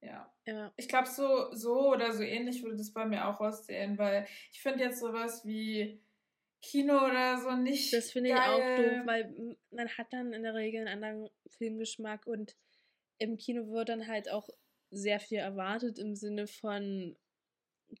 Ja. 0.00 0.32
Ja. 0.46 0.72
Ich 0.76 0.88
glaube, 0.88 1.08
so, 1.08 1.52
so 1.52 1.92
oder 1.92 2.12
so 2.12 2.22
ähnlich 2.22 2.62
würde 2.62 2.76
das 2.76 2.92
bei 2.92 3.04
mir 3.04 3.26
auch 3.26 3.40
aussehen, 3.40 3.98
weil 3.98 4.26
ich 4.52 4.60
finde 4.60 4.84
jetzt 4.84 5.00
sowas 5.00 5.44
wie 5.44 6.00
Kino 6.62 7.04
oder 7.04 7.38
so 7.38 7.50
nicht. 7.56 7.92
Das 7.92 8.10
finde 8.10 8.30
ich 8.30 8.36
geil. 8.36 8.48
auch 8.48 8.76
doof, 8.76 9.06
weil 9.06 9.56
man 9.70 9.88
hat 9.88 10.12
dann 10.12 10.32
in 10.32 10.42
der 10.42 10.54
Regel 10.54 10.86
einen 10.86 11.02
anderen 11.04 11.30
Filmgeschmack 11.58 12.26
und 12.26 12.56
im 13.18 13.36
Kino 13.36 13.68
wird 13.70 13.88
dann 13.88 14.06
halt 14.06 14.30
auch 14.30 14.48
sehr 14.90 15.20
viel 15.20 15.38
erwartet 15.38 15.98
im 15.98 16.14
Sinne 16.14 16.46
von 16.46 17.16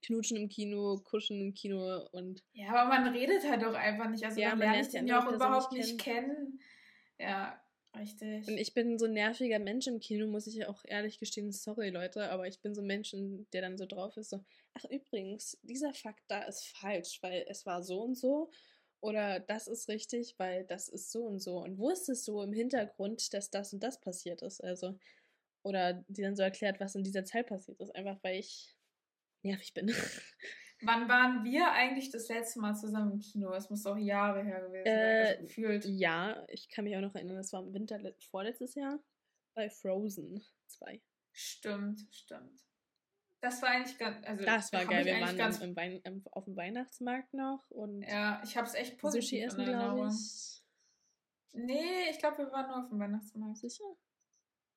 Knutschen 0.04 0.36
im 0.36 0.48
Kino, 0.48 1.00
Kuschen 1.04 1.40
im 1.40 1.54
Kino 1.54 2.08
und 2.12 2.42
Ja, 2.52 2.70
aber 2.70 2.88
man 2.88 3.12
redet 3.12 3.44
halt 3.44 3.64
auch 3.64 3.74
einfach 3.74 4.08
nicht. 4.08 4.24
Also 4.24 4.40
Ja, 4.40 4.50
man 4.50 4.72
lernt 4.72 4.92
den 4.92 5.06
ja 5.06 5.20
auch 5.20 5.30
überhaupt 5.30 5.72
nicht 5.72 5.92
nicht 5.92 6.00
kennen. 6.00 6.60
Ja, 7.18 7.61
richtig. 7.96 8.48
Und 8.48 8.58
ich 8.58 8.74
bin 8.74 8.98
so 8.98 9.06
ein 9.06 9.12
nerviger 9.12 9.58
Mensch 9.58 9.86
im 9.86 10.00
Kino, 10.00 10.26
muss 10.26 10.46
ich 10.46 10.54
ja 10.54 10.68
auch 10.68 10.82
ehrlich 10.86 11.18
gestehen. 11.18 11.52
Sorry, 11.52 11.90
Leute, 11.90 12.30
aber 12.30 12.46
ich 12.46 12.60
bin 12.60 12.74
so 12.74 12.80
ein 12.80 12.86
Mensch, 12.86 13.14
der 13.52 13.62
dann 13.62 13.78
so 13.78 13.86
drauf 13.86 14.16
ist, 14.16 14.30
so, 14.30 14.44
ach 14.74 14.84
übrigens, 14.84 15.58
dieser 15.62 15.94
Fakt 15.94 16.24
da 16.28 16.42
ist 16.42 16.66
falsch, 16.66 17.22
weil 17.22 17.44
es 17.48 17.66
war 17.66 17.82
so 17.82 18.02
und 18.02 18.16
so. 18.16 18.50
Oder 19.00 19.40
das 19.40 19.66
ist 19.66 19.88
richtig, 19.88 20.38
weil 20.38 20.64
das 20.64 20.88
ist 20.88 21.10
so 21.10 21.24
und 21.24 21.40
so. 21.40 21.58
Und 21.58 21.78
wusstest 21.78 22.26
du 22.28 22.40
im 22.40 22.52
Hintergrund, 22.52 23.32
dass 23.34 23.50
das 23.50 23.72
und 23.72 23.82
das 23.82 24.00
passiert 24.00 24.42
ist? 24.42 24.62
Also, 24.62 24.96
oder 25.64 26.04
die 26.08 26.22
dann 26.22 26.36
so 26.36 26.42
erklärt, 26.42 26.80
was 26.80 26.94
in 26.94 27.04
dieser 27.04 27.24
Zeit 27.24 27.48
passiert 27.48 27.80
ist, 27.80 27.94
einfach 27.96 28.18
weil 28.22 28.38
ich 28.38 28.76
nervig 29.42 29.74
bin. 29.74 29.92
Wann 30.84 31.08
waren 31.08 31.44
wir 31.44 31.70
eigentlich 31.72 32.10
das 32.10 32.28
letzte 32.28 32.60
Mal 32.60 32.74
zusammen 32.74 33.12
im 33.12 33.18
Kino? 33.20 33.52
Es 33.54 33.70
muss 33.70 33.86
auch 33.86 33.96
Jahre 33.96 34.42
her 34.42 34.60
gewesen 34.62 34.84
sein, 34.84 34.94
Äh, 34.94 35.26
also 35.28 35.42
gefühlt. 35.42 35.84
ja, 35.84 36.44
ich 36.48 36.68
kann 36.68 36.84
mich 36.84 36.96
auch 36.96 37.00
noch 37.00 37.14
erinnern, 37.14 37.36
das 37.36 37.52
war 37.52 37.62
im 37.62 37.72
Winter 37.72 37.98
le- 37.98 38.14
vorletztes 38.30 38.74
Jahr 38.74 38.98
bei 39.54 39.70
Frozen 39.70 40.44
2. 40.66 41.00
Stimmt, 41.32 42.00
stimmt. 42.10 42.60
Das 43.40 43.60
war 43.62 43.70
eigentlich 43.70 43.98
ganz. 43.98 44.24
Also, 44.26 44.44
Das 44.44 44.72
war 44.72 44.84
geil. 44.86 45.04
Wir 45.04 45.20
waren 45.20 45.36
ganz, 45.36 45.58
im, 45.60 45.76
im 45.76 46.24
auf 46.30 46.44
dem 46.44 46.56
Weihnachtsmarkt 46.56 47.34
noch 47.34 47.68
und 47.70 48.02
Ja, 48.02 48.40
ich 48.44 48.56
habe 48.56 48.66
es 48.68 48.74
echt 48.74 48.98
positiv 48.98 49.28
Sushi 49.30 49.40
essen, 49.42 49.64
glaube 49.64 50.08
ich. 50.08 50.62
Nee, 51.54 52.10
ich 52.10 52.18
glaube, 52.18 52.38
wir 52.38 52.52
waren 52.52 52.66
nur 52.68 52.78
auf 52.84 52.88
dem 52.88 52.98
Weihnachtsmarkt. 53.00 53.58
Sicher? 53.58 53.84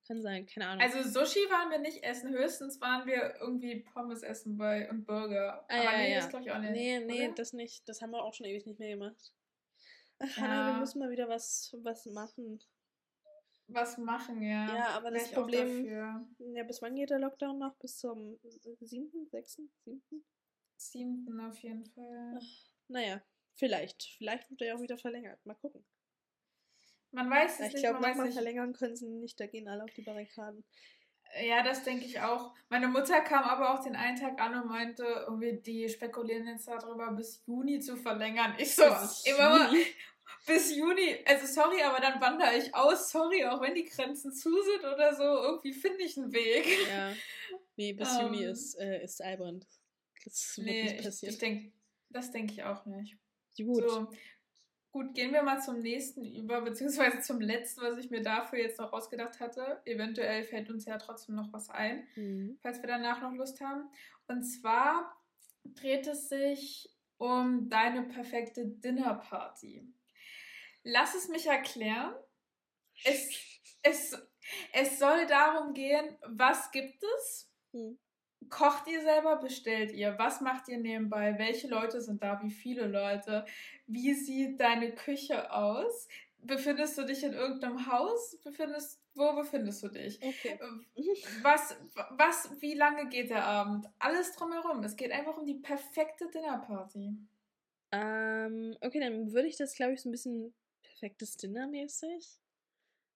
Kann 0.07 0.21
sein, 0.21 0.45
keine 0.45 0.67
Ahnung. 0.67 0.81
Also 0.83 1.01
Sushi 1.01 1.39
waren 1.49 1.71
wir 1.71 1.79
nicht 1.79 2.03
essen, 2.03 2.31
höchstens 2.31 2.79
waren 2.79 3.07
wir 3.07 3.35
irgendwie 3.41 3.77
Pommes 3.81 4.21
essen 4.21 4.55
bei 4.57 4.87
und 4.89 5.05
Burger. 5.05 5.65
Ah, 5.67 5.73
Aber 5.75 5.83
ja, 5.83 5.97
nee, 5.97 6.11
ja. 6.13 6.19
das 6.19 6.29
glaube 6.29 6.45
ich 6.45 6.51
auch 6.51 6.59
nicht. 6.59 6.71
nee, 6.71 6.99
nee, 6.99 7.25
oder? 7.25 7.35
das 7.35 7.53
nicht. 7.53 7.89
Das 7.89 8.01
haben 8.01 8.11
wir 8.11 8.23
auch 8.23 8.33
schon 8.33 8.45
ewig 8.45 8.65
nicht 8.67 8.77
mehr 8.79 8.89
gemacht. 8.89 9.33
Ach, 10.19 10.37
Ja. 10.37 10.43
Hannah, 10.43 10.73
wir 10.73 10.79
müssen 10.79 10.99
mal 10.99 11.09
wieder 11.09 11.27
was, 11.27 11.75
was 11.81 12.05
machen. 12.05 12.61
Was 13.67 13.97
machen, 13.97 14.43
ja. 14.43 14.75
Ja, 14.75 14.87
aber 14.89 15.05
Wär 15.11 15.19
das 15.19 15.31
Problem- 15.31 15.67
dafür. 15.83 16.27
Ja, 16.53 16.63
bis 16.63 16.83
wann 16.83 16.93
geht 16.95 17.09
der 17.09 17.17
Lockdown 17.17 17.57
noch? 17.57 17.75
Bis 17.77 17.97
zum 17.97 18.37
7., 18.79 19.27
6., 19.31 19.61
7.? 19.85 20.23
Siebten 20.77 21.39
auf 21.39 21.57
jeden 21.63 21.83
Fall. 21.87 22.39
Naja, 22.89 23.23
vielleicht. 23.55 24.03
Vielleicht 24.17 24.51
wird 24.51 24.61
er 24.61 24.67
ja 24.67 24.75
auch 24.75 24.81
wieder 24.81 24.99
verlängert. 24.99 25.43
Mal 25.47 25.55
gucken. 25.55 25.83
Man 27.15 27.29
weiß 27.29 27.59
es 27.59 27.67
ich 27.67 27.73
nicht, 27.73 27.81
glaube, 27.83 27.99
man 27.99 28.03
weiß 28.03 28.09
nochmal 28.11 28.25
nicht. 28.27 28.35
verlängern 28.35 28.73
können 28.73 28.95
sie 28.95 29.07
nicht. 29.07 29.39
Da 29.39 29.47
gehen 29.47 29.67
alle 29.67 29.83
auf 29.83 29.91
die 29.93 30.01
Barrikaden. 30.01 30.63
Ja, 31.43 31.63
das 31.63 31.83
denke 31.83 32.05
ich 32.05 32.19
auch. 32.21 32.53
Meine 32.69 32.87
Mutter 32.87 33.19
kam 33.21 33.43
aber 33.43 33.73
auch 33.73 33.83
den 33.83 33.95
einen 33.95 34.17
Tag 34.19 34.39
an 34.39 34.61
und 34.61 34.67
meinte, 34.69 35.03
irgendwie, 35.27 35.53
die 35.61 35.89
spekulieren 35.89 36.47
jetzt 36.47 36.67
darüber, 36.67 37.11
bis 37.11 37.43
Juni 37.45 37.79
zu 37.79 37.97
verlängern. 37.97 38.53
Ich 38.57 38.73
so, 38.75 38.83
Bis 38.83 39.25
immer 39.25 39.49
mal, 39.49 39.75
bis 40.47 40.75
Juni. 40.75 41.17
Also 41.25 41.45
sorry, 41.47 41.81
aber 41.83 41.99
dann 41.99 42.21
wandere 42.21 42.55
ich 42.57 42.73
aus. 42.73 43.11
Sorry, 43.11 43.43
auch 43.45 43.61
wenn 43.61 43.75
die 43.75 43.83
Grenzen 43.85 44.31
zu 44.31 44.49
sind 44.61 44.85
oder 44.85 45.13
so. 45.15 45.23
Irgendwie 45.23 45.73
finde 45.73 46.03
ich 46.03 46.17
einen 46.17 46.31
Weg. 46.31 46.65
Ja. 46.89 47.13
Nee, 47.75 47.93
bis 47.93 48.09
Ähm, 48.17 48.21
Juni 48.27 48.43
ist, 48.45 48.75
äh, 48.75 49.03
ist 49.03 49.21
albern. 49.21 49.65
Das 50.23 50.57
wird 50.57 50.67
Nee, 50.67 50.83
nicht 50.83 50.95
ich, 50.99 51.03
passieren. 51.05 51.33
ich 51.33 51.39
denke, 51.39 51.71
das 52.09 52.31
denke 52.31 52.53
ich 52.53 52.63
auch 52.63 52.85
nicht. 52.85 53.17
Gut. 53.57 53.89
So, 53.89 54.07
gut, 54.95 55.13
gehen 55.13 55.33
wir 55.33 55.43
mal 55.43 55.59
zum 55.59 55.79
nächsten 55.79 56.23
über, 56.23 56.61
beziehungsweise 56.61 57.19
zum 57.19 57.41
letzten, 57.41 57.81
was 57.81 57.97
ich 57.97 58.11
mir 58.11 58.21
dafür 58.21 58.59
jetzt 58.59 58.79
noch 58.79 58.93
ausgedacht 58.93 59.41
hatte. 59.41 59.81
Eventuell 59.83 60.45
fällt 60.45 60.69
uns 60.69 60.85
ja 60.85 60.97
trotzdem 60.97 61.35
noch 61.35 61.51
was 61.51 61.69
ein. 61.69 62.07
Mhm. 62.15 62.57
falls 62.61 62.81
wir 62.81 62.87
danach 62.87 63.21
noch 63.21 63.33
Lust 63.33 63.59
haben. 63.59 63.89
Und 64.27 64.43
zwar 64.43 65.21
dreht 65.65 66.07
es 66.07 66.29
sich 66.29 66.89
um 67.17 67.67
deine 67.67 68.03
perfekte 68.03 68.65
Dinnerparty. 68.67 69.85
Lass 70.83 71.13
es 71.13 71.27
mich 71.27 71.45
erklären. 71.47 72.15
Es, 73.03 73.29
es, 73.83 74.17
es 74.71 74.97
soll 74.97 75.27
darum 75.27 75.73
gehen, 75.73 76.17
was 76.25 76.71
gibt 76.71 77.03
es? 77.03 77.51
Hm. 77.73 77.99
Kocht 78.49 78.87
ihr 78.87 79.01
selber, 79.01 79.37
bestellt 79.37 79.91
ihr? 79.91 80.17
Was 80.17 80.41
macht 80.41 80.67
ihr 80.67 80.77
nebenbei? 80.77 81.35
Welche 81.37 81.67
Leute 81.67 82.01
sind 82.01 82.21
da? 82.21 82.41
Wie 82.41 82.51
viele 82.51 82.87
Leute? 82.87 83.45
Wie 83.87 84.13
sieht 84.13 84.59
deine 84.59 84.93
Küche 84.93 85.51
aus? 85.51 86.07
Befindest 86.39 86.97
du 86.97 87.03
dich 87.05 87.23
in 87.23 87.33
irgendeinem 87.33 87.91
Haus? 87.91 88.37
Befindest, 88.43 89.01
wo 89.15 89.33
befindest 89.33 89.81
du 89.83 89.87
dich? 89.87 90.19
Okay. 90.21 90.59
Was, 91.41 91.75
was, 92.11 92.49
wie 92.61 92.75
lange 92.75 93.09
geht 93.09 93.31
der 93.31 93.45
Abend? 93.45 93.87
Alles 93.99 94.35
drumherum. 94.35 94.83
Es 94.83 94.95
geht 94.95 95.11
einfach 95.11 95.37
um 95.37 95.45
die 95.45 95.55
perfekte 95.55 96.29
Dinnerparty. 96.29 97.17
Ähm, 97.91 98.77
okay, 98.81 98.99
dann 98.99 99.31
würde 99.31 99.47
ich 99.47 99.57
das, 99.57 99.75
glaube 99.75 99.93
ich, 99.93 100.01
so 100.01 100.09
ein 100.09 100.11
bisschen 100.11 100.53
perfektes 100.83 101.37
Dinner 101.37 101.67
mäßig. 101.67 102.39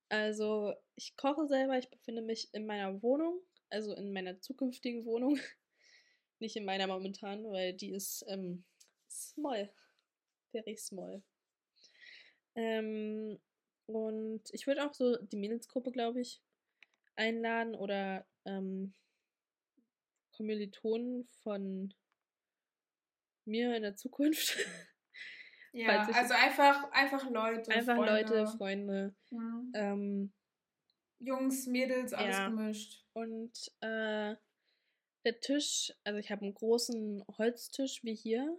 Also, 0.09 0.73
ich 0.95 1.15
koche 1.17 1.47
selber, 1.47 1.77
ich 1.77 1.89
befinde 1.89 2.21
mich 2.21 2.51
in 2.53 2.65
meiner 2.65 3.01
Wohnung, 3.03 3.39
also 3.69 3.93
in 3.93 4.13
meiner 4.13 4.39
zukünftigen 4.41 5.05
Wohnung. 5.05 5.39
Nicht 6.39 6.55
in 6.55 6.65
meiner 6.65 6.87
momentan, 6.87 7.51
weil 7.51 7.73
die 7.73 7.91
ist 7.91 8.25
ähm, 8.27 8.63
small. 9.09 9.71
Very 10.51 10.77
small. 10.77 11.21
Ähm, 12.55 13.39
und 13.85 14.43
ich 14.51 14.67
würde 14.67 14.85
auch 14.85 14.93
so 14.93 15.17
die 15.17 15.37
Mädelsgruppe, 15.37 15.91
glaube 15.91 16.21
ich, 16.21 16.41
einladen 17.15 17.75
oder 17.75 18.25
ähm, 18.45 18.93
Kommilitonen 20.31 21.25
von 21.43 21.93
mir 23.45 23.75
in 23.75 23.83
der 23.83 23.95
Zukunft. 23.95 24.57
Ja, 25.71 26.07
also 26.07 26.33
einfach, 26.33 26.91
einfach 26.91 27.29
Leute. 27.29 27.71
Einfach 27.71 27.95
Freunde. 27.95 28.11
Leute, 28.11 28.47
Freunde. 28.57 29.15
Mhm. 29.29 29.71
Ähm, 29.75 30.33
Jungs, 31.19 31.67
Mädels, 31.67 32.13
alles 32.13 32.37
Ja. 32.37 32.47
gemischt. 32.47 33.05
Und 33.19 33.71
äh, 33.81 34.35
der 35.25 35.39
Tisch, 35.41 35.93
also 36.03 36.19
ich 36.19 36.31
habe 36.31 36.43
einen 36.43 36.53
großen 36.53 37.23
Holztisch 37.37 38.03
wie 38.03 38.15
hier. 38.15 38.57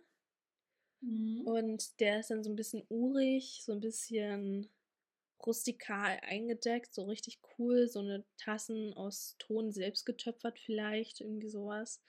Mhm. 1.01 1.43
Und 1.47 2.01
der 2.01 2.21
ist 2.21 2.31
dann 2.31 2.45
so 2.45 2.51
ein 2.51 2.57
bisschen 2.57 2.85
urig, 2.89 3.63
so 3.65 3.73
ein 3.73 3.81
bisschen 3.81 4.69
rustikal 5.45 6.21
eingedeckt, 6.23 6.95
so 6.95 7.05
richtig 7.05 7.41
cool. 7.59 7.89
So 7.89 8.01
eine 8.01 8.25
Tassen 8.37 8.93
aus 8.95 9.37
Ton 9.39 9.73
selbst 9.73 10.05
getöpfert 10.05 10.59
vielleicht, 10.59 11.21
irgendwie 11.21 11.49
sowas. 11.49 12.03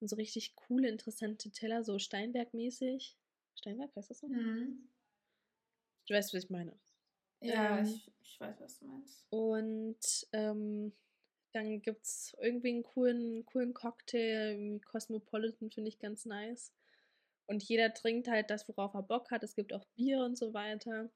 Und 0.00 0.08
so 0.08 0.16
richtig 0.16 0.56
coole, 0.56 0.88
interessante 0.88 1.50
Teller, 1.50 1.84
so 1.84 1.98
Steinberg-mäßig. 1.98 3.16
Steinberg, 3.54 3.94
heißt 3.94 4.10
das 4.10 4.18
so? 4.18 4.28
Mhm. 4.28 4.88
Du 6.06 6.14
weißt, 6.14 6.34
was 6.34 6.44
ich 6.44 6.50
meine. 6.50 6.78
Ja, 7.40 7.78
Ähm, 7.78 7.86
ich, 7.86 8.12
ich 8.22 8.40
weiß, 8.40 8.60
was 8.60 8.78
du 8.78 8.86
meinst. 8.86 9.26
Und 9.30 10.26
ähm, 10.32 10.92
dann 11.54 11.82
gibt 11.82 12.04
es 12.04 12.36
irgendwie 12.40 12.70
einen 12.70 12.82
coolen, 12.82 13.46
coolen 13.46 13.74
Cocktail, 13.74 14.80
Cosmopolitan 14.80 15.70
finde 15.70 15.88
ich 15.88 15.98
ganz 15.98 16.26
nice. 16.26 16.72
Und 17.46 17.62
jeder 17.64 17.94
trinkt 17.94 18.28
halt 18.28 18.50
das, 18.50 18.68
worauf 18.68 18.94
er 18.94 19.02
Bock 19.02 19.30
hat. 19.30 19.42
Es 19.44 19.54
gibt 19.54 19.72
auch 19.72 19.84
Bier 19.96 20.20
und 20.24 20.36
so 20.38 20.54
weiter. 20.54 21.10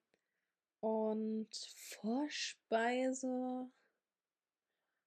Und 0.81 1.49
Vorspeise 1.77 3.71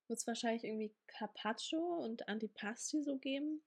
wird 0.08 0.20
es 0.20 0.28
wahrscheinlich 0.28 0.64
irgendwie 0.64 0.94
Carpaccio 1.08 1.80
und 1.80 2.28
Antipasti 2.28 3.02
so 3.04 3.18
geben. 3.18 3.64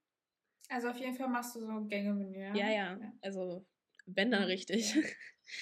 Also 0.69 0.89
auf 0.89 0.97
jeden 0.97 1.13
Fall 1.15 1.27
machst 1.29 1.55
du 1.55 1.59
so 1.61 1.71
ein 1.71 1.87
Gängemenü, 1.87 2.39
ja? 2.39 2.53
Ja, 2.55 2.69
ja. 2.69 2.99
Also, 3.21 3.65
wenn 4.05 4.31
dann 4.31 4.43
Mhm, 4.43 4.47
richtig. 4.49 4.95
okay. 4.97 5.15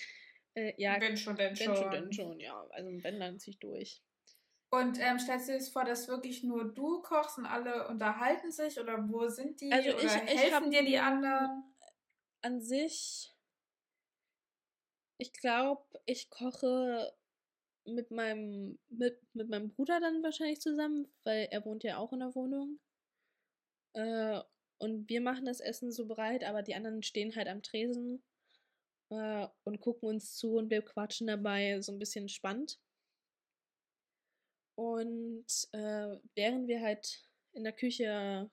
äh, 0.55 0.73
ja, 0.77 0.99
Wenn 0.99 1.17
schon, 1.17 1.35
denn 1.35 1.55
wenn 1.57 1.65
schon. 1.65 1.75
schon, 1.75 1.91
dann 1.91 2.13
schon, 2.13 2.39
ja. 2.39 2.67
Also, 2.71 3.03
wenn 3.03 3.19
dann 3.19 3.39
zieh 3.39 3.51
ich 3.51 3.59
durch. 3.59 4.01
Und 4.73 4.97
ähm, 4.99 5.19
stellst 5.19 5.47
du 5.47 5.51
dir 5.51 5.59
das 5.59 5.69
vor, 5.69 5.83
dass 5.85 6.07
wirklich 6.07 6.41
nur 6.43 6.65
du 6.73 6.99
kochst 7.03 7.37
und 7.37 7.45
alle 7.45 7.87
unterhalten 7.89 8.51
sich 8.51 8.79
oder 8.79 9.07
wo 9.07 9.27
sind 9.29 9.61
die? 9.61 9.71
Also 9.71 9.91
oder 9.91 10.03
ich- 10.03 10.33
ich 10.33 10.41
helfen 10.41 10.71
dir 10.71 10.83
die 10.83 10.97
anderen? 10.97 11.63
an 12.41 12.59
sich, 12.59 13.31
ich 15.19 15.31
glaube, 15.33 15.83
ich 16.07 16.29
koche 16.31 17.13
mit 17.85 18.09
meinem, 18.09 18.79
mit, 18.89 19.19
mit 19.33 19.47
meinem 19.47 19.69
Bruder 19.69 19.99
dann 19.99 20.23
wahrscheinlich 20.23 20.59
zusammen, 20.59 21.07
weil 21.23 21.47
er 21.51 21.63
wohnt 21.65 21.83
ja 21.83 21.97
auch 21.99 22.11
in 22.11 22.19
der 22.19 22.33
Wohnung. 22.33 22.79
Äh, 23.93 24.41
und 24.79 25.07
wir 25.07 25.21
machen 25.21 25.45
das 25.45 25.59
Essen 25.59 25.91
so 25.91 26.07
bereit, 26.07 26.43
aber 26.43 26.63
die 26.63 26.73
anderen 26.73 27.03
stehen 27.03 27.35
halt 27.35 27.47
am 27.47 27.61
Tresen 27.61 28.23
äh, 29.11 29.47
und 29.63 29.79
gucken 29.81 30.09
uns 30.09 30.35
zu 30.35 30.55
und 30.55 30.69
wir 30.71 30.81
quatschen 30.81 31.27
dabei 31.27 31.79
so 31.81 31.91
ein 31.91 31.99
bisschen 31.99 32.27
spannend. 32.27 32.79
Und 34.75 35.45
äh, 35.71 36.17
während 36.35 36.67
wir 36.67 36.81
halt 36.81 37.23
in 37.53 37.63
der 37.63 37.73
Küche 37.73 38.49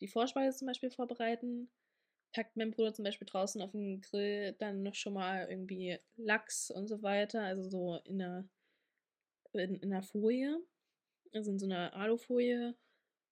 die 0.00 0.08
Vorspeise 0.08 0.58
zum 0.58 0.66
Beispiel 0.66 0.90
vorbereiten, 0.90 1.70
packt 2.34 2.56
mein 2.56 2.72
Bruder 2.72 2.92
zum 2.92 3.04
Beispiel 3.04 3.26
draußen 3.30 3.62
auf 3.62 3.70
dem 3.70 4.00
Grill 4.00 4.54
dann 4.58 4.82
noch 4.82 4.94
schon 4.94 5.14
mal 5.14 5.48
irgendwie 5.48 5.98
Lachs 6.16 6.70
und 6.70 6.88
so 6.88 7.02
weiter, 7.02 7.42
also 7.42 7.68
so 7.70 7.96
in 8.04 8.20
einer, 8.20 8.48
in, 9.52 9.76
in 9.76 9.92
einer 9.92 10.02
Folie, 10.02 10.58
also 11.32 11.52
in 11.52 11.58
so 11.58 11.66
einer 11.66 11.94
Alufolie. 11.94 12.74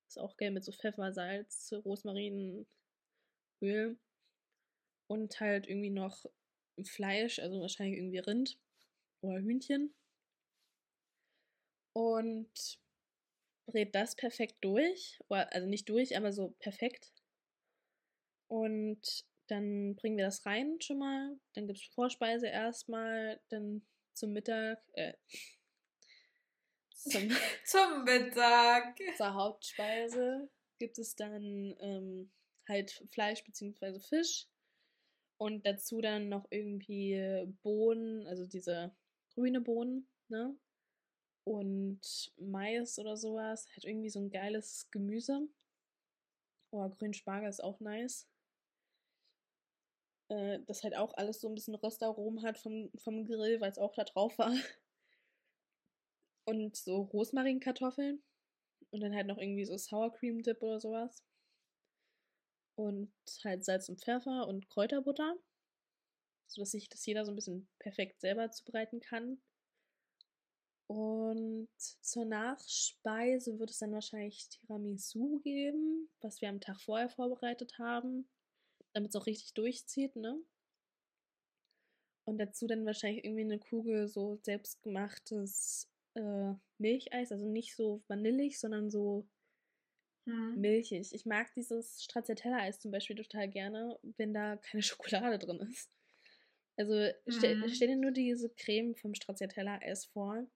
Ist 0.09 0.19
auch 0.19 0.37
geil 0.37 0.51
mit 0.51 0.65
so 0.65 0.73
Pfeffer, 0.73 1.13
Salz, 1.13 1.73
Rosmarin, 1.85 2.67
Öl 3.61 3.99
und 5.09 5.41
halt 5.41 5.67
irgendwie 5.67 5.91
noch 5.91 6.25
Fleisch, 6.85 7.39
also 7.39 7.61
wahrscheinlich 7.61 7.99
irgendwie 7.99 8.19
Rind 8.19 8.59
oder 9.21 9.41
Hühnchen. 9.41 9.95
Und 11.93 12.79
brät 13.67 13.95
das 13.95 14.17
perfekt 14.17 14.57
durch. 14.63 15.19
Also 15.29 15.67
nicht 15.67 15.89
durch, 15.89 16.17
aber 16.17 16.33
so 16.33 16.55
perfekt. 16.59 17.13
Und 18.49 19.25
dann 19.49 19.97
bringen 19.97 20.17
wir 20.17 20.25
das 20.25 20.45
rein 20.47 20.81
schon 20.81 20.99
mal. 20.99 21.39
Dann 21.55 21.67
gibt 21.67 21.79
es 21.79 21.87
Vorspeise 21.95 22.47
erstmal. 22.47 23.41
Dann 23.49 23.87
zum 24.15 24.33
Mittag. 24.33 24.83
Äh, 24.93 25.15
zum, 26.95 27.29
zum 27.65 28.05
Mittag. 28.05 28.99
Zur 29.17 29.35
Hauptspeise 29.35 30.51
gibt 30.79 30.99
es 30.99 31.15
dann 31.17 31.77
ähm, 31.81 32.33
halt 32.69 33.05
Fleisch 33.13 33.45
bzw. 33.45 34.01
Fisch. 34.01 34.49
Und 35.39 35.67
dazu 35.67 36.01
dann 36.01 36.29
noch 36.29 36.47
irgendwie 36.51 37.47
Bohnen, 37.63 38.27
also 38.29 38.47
diese 38.47 38.95
grüne 39.35 39.61
Bohnen, 39.61 40.09
ne? 40.29 40.57
Und 41.45 42.33
Mais 42.37 42.99
oder 42.99 43.17
sowas. 43.17 43.69
Hat 43.77 43.85
irgendwie 43.85 44.11
so 44.11 44.21
ein 44.21 44.31
geiles 44.31 44.89
Gemüse. 44.91 45.49
Oh, 46.71 46.89
Grünspargel 46.89 47.49
ist 47.49 47.63
auch 47.63 47.81
nice. 47.81 48.27
Äh, 50.29 50.61
das 50.67 50.83
halt 50.83 50.97
auch 50.97 51.15
alles 51.15 51.41
so 51.41 51.49
ein 51.49 51.55
bisschen 51.55 51.75
Röstaromen 51.75 52.43
hat 52.43 52.59
vom, 52.59 52.91
vom 52.97 53.27
Grill, 53.27 53.61
weil 53.61 53.71
es 53.71 53.79
auch 53.79 53.95
da 53.95 54.05
drauf 54.05 54.39
war. 54.39 54.53
Und 56.47 56.77
so 56.77 57.03
Rosmarinkartoffeln. 57.03 58.23
Und 58.91 59.01
dann 59.01 59.15
halt 59.15 59.27
noch 59.27 59.39
irgendwie 59.39 59.65
so 59.65 59.77
Sour 59.77 60.13
Cream 60.13 60.43
Dip 60.43 60.63
oder 60.63 60.81
sowas. 60.81 61.23
Und 62.75 63.13
halt 63.45 63.65
Salz 63.65 63.89
und 63.89 64.01
Pfeffer 64.01 64.49
und 64.49 64.69
Kräuterbutter. 64.69 65.37
Sodass 66.47 66.71
sich 66.71 66.89
das 66.89 67.05
jeder 67.07 67.25
so 67.25 67.33
ein 67.33 67.37
bisschen 67.37 67.69
perfekt 67.79 68.21
selber 68.21 68.51
zubereiten 68.51 69.01
kann. 69.01 69.41
Und 70.93 71.71
zur 71.79 72.27
Nachspeise 72.27 73.59
wird 73.59 73.71
es 73.71 73.79
dann 73.79 73.93
wahrscheinlich 73.93 74.47
Tiramisu 74.51 75.41
geben, 75.41 76.11
was 76.21 76.43
wir 76.43 76.51
am 76.51 76.61
Tag 76.61 76.83
vorher 76.83 77.09
vorbereitet 77.09 77.79
haben, 77.79 78.29
damit 78.93 79.09
es 79.09 79.17
auch 79.17 79.25
richtig 79.25 79.55
durchzieht, 79.55 80.17
ne? 80.17 80.39
Und 82.25 82.37
dazu 82.37 82.67
dann 82.67 82.85
wahrscheinlich 82.85 83.25
irgendwie 83.25 83.45
eine 83.45 83.59
Kugel 83.59 84.07
so 84.07 84.39
selbstgemachtes 84.43 85.89
äh, 86.13 86.53
Milcheis, 86.77 87.33
also 87.33 87.49
nicht 87.49 87.75
so 87.75 88.03
vanillig, 88.09 88.61
sondern 88.61 88.91
so 88.91 89.27
hm. 90.27 90.61
milchig. 90.61 91.15
Ich 91.15 91.25
mag 91.25 91.55
dieses 91.55 92.03
Stracciatella-Eis 92.03 92.81
zum 92.81 92.91
Beispiel 92.91 93.17
total 93.17 93.49
gerne, 93.49 93.99
wenn 94.19 94.35
da 94.35 94.57
keine 94.59 94.83
Schokolade 94.83 95.39
drin 95.39 95.67
ist. 95.71 95.97
Also 96.77 96.93
stell, 97.29 97.63
hm. 97.63 97.69
stell 97.71 97.89
dir 97.89 97.97
nur 97.97 98.13
diese 98.13 98.51
Creme 98.51 98.95
vom 98.95 99.15
Stracciatella-Eis 99.15 100.05
vor 100.05 100.47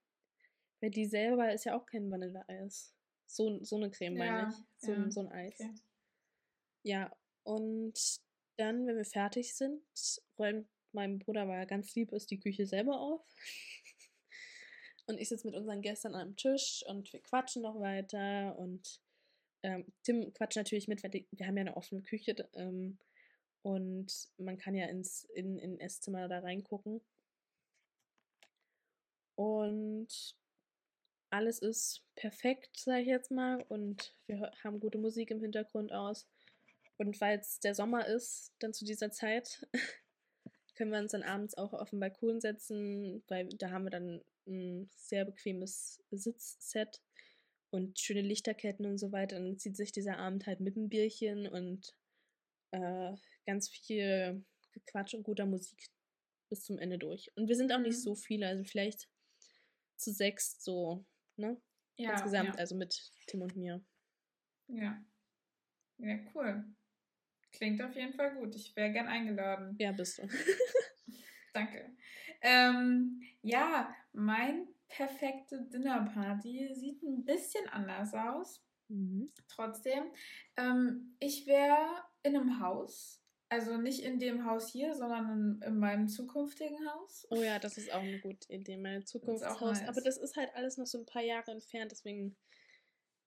weil 0.80 0.90
die 0.90 1.06
selber 1.06 1.52
ist 1.52 1.64
ja 1.64 1.76
auch 1.76 1.86
kein 1.86 2.10
Vanilleeis. 2.10 2.94
So, 3.26 3.62
so 3.64 3.76
eine 3.76 3.90
Creme, 3.90 4.16
ja, 4.16 4.24
meine 4.24 4.48
ich. 4.48 4.56
So, 4.78 4.92
ja. 4.92 5.10
so 5.10 5.20
ein 5.20 5.28
Eis. 5.32 5.60
Okay. 5.60 5.74
Ja, 6.82 7.16
und 7.42 7.98
dann, 8.56 8.86
wenn 8.86 8.96
wir 8.96 9.04
fertig 9.04 9.54
sind, 9.54 9.82
räumt 10.38 10.68
mein 10.92 11.18
Bruder, 11.18 11.46
weil 11.48 11.58
er 11.58 11.66
ganz 11.66 11.94
lieb 11.94 12.12
ist, 12.12 12.30
die 12.30 12.38
Küche 12.38 12.66
selber 12.66 13.00
auf. 13.00 13.22
und 15.06 15.18
ich 15.18 15.28
sitze 15.28 15.46
mit 15.46 15.56
unseren 15.56 15.82
Gästen 15.82 16.08
an 16.08 16.14
einem 16.14 16.36
Tisch 16.36 16.84
und 16.86 17.12
wir 17.12 17.20
quatschen 17.22 17.62
noch 17.62 17.80
weiter. 17.80 18.56
Und 18.58 19.00
ähm, 19.62 19.92
Tim 20.02 20.32
quatscht 20.32 20.56
natürlich 20.56 20.88
mit, 20.88 21.02
weil 21.02 21.10
die, 21.10 21.26
wir 21.30 21.46
haben 21.46 21.56
ja 21.56 21.62
eine 21.62 21.76
offene 21.76 22.02
Küche 22.02 22.48
ähm, 22.54 22.98
und 23.62 24.28
man 24.38 24.56
kann 24.56 24.74
ja 24.74 24.86
ins 24.86 25.24
in, 25.34 25.58
in 25.58 25.80
Esszimmer 25.80 26.28
da 26.28 26.38
reingucken. 26.38 27.00
Und 29.34 30.36
alles 31.36 31.58
ist 31.58 32.02
perfekt, 32.14 32.78
sage 32.78 33.02
ich 33.02 33.08
jetzt 33.08 33.30
mal. 33.30 33.62
Und 33.68 34.14
wir 34.26 34.50
haben 34.64 34.80
gute 34.80 34.96
Musik 34.96 35.30
im 35.30 35.40
Hintergrund 35.40 35.92
aus. 35.92 36.26
Und 36.96 37.20
weil 37.20 37.38
es 37.38 37.60
der 37.60 37.74
Sommer 37.74 38.06
ist, 38.06 38.54
dann 38.58 38.72
zu 38.72 38.86
dieser 38.86 39.10
Zeit, 39.10 39.68
können 40.76 40.92
wir 40.92 40.98
uns 40.98 41.12
dann 41.12 41.22
abends 41.22 41.56
auch 41.56 41.74
auf 41.74 41.90
den 41.90 42.00
Balkon 42.00 42.40
setzen, 42.40 43.22
weil 43.28 43.48
da 43.48 43.70
haben 43.70 43.84
wir 43.84 43.90
dann 43.90 44.22
ein 44.46 44.88
sehr 44.94 45.26
bequemes 45.26 46.02
Sitzset 46.10 47.02
und 47.70 47.98
schöne 47.98 48.22
Lichterketten 48.22 48.86
und 48.86 48.96
so 48.96 49.12
weiter. 49.12 49.38
Dann 49.38 49.58
zieht 49.58 49.76
sich 49.76 49.92
dieser 49.92 50.16
Abend 50.18 50.46
halt 50.46 50.60
mit 50.60 50.76
einem 50.76 50.88
Bierchen 50.88 51.46
und 51.46 51.94
äh, 52.70 53.12
ganz 53.44 53.68
viel 53.68 54.42
Quatsch 54.86 55.12
und 55.12 55.22
guter 55.22 55.44
Musik 55.44 55.86
bis 56.48 56.64
zum 56.64 56.78
Ende 56.78 56.98
durch. 56.98 57.30
Und 57.36 57.48
wir 57.48 57.56
sind 57.56 57.72
auch 57.72 57.80
nicht 57.80 57.98
mhm. 57.98 58.02
so 58.02 58.14
viele, 58.14 58.48
also 58.48 58.64
vielleicht 58.64 59.08
zu 59.96 60.12
sechs 60.12 60.62
so 60.62 61.04
ne? 61.38 61.60
Ja. 61.96 62.12
Insgesamt, 62.12 62.54
ja. 62.54 62.54
also 62.54 62.74
mit 62.74 63.12
Tim 63.26 63.42
und 63.42 63.56
mir. 63.56 63.84
Ja. 64.68 65.02
Ja, 65.98 66.18
cool. 66.34 66.64
Klingt 67.52 67.80
auf 67.82 67.94
jeden 67.94 68.12
Fall 68.12 68.34
gut. 68.34 68.54
Ich 68.54 68.76
wäre 68.76 68.92
gern 68.92 69.08
eingeladen. 69.08 69.76
Ja, 69.78 69.92
bist 69.92 70.18
du. 70.18 70.28
Danke. 71.54 71.96
Ähm, 72.42 73.22
ja, 73.42 73.94
mein 74.12 74.68
perfekte 74.88 75.62
Dinnerparty 75.72 76.74
sieht 76.74 77.02
ein 77.02 77.24
bisschen 77.24 77.66
anders 77.68 78.12
aus. 78.12 78.62
Mhm. 78.88 79.32
Trotzdem, 79.48 80.04
ähm, 80.56 81.16
ich 81.18 81.46
wäre 81.46 82.04
in 82.22 82.36
einem 82.36 82.60
Haus 82.60 83.22
also 83.48 83.76
nicht 83.76 84.02
in 84.02 84.18
dem 84.18 84.44
Haus 84.44 84.68
hier, 84.68 84.94
sondern 84.94 85.30
in, 85.30 85.62
in, 85.62 85.78
meinem 85.78 86.08
zukünftigen 86.08 86.78
Haus. 86.90 87.26
Oh 87.30 87.42
ja, 87.42 87.58
das 87.58 87.78
ist 87.78 87.92
auch 87.92 88.00
eine 88.00 88.18
gute 88.18 88.52
Idee, 88.52 88.76
mein 88.76 89.06
Zukunftshaus. 89.06 89.80
Nice. 89.80 89.88
Aber 89.88 90.00
das 90.00 90.16
ist 90.16 90.36
halt 90.36 90.50
alles 90.54 90.78
noch 90.78 90.86
so 90.86 90.98
ein 90.98 91.06
paar 91.06 91.22
Jahre 91.22 91.52
entfernt, 91.52 91.92
deswegen. 91.92 92.36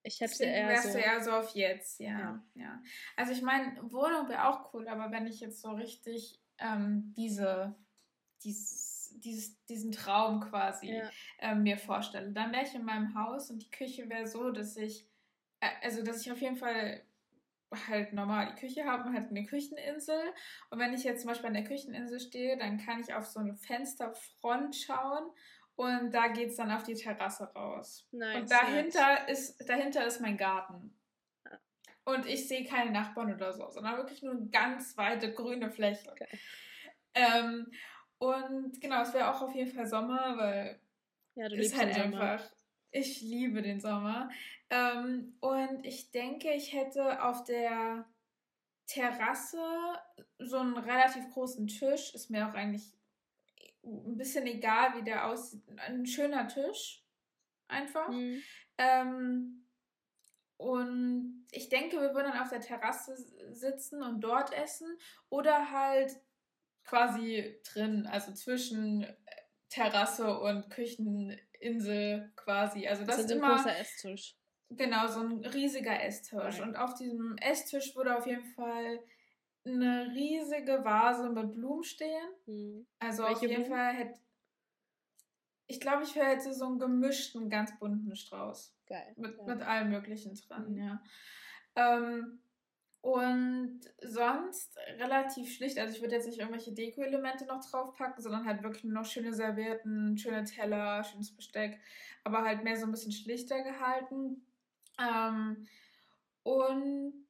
Ich 0.03 0.19
hätte 0.19 0.31
deswegen 0.31 0.51
eher 0.51 0.67
wärst 0.67 0.87
so. 0.87 0.93
du 0.93 0.99
eher 0.99 1.23
so 1.23 1.31
auf 1.31 1.55
jetzt, 1.55 1.99
ja. 1.99 2.19
Ja. 2.19 2.43
ja. 2.55 2.83
Also 3.15 3.31
ich 3.31 3.41
meine, 3.41 3.77
Wohnung 3.91 4.27
wäre 4.27 4.47
auch 4.47 4.73
cool, 4.73 4.87
aber 4.87 5.11
wenn 5.11 5.27
ich 5.27 5.39
jetzt 5.39 5.61
so 5.61 5.71
richtig 5.71 6.41
ähm, 6.57 7.13
diese, 7.15 7.75
dieses, 8.43 9.13
dieses, 9.19 9.63
diesen 9.65 9.91
Traum 9.91 10.41
quasi 10.41 10.95
ja. 10.95 11.09
ähm, 11.39 11.63
mir 11.63 11.77
vorstelle, 11.77 12.31
dann 12.31 12.51
wäre 12.51 12.63
ich 12.63 12.75
in 12.75 12.85
meinem 12.85 13.15
Haus 13.15 13.51
und 13.51 13.61
die 13.61 13.71
Küche 13.71 14.09
wäre 14.09 14.27
so, 14.27 14.51
dass 14.51 14.75
ich, 14.77 15.05
äh, 15.59 15.69
also 15.81 16.03
dass 16.03 16.21
ich 16.21 16.31
auf 16.31 16.41
jeden 16.41 16.57
Fall 16.57 17.01
halt 17.87 18.13
normal 18.13 18.53
die 18.53 18.59
Küche 18.59 18.85
habe 18.85 19.07
und 19.07 19.13
halt 19.13 19.29
eine 19.29 19.45
Kücheninsel. 19.45 20.21
Und 20.69 20.79
wenn 20.79 20.93
ich 20.93 21.03
jetzt 21.03 21.21
zum 21.21 21.29
Beispiel 21.29 21.47
an 21.47 21.53
der 21.53 21.63
Kücheninsel 21.63 22.19
stehe, 22.19 22.57
dann 22.57 22.77
kann 22.77 22.99
ich 22.99 23.13
auf 23.13 23.25
so 23.25 23.39
eine 23.39 23.55
Fensterfront 23.55 24.75
schauen 24.75 25.31
und 25.75 26.13
da 26.13 26.27
geht 26.27 26.49
es 26.49 26.57
dann 26.57 26.71
auf 26.71 26.83
die 26.83 26.95
Terrasse 26.95 27.45
raus. 27.53 28.07
Nice, 28.11 28.41
und 28.41 28.51
dahinter, 28.51 29.13
nice. 29.13 29.49
ist, 29.51 29.69
dahinter 29.69 30.05
ist 30.05 30.19
mein 30.19 30.35
Garten. 30.35 30.93
Und 32.03 32.25
ich 32.25 32.47
sehe 32.47 32.65
keine 32.65 32.91
Nachbarn 32.91 33.33
oder 33.33 33.53
so, 33.53 33.69
sondern 33.69 33.97
wirklich 33.97 34.23
nur 34.23 34.33
eine 34.33 34.49
ganz 34.49 34.97
weite 34.97 35.31
grüne 35.31 35.69
Fläche. 35.69 36.11
Okay. 36.11 36.27
Ähm, 37.13 37.71
und 38.17 38.81
genau, 38.81 39.01
es 39.03 39.13
wäre 39.13 39.29
auch 39.33 39.41
auf 39.41 39.55
jeden 39.55 39.71
Fall 39.71 39.85
Sommer, 39.85 40.37
weil 40.37 40.81
ja, 41.35 41.47
du 41.47 41.55
ist 41.55 41.77
halt 41.77 41.97
einfach. 41.97 42.43
Ich 42.91 43.21
liebe 43.21 43.61
den 43.61 43.79
Sommer. 43.79 44.29
Ähm, 44.69 45.35
und 45.39 45.85
ich 45.85 46.11
denke, 46.11 46.51
ich 46.53 46.73
hätte 46.73 47.23
auf 47.23 47.43
der 47.43 48.05
Terrasse 48.87 49.61
so 50.39 50.57
einen 50.57 50.77
relativ 50.77 51.29
großen 51.31 51.67
Tisch. 51.67 52.13
Ist 52.13 52.29
mir 52.29 52.47
auch 52.47 52.53
eigentlich 52.53 52.91
ein 53.83 54.17
bisschen 54.17 54.45
egal, 54.47 54.95
wie 54.95 55.03
der 55.03 55.27
aussieht. 55.27 55.63
Ein 55.77 56.05
schöner 56.05 56.47
Tisch. 56.47 57.03
Einfach. 57.67 58.09
Mhm. 58.09 58.41
Ähm, 58.77 59.65
und 60.57 61.47
ich 61.51 61.69
denke, 61.69 62.01
wir 62.01 62.13
würden 62.13 62.31
dann 62.31 62.41
auf 62.41 62.49
der 62.49 62.61
Terrasse 62.61 63.15
sitzen 63.51 64.03
und 64.03 64.21
dort 64.21 64.51
essen. 64.51 64.97
Oder 65.29 65.71
halt 65.71 66.19
quasi 66.83 67.61
drin, 67.71 68.07
also 68.07 68.33
zwischen 68.33 69.05
Terrasse 69.69 70.39
und 70.39 70.69
Kücheninsel 71.59 72.31
quasi. 72.35 72.87
Also 72.87 73.05
das, 73.05 73.17
das 73.17 73.25
ist 73.25 73.31
immer 73.31 73.51
ein 73.51 73.55
großer 73.57 73.77
Esstisch. 73.77 74.35
Genau, 74.71 75.07
so 75.07 75.21
ein 75.21 75.43
riesiger 75.45 76.03
Esstisch. 76.03 76.61
Und 76.61 76.75
auf 76.75 76.93
diesem 76.93 77.37
Esstisch 77.37 77.95
würde 77.95 78.15
auf 78.15 78.27
jeden 78.27 78.43
Fall 78.43 78.99
eine 79.65 80.11
riesige 80.13 80.83
Vase 80.83 81.29
mit 81.29 81.53
Blumen 81.53 81.83
stehen. 81.83 82.27
Mhm. 82.45 82.87
Also 82.99 83.23
Welche 83.23 83.35
auf 83.35 83.41
jeden 83.41 83.55
Blumen? 83.55 83.71
Fall 83.71 83.93
hätte 83.93 84.19
ich 85.71 85.79
glaube, 85.79 86.03
ich 86.03 86.15
jetzt 86.15 86.51
so 86.51 86.65
einen 86.65 86.79
gemischten, 86.79 87.47
ganz 87.47 87.77
bunten 87.77 88.15
Strauß. 88.15 88.75
Geil. 88.87 89.13
Mit, 89.17 89.37
ja. 89.37 89.43
mit 89.43 89.61
allem 89.61 89.89
Möglichen 89.91 90.33
dran, 90.33 90.71
Mhm. 90.71 90.77
ja. 90.79 91.03
Ähm, 91.75 92.41
und 93.01 93.79
sonst 94.01 94.77
relativ 94.97 95.53
schlicht. 95.55 95.79
Also 95.79 95.95
ich 95.95 96.01
würde 96.01 96.15
jetzt 96.15 96.27
nicht 96.27 96.39
irgendwelche 96.39 96.73
Deko-Elemente 96.73 97.45
noch 97.45 97.63
draufpacken, 97.63 98.21
sondern 98.21 98.45
halt 98.45 98.61
wirklich 98.61 98.83
nur 98.83 98.93
noch 98.93 99.05
schöne 99.05 99.33
Servietten, 99.33 100.17
schöne 100.17 100.43
Teller, 100.43 101.03
schönes 101.03 101.33
Besteck, 101.35 101.79
aber 102.23 102.43
halt 102.43 102.63
mehr 102.63 102.75
so 102.75 102.85
ein 102.85 102.91
bisschen 102.91 103.13
schlichter 103.13 103.63
gehalten. 103.63 104.45
Ähm, 104.99 105.65
und 106.43 107.25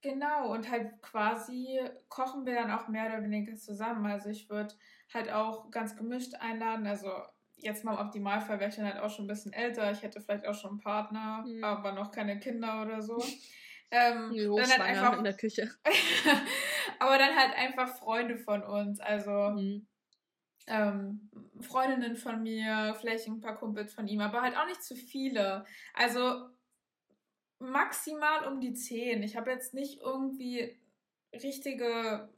genau, 0.00 0.52
und 0.52 0.68
halt 0.70 1.00
quasi 1.02 1.80
kochen 2.08 2.44
wir 2.44 2.54
dann 2.54 2.70
auch 2.72 2.88
mehr 2.88 3.06
oder 3.06 3.22
weniger 3.22 3.54
zusammen. 3.56 4.06
Also 4.06 4.30
ich 4.30 4.50
würde 4.50 4.74
halt 5.12 5.30
auch 5.30 5.70
ganz 5.70 5.96
gemischt 5.96 6.34
einladen. 6.40 6.86
Also 6.86 7.10
jetzt 7.56 7.84
mal 7.84 7.94
im 7.94 8.06
Optimalfall 8.06 8.58
wäre 8.58 8.70
ich 8.70 8.76
dann 8.76 8.86
halt 8.86 8.98
auch 8.98 9.10
schon 9.10 9.26
ein 9.26 9.28
bisschen 9.28 9.52
älter. 9.52 9.90
Ich 9.92 10.02
hätte 10.02 10.20
vielleicht 10.20 10.46
auch 10.46 10.54
schon 10.54 10.72
einen 10.72 10.80
Partner, 10.80 11.44
Mhm. 11.46 11.62
aber 11.62 11.92
noch 11.92 12.10
keine 12.10 12.40
Kinder 12.40 12.82
oder 12.82 13.00
so. 13.00 13.16
Ähm, 13.90 14.34
dann 14.56 14.70
halt 14.70 14.80
einfach, 14.80 15.18
in 15.18 15.24
der 15.24 15.36
Küche. 15.36 15.70
aber 16.98 17.18
dann 17.18 17.36
halt 17.36 17.54
einfach 17.56 17.96
Freunde 17.96 18.38
von 18.38 18.62
uns. 18.62 19.00
Also 19.00 19.50
Mhm. 19.50 19.86
ähm, 20.66 21.30
Freundinnen 21.60 22.16
von 22.16 22.42
mir, 22.42 22.96
vielleicht 23.00 23.28
ein 23.28 23.40
paar 23.40 23.56
Kumpels 23.56 23.92
von 23.94 24.08
ihm, 24.08 24.20
aber 24.20 24.42
halt 24.42 24.56
auch 24.56 24.66
nicht 24.66 24.82
zu 24.82 24.96
viele. 24.96 25.64
Also 25.92 26.48
maximal 27.58 28.46
um 28.46 28.60
die 28.60 28.72
zehn. 28.74 29.22
Ich 29.22 29.36
habe 29.36 29.50
jetzt 29.50 29.74
nicht 29.74 30.00
irgendwie 30.00 30.76
richtige, 31.32 32.28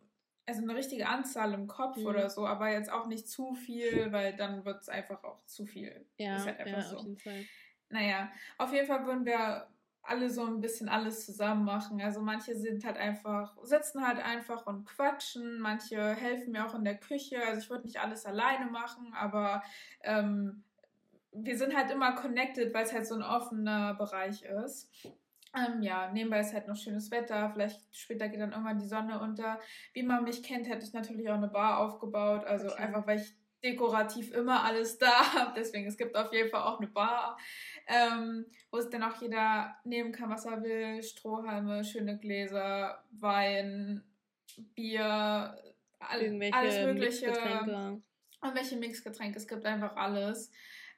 also 0.46 0.62
eine 0.62 0.74
richtige 0.74 1.08
Anzahl 1.08 1.52
im 1.54 1.66
Kopf 1.66 1.96
Mhm. 1.98 2.06
oder 2.06 2.30
so, 2.30 2.46
aber 2.46 2.70
jetzt 2.70 2.90
auch 2.90 3.06
nicht 3.06 3.28
zu 3.28 3.54
viel, 3.54 4.12
weil 4.12 4.36
dann 4.36 4.64
wird 4.64 4.82
es 4.82 4.88
einfach 4.88 5.22
auch 5.24 5.44
zu 5.46 5.66
viel. 5.66 6.06
Ja, 6.18 6.36
Ist 6.36 6.46
halt 6.46 6.60
einfach 6.60 6.78
ja, 6.78 6.82
so. 6.82 6.96
auf 6.98 7.04
jeden 7.04 7.18
Fall. 7.18 7.44
Naja, 7.88 8.32
auf 8.58 8.72
jeden 8.72 8.86
Fall 8.86 9.06
würden 9.06 9.24
wir 9.24 9.68
alle 10.06 10.30
so 10.30 10.44
ein 10.44 10.60
bisschen 10.60 10.88
alles 10.88 11.24
zusammen 11.24 11.64
machen. 11.64 12.00
Also 12.00 12.20
manche 12.20 12.54
sind 12.54 12.84
halt 12.84 12.96
einfach, 12.96 13.56
sitzen 13.62 14.06
halt 14.06 14.18
einfach 14.18 14.66
und 14.66 14.84
quatschen, 14.84 15.60
manche 15.60 16.14
helfen 16.14 16.52
mir 16.52 16.66
auch 16.66 16.74
in 16.74 16.84
der 16.84 16.96
Küche. 16.96 17.42
Also 17.42 17.60
ich 17.60 17.70
würde 17.70 17.84
nicht 17.84 18.00
alles 18.00 18.26
alleine 18.26 18.66
machen, 18.66 19.12
aber 19.14 19.62
ähm, 20.02 20.62
wir 21.32 21.56
sind 21.58 21.76
halt 21.76 21.90
immer 21.90 22.14
connected, 22.14 22.72
weil 22.72 22.84
es 22.84 22.92
halt 22.92 23.06
so 23.06 23.14
ein 23.14 23.22
offener 23.22 23.94
Bereich 23.94 24.42
ist. 24.42 24.90
Ähm, 25.54 25.82
ja, 25.82 26.10
nebenbei 26.12 26.40
ist 26.40 26.52
halt 26.52 26.68
noch 26.68 26.76
schönes 26.76 27.10
Wetter, 27.10 27.50
vielleicht 27.50 27.80
später 27.96 28.28
geht 28.28 28.40
dann 28.40 28.52
irgendwann 28.52 28.78
die 28.78 28.86
Sonne 28.86 29.20
unter. 29.20 29.58
Wie 29.94 30.02
man 30.02 30.24
mich 30.24 30.42
kennt, 30.42 30.68
hätte 30.68 30.84
ich 30.84 30.92
natürlich 30.92 31.28
auch 31.30 31.34
eine 31.36 31.48
Bar 31.48 31.78
aufgebaut, 31.78 32.44
also 32.44 32.66
Okay. 32.68 32.82
einfach 32.82 33.06
weil 33.06 33.20
ich 33.20 33.34
dekorativ 33.62 34.32
immer 34.32 34.64
alles 34.64 34.98
da. 34.98 35.52
Deswegen, 35.56 35.86
es 35.86 35.96
gibt 35.96 36.16
auf 36.16 36.32
jeden 36.32 36.50
Fall 36.50 36.62
auch 36.62 36.78
eine 36.78 36.88
Bar, 36.88 37.38
ähm, 37.86 38.46
wo 38.70 38.78
es 38.78 38.90
dann 38.90 39.02
auch 39.02 39.20
jeder 39.20 39.76
nehmen 39.84 40.12
kann, 40.12 40.30
was 40.30 40.44
er 40.44 40.62
will. 40.62 41.02
Strohhalme, 41.02 41.84
schöne 41.84 42.18
Gläser, 42.18 43.04
Wein, 43.12 44.02
Bier, 44.74 45.04
all, 45.98 46.42
alles 46.52 46.78
Mögliche. 46.86 47.26
Mixgetränke. 47.26 48.02
Irgendwelche 48.42 48.76
Mixgetränke, 48.76 49.38
es 49.38 49.48
gibt 49.48 49.64
einfach 49.64 49.96
alles. 49.96 50.50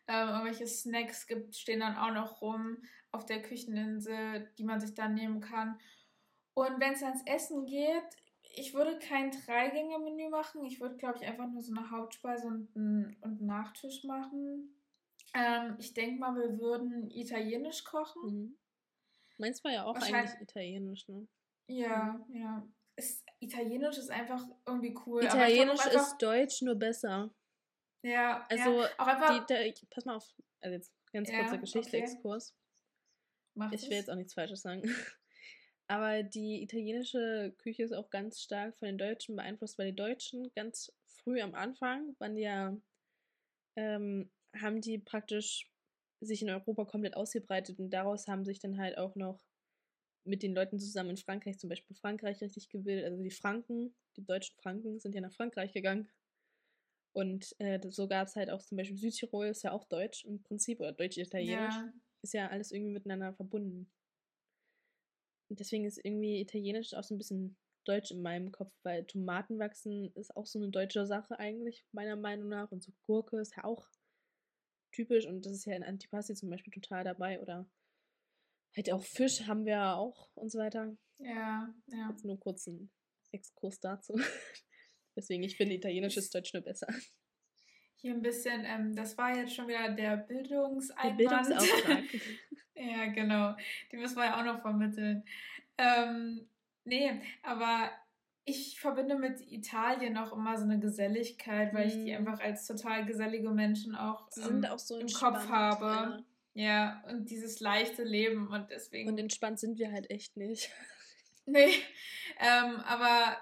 Ähm, 0.06 0.28
irgendwelche 0.28 0.66
Snacks 0.66 1.26
gibt, 1.26 1.54
stehen 1.54 1.80
dann 1.80 1.96
auch 1.96 2.12
noch 2.12 2.40
rum 2.40 2.78
auf 3.12 3.26
der 3.26 3.42
Kücheninsel, 3.42 4.50
die 4.59 4.64
man 4.64 4.80
sich 4.80 4.94
dann 4.94 5.14
nehmen 5.14 5.40
kann. 5.40 5.78
Und 6.54 6.80
wenn 6.80 6.94
es 6.94 7.02
ans 7.02 7.22
Essen 7.26 7.66
geht, 7.66 8.02
ich 8.59 8.74
würde 8.74 8.98
kein 8.98 9.30
Dreigänge-Menü 9.30 10.28
machen. 10.28 10.64
Ich 10.64 10.80
würde, 10.80 10.96
glaube 10.96 11.18
ich, 11.18 11.24
einfach 11.24 11.48
nur 11.48 11.62
so 11.62 11.74
eine 11.74 11.90
Hauptspeise 11.90 12.46
und 12.46 12.74
einen, 12.76 13.16
und 13.22 13.38
einen 13.38 13.46
Nachtisch 13.46 14.04
machen. 14.04 14.74
Ähm, 15.34 15.76
ich 15.78 15.94
denke 15.94 16.18
mal, 16.20 16.34
wir 16.34 16.59
würden 16.59 17.11
italienisch 17.11 17.84
kochen. 17.84 18.22
Mhm. 18.22 18.59
Meins 19.38 19.62
war 19.62 19.72
ja 19.72 19.84
auch 19.84 19.94
eigentlich 19.94 20.40
italienisch, 20.40 21.06
ne? 21.09 21.28
Ja, 21.68 22.26
ja. 22.32 22.66
Ist, 22.96 23.24
Italienisch 23.38 23.98
ist 23.98 24.11
einfach 24.11 24.44
irgendwie 24.66 24.96
cool. 25.06 25.22
Italienisch 25.22 25.80
einfach, 25.80 26.00
ist 26.00 26.18
Deutsch 26.18 26.62
nur 26.62 26.74
besser. 26.74 27.32
Ja, 28.02 28.46
Also, 28.48 28.82
ja, 28.82 28.88
auch 28.98 29.06
einfach. 29.06 29.46
die, 29.46 29.54
der, 29.54 29.72
pass 29.90 30.04
mal 30.04 30.16
auf, 30.16 30.28
also 30.61 30.74
jetzt 30.74 30.92
ganz 31.12 31.28
Ja, 31.28 31.36
kurzer 31.36 31.52
okay. 31.52 31.61
Geschichte-Exkurs. 31.61 32.56
Macht 33.54 33.74
Ich 33.74 33.82
will 33.82 33.96
jetzt 33.96 34.11
auch 34.11 34.16
nichts 34.16 34.34
Falsches 34.34 34.62
sagen. 34.62 34.82
Aber 35.89 36.22
die 36.22 36.62
italienische 36.62 37.55
Küche 37.59 37.82
ist 37.82 37.93
auch 37.93 38.11
ganz 38.11 38.41
stark 38.43 38.76
von 38.76 38.86
den 38.86 38.99
Deutschen 38.99 39.36
beeinflusst, 39.36 39.78
weil 39.78 39.91
die 39.91 39.97
Deutschen 39.97 40.53
ganz 40.55 40.93
früh 41.07 41.41
am 41.41 41.55
Anfang 41.55 42.14
waren 42.18 42.36
ja, 42.36 42.76
ähm, 43.76 44.30
haben 44.55 44.80
die 44.80 44.99
praktisch 44.99 45.70
sich 46.20 46.43
in 46.43 46.51
Europa 46.51 46.84
komplett 46.84 47.16
ausgebreitet 47.16 47.78
und 47.78 47.91
daraus 47.91 48.28
haben 48.28 48.45
sich 48.45 48.59
dann 48.61 48.78
halt 48.78 48.99
auch 48.99 49.14
noch 49.14 49.41
mit 50.24 50.43
den 50.43 50.55
Leuten 50.55 50.78
zusammen 50.78 51.11
in 51.11 51.16
Frankreich, 51.16 51.59
zum 51.59 51.70
Beispiel 51.70 51.97
Frankreich 51.97 52.41
richtig 52.43 52.68
gebildet. 52.70 53.07
Also 53.07 53.22
die 53.22 53.30
Franken, 53.30 53.95
die 54.16 54.24
deutschen 54.24 54.57
Franken 54.57 55.01
sind 55.01 55.14
ja 55.14 55.20
nach 55.22 55.32
Frankreich 55.32 55.72
gegangen. 55.72 56.09
Und 57.12 57.55
äh, 57.59 57.80
so 57.91 58.07
gab 58.09 58.28
es 58.28 58.36
halt 58.36 58.51
auch 58.51 58.62
zum 58.62 58.76
Beispiel 58.78 58.97
Südtirol, 58.97 59.47
ist 59.49 59.62
ja 59.62 59.72
auch 59.72 59.84
deutsch 59.84 60.24
im 60.24 60.43
Prinzip, 60.43 60.80
oder 60.80 60.93
deutsch-italienisch 60.93 61.84
Ja, 61.84 61.93
ist 62.22 62.34
ja 62.34 62.49
alles 62.49 62.72
irgendwie 62.72 62.93
miteinander 62.93 63.32
verbunden. 63.34 63.91
Deswegen 65.51 65.84
ist 65.84 66.01
irgendwie 66.03 66.40
Italienisch 66.40 66.94
auch 66.94 67.05
so 67.05 67.14
ein 67.14 67.18
bisschen 67.18 67.57
deutsch 67.84 68.11
in 68.11 68.22
meinem 68.22 68.53
Kopf, 68.53 68.72
weil 68.82 69.05
Tomaten 69.05 69.59
wachsen 69.59 70.12
ist 70.14 70.36
auch 70.36 70.46
so 70.46 70.59
eine 70.59 70.68
deutsche 70.68 71.07
Sache 71.07 71.38
eigentlich, 71.38 71.86
meiner 71.92 72.16
Meinung 72.16 72.49
nach. 72.49 72.70
Und 72.70 72.82
so 72.82 72.92
Gurke 73.07 73.40
ist 73.40 73.57
ja 73.57 73.64
auch 73.64 73.88
typisch 74.92 75.26
und 75.26 75.46
das 75.46 75.53
ist 75.53 75.64
ja 75.64 75.74
in 75.74 75.82
Antipasti 75.82 76.34
zum 76.34 76.51
Beispiel 76.51 76.72
total 76.72 77.05
dabei. 77.05 77.40
Oder 77.40 77.68
halt 78.76 78.92
auch 78.92 79.03
Fisch 79.03 79.46
haben 79.46 79.64
wir 79.64 79.72
ja 79.72 79.96
auch 79.96 80.30
und 80.34 80.51
so 80.51 80.59
weiter. 80.59 80.96
ja, 81.18 81.74
ja. 81.86 82.11
Jetzt 82.11 82.24
nur 82.24 82.38
kurz 82.38 82.66
ein 82.66 82.90
Exkurs 83.32 83.80
dazu. 83.80 84.14
Deswegen, 85.16 85.42
ich 85.42 85.57
finde 85.57 85.74
italienisches 85.74 86.30
Deutsch 86.30 86.53
nur 86.53 86.62
besser. 86.62 86.86
Hier 88.01 88.12
ein 88.14 88.22
bisschen, 88.22 88.64
ähm, 88.64 88.94
das 88.94 89.18
war 89.18 89.36
jetzt 89.36 89.55
schon 89.55 89.68
wieder 89.68 89.88
der 89.90 90.16
Der 90.16 90.16
Bildungseinwand. 90.16 91.16
Bildungsauftrag. 91.18 92.05
ja, 92.74 93.07
genau. 93.07 93.55
Die 93.92 93.96
müssen 93.96 94.16
wir 94.16 94.24
ja 94.26 94.38
auch 94.40 94.44
noch 94.44 94.61
vermitteln. 94.62 95.24
Ähm, 95.76 96.49
nee, 96.84 97.20
aber 97.42 97.90
ich 98.44 98.80
verbinde 98.80 99.16
mit 99.16 99.40
Italien 99.51 100.16
auch 100.16 100.32
immer 100.32 100.57
so 100.57 100.64
eine 100.64 100.78
Geselligkeit, 100.78 101.74
weil 101.74 101.88
ich 101.88 101.94
die 101.94 102.12
Mm. 102.12 102.16
einfach 102.26 102.40
als 102.40 102.66
total 102.66 103.05
gesellige 103.05 103.51
Menschen 103.51 103.94
auch, 103.94 104.28
ähm, 104.38 104.64
auch 104.64 104.78
so 104.78 104.99
im. 104.99 105.07
Kopf 105.09 105.49
habe. 105.49 105.84
Ja. 105.84 106.18
Ja, 106.55 107.05
und 107.09 107.30
dieses 107.30 107.61
leichte 107.61 108.03
Leben 108.03 108.49
und 108.49 108.70
deswegen. 108.70 109.09
Und 109.11 109.18
entspannt 109.18 109.61
sind 109.61 109.78
wir 109.78 109.92
halt 109.92 110.11
echt 110.11 110.36
nicht. 110.36 110.70
Nee, 111.51 111.70
ähm, 112.40 112.76
aber 112.86 113.38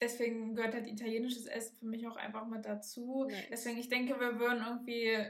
deswegen 0.00 0.54
gehört 0.54 0.74
halt 0.74 0.86
italienisches 0.86 1.46
Essen 1.46 1.76
für 1.76 1.86
mich 1.86 2.06
auch 2.06 2.16
einfach 2.16 2.46
mit 2.46 2.64
dazu. 2.64 3.26
Nice. 3.28 3.46
Deswegen, 3.50 3.78
ich 3.78 3.88
denke, 3.88 4.18
wir 4.20 4.38
würden 4.38 4.64
irgendwie 4.64 5.26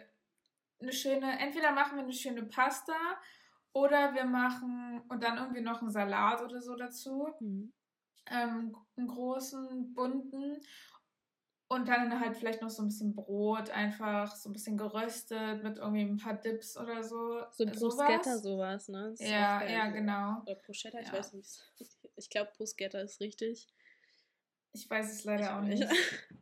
eine 0.81 0.93
schöne, 0.93 1.39
entweder 1.39 1.73
machen 1.73 1.97
wir 1.97 2.05
eine 2.05 2.13
schöne 2.13 2.45
Pasta 2.45 2.95
oder 3.73 4.15
wir 4.15 4.25
machen 4.25 5.03
und 5.09 5.23
dann 5.23 5.39
irgendwie 5.39 5.63
noch 5.63 5.81
einen 5.81 5.91
Salat 5.91 6.43
oder 6.43 6.61
so 6.61 6.77
dazu. 6.77 7.35
Mhm. 7.41 7.73
Ähm, 8.29 8.77
einen 8.97 9.07
großen, 9.07 9.95
bunten. 9.95 10.61
Und 11.69 11.89
dann 11.89 12.21
halt 12.21 12.37
vielleicht 12.37 12.63
noch 12.63 12.71
so 12.71 12.83
ein 12.83 12.89
bisschen 12.89 13.17
Brot, 13.17 13.71
einfach 13.71 14.37
so 14.37 14.49
ein 14.49 14.53
bisschen 14.53 14.79
geröstet 14.79 15.65
mit 15.65 15.79
irgendwie 15.79 16.03
ein 16.03 16.17
paar 16.17 16.35
Dips 16.35 16.77
oder 16.77 17.03
so. 17.03 17.43
So 17.51 17.67
Bruschetta, 17.67 18.39
sowas, 18.39 18.89
ne? 18.89 19.11
Das 19.11 19.21
ist 19.21 19.29
Ja, 19.29 19.65
ja, 19.65 19.89
genau. 19.89 20.43
Oder 20.43 20.55
Bruschetta, 20.55 21.01
ich 21.01 21.09
Ja. 21.09 21.15
weiß 21.15 21.33
nicht. 21.33 21.61
Ich 22.15 22.31
glaube, 22.31 22.53
Bruschetta 22.57 23.01
ist 23.01 23.21
richtig. 23.21 23.67
Ich 24.77 24.91
weiß 24.91 25.13
es 25.13 25.25
leider 25.25 25.45
Ich 25.45 25.51
auch 25.51 25.61
nicht. 25.63 25.81
nicht. 25.81 25.93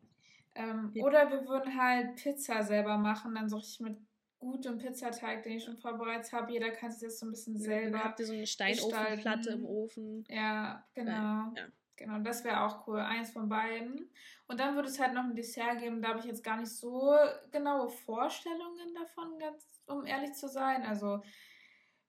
Ähm, 0.57 0.93
oder 1.03 1.29
wir 1.33 1.49
würden 1.49 1.77
halt 1.77 2.15
Pizza 2.15 2.63
selber 2.63 2.97
machen, 2.97 3.35
dann 3.35 3.49
so 3.49 3.57
richtig 3.57 3.81
mit 3.81 3.99
gutem 4.39 4.79
Pizzateig, 4.79 5.43
den 5.43 5.57
ich 5.57 5.65
schon 5.65 5.77
vorbereitet 5.79 6.33
habe. 6.33 6.53
Jeder 6.53 6.71
kann 6.71 6.93
sich 6.93 7.09
das 7.09 7.19
so 7.19 7.27
ein 7.27 7.33
bisschen 7.33 7.55
Dann 7.55 7.63
selber. 7.63 8.05
habt 8.05 8.21
ihr 8.21 8.27
so 8.27 8.35
eine 8.35 8.47
Steinofenplatte 8.47 9.51
im. 9.51 9.65
Ofen. 9.67 10.25
Ja, 10.29 10.87
genau. 10.95 11.13
Ja. 11.13 11.53
Genau, 11.97 12.19
das 12.19 12.45
wäre 12.45 12.61
auch 12.65 12.87
cool. 12.87 13.01
Eins 13.01 13.31
von 13.33 13.49
beiden. 13.49 14.11
Und 14.47 14.61
dann 14.61 14.75
würde 14.75 14.89
es 14.89 14.99
halt 14.99 15.15
noch 15.15 15.25
ein 15.25 15.35
Dessert 15.35 15.79
geben. 15.79 16.03
Da 16.03 16.09
habe 16.09 16.19
ich 16.19 16.25
jetzt 16.25 16.43
gar 16.45 16.57
nicht 16.59 16.71
so 16.71 17.17
genaue 17.53 17.89
Vorstellungen 17.89 18.95
davon, 18.95 19.39
ganz, 19.39 19.83
um 19.87 20.05
ehrlich 20.05 20.35
zu 20.35 20.49
sein. 20.49 20.83
Also 20.83 21.23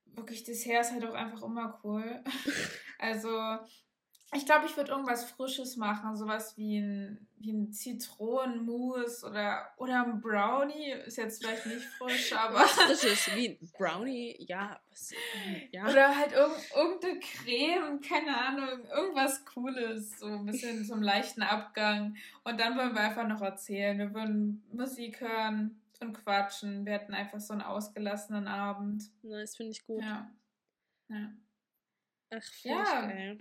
wirklich, 0.06 0.44
Dessert 0.44 0.82
ist 0.82 0.92
halt 0.92 1.04
auch 1.04 1.14
einfach 1.14 1.42
immer 1.42 1.80
cool. 1.84 2.22
also 2.98 3.58
ich 4.34 4.44
glaube, 4.44 4.66
ich 4.66 4.76
würde 4.76 4.90
irgendwas 4.90 5.30
Frisches 5.30 5.76
machen. 5.76 6.16
Sowas 6.16 6.56
wie 6.56 6.78
ein, 6.78 7.28
wie 7.38 7.52
ein 7.52 7.72
Zitronenmus 7.72 9.22
oder, 9.22 9.70
oder 9.76 10.04
ein 10.04 10.20
Brownie. 10.20 10.90
Ist 11.06 11.16
jetzt 11.16 11.42
vielleicht 11.42 11.66
nicht 11.66 11.84
frisch, 11.84 12.32
aber... 12.36 12.56
Was 12.56 12.72
Frisches, 12.72 13.34
wie 13.36 13.50
ein 13.50 13.70
Brownie, 13.78 14.36
ja. 14.40 14.80
Was, 14.90 15.12
ja. 15.70 15.88
Oder 15.88 16.16
halt 16.16 16.32
irg 16.32 16.52
irgendeine 16.74 17.20
Creme, 17.20 18.00
keine 18.00 18.36
Ahnung, 18.36 18.84
irgendwas 18.86 19.44
Cooles, 19.44 20.18
so 20.18 20.26
ein 20.26 20.46
bisschen 20.46 20.84
zum 20.84 21.02
leichten 21.02 21.42
Abgang. 21.42 22.16
Und 22.42 22.58
dann 22.58 22.76
wollen 22.76 22.94
wir 22.94 23.02
einfach 23.02 23.28
noch 23.28 23.42
erzählen. 23.42 23.96
Wir 23.98 24.12
würden 24.12 24.64
Musik 24.72 25.20
hören, 25.20 25.80
und 26.00 26.12
quatschen. 26.12 26.84
Wir 26.84 26.94
hatten 26.94 27.14
einfach 27.14 27.40
so 27.40 27.52
einen 27.52 27.62
ausgelassenen 27.62 28.48
Abend. 28.48 29.10
Das 29.22 29.56
finde 29.56 29.72
ich 29.72 29.86
gut. 29.86 30.02
Ja. 30.02 30.30
ja. 31.08 31.32
Ach, 32.30 32.64
ja. 32.64 33.00
geil. 33.00 33.38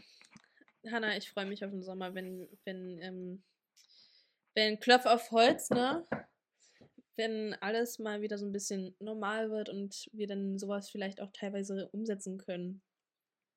Hanna, 0.92 1.18
ich 1.18 1.30
freue 1.30 1.46
mich 1.46 1.64
auf 1.64 1.72
den 1.72 1.84
Sommer, 1.84 2.14
wenn, 2.14 2.48
wenn, 2.64 3.00
ähm, 3.02 3.44
wenn 4.54 4.80
Klopf 4.80 5.06
auf 5.06 5.32
Holz, 5.32 5.70
ne? 5.70 6.06
Wenn 7.18 7.54
alles 7.62 8.00
mal 8.00 8.22
wieder 8.22 8.38
so 8.38 8.46
ein 8.46 8.52
bisschen 8.52 8.96
normal 9.00 9.50
wird 9.50 9.70
und 9.70 10.10
wir 10.12 10.28
dann 10.28 10.58
sowas 10.58 10.90
vielleicht 10.90 11.22
auch 11.22 11.32
teilweise 11.32 11.88
umsetzen 11.90 12.38
können. 12.38 12.82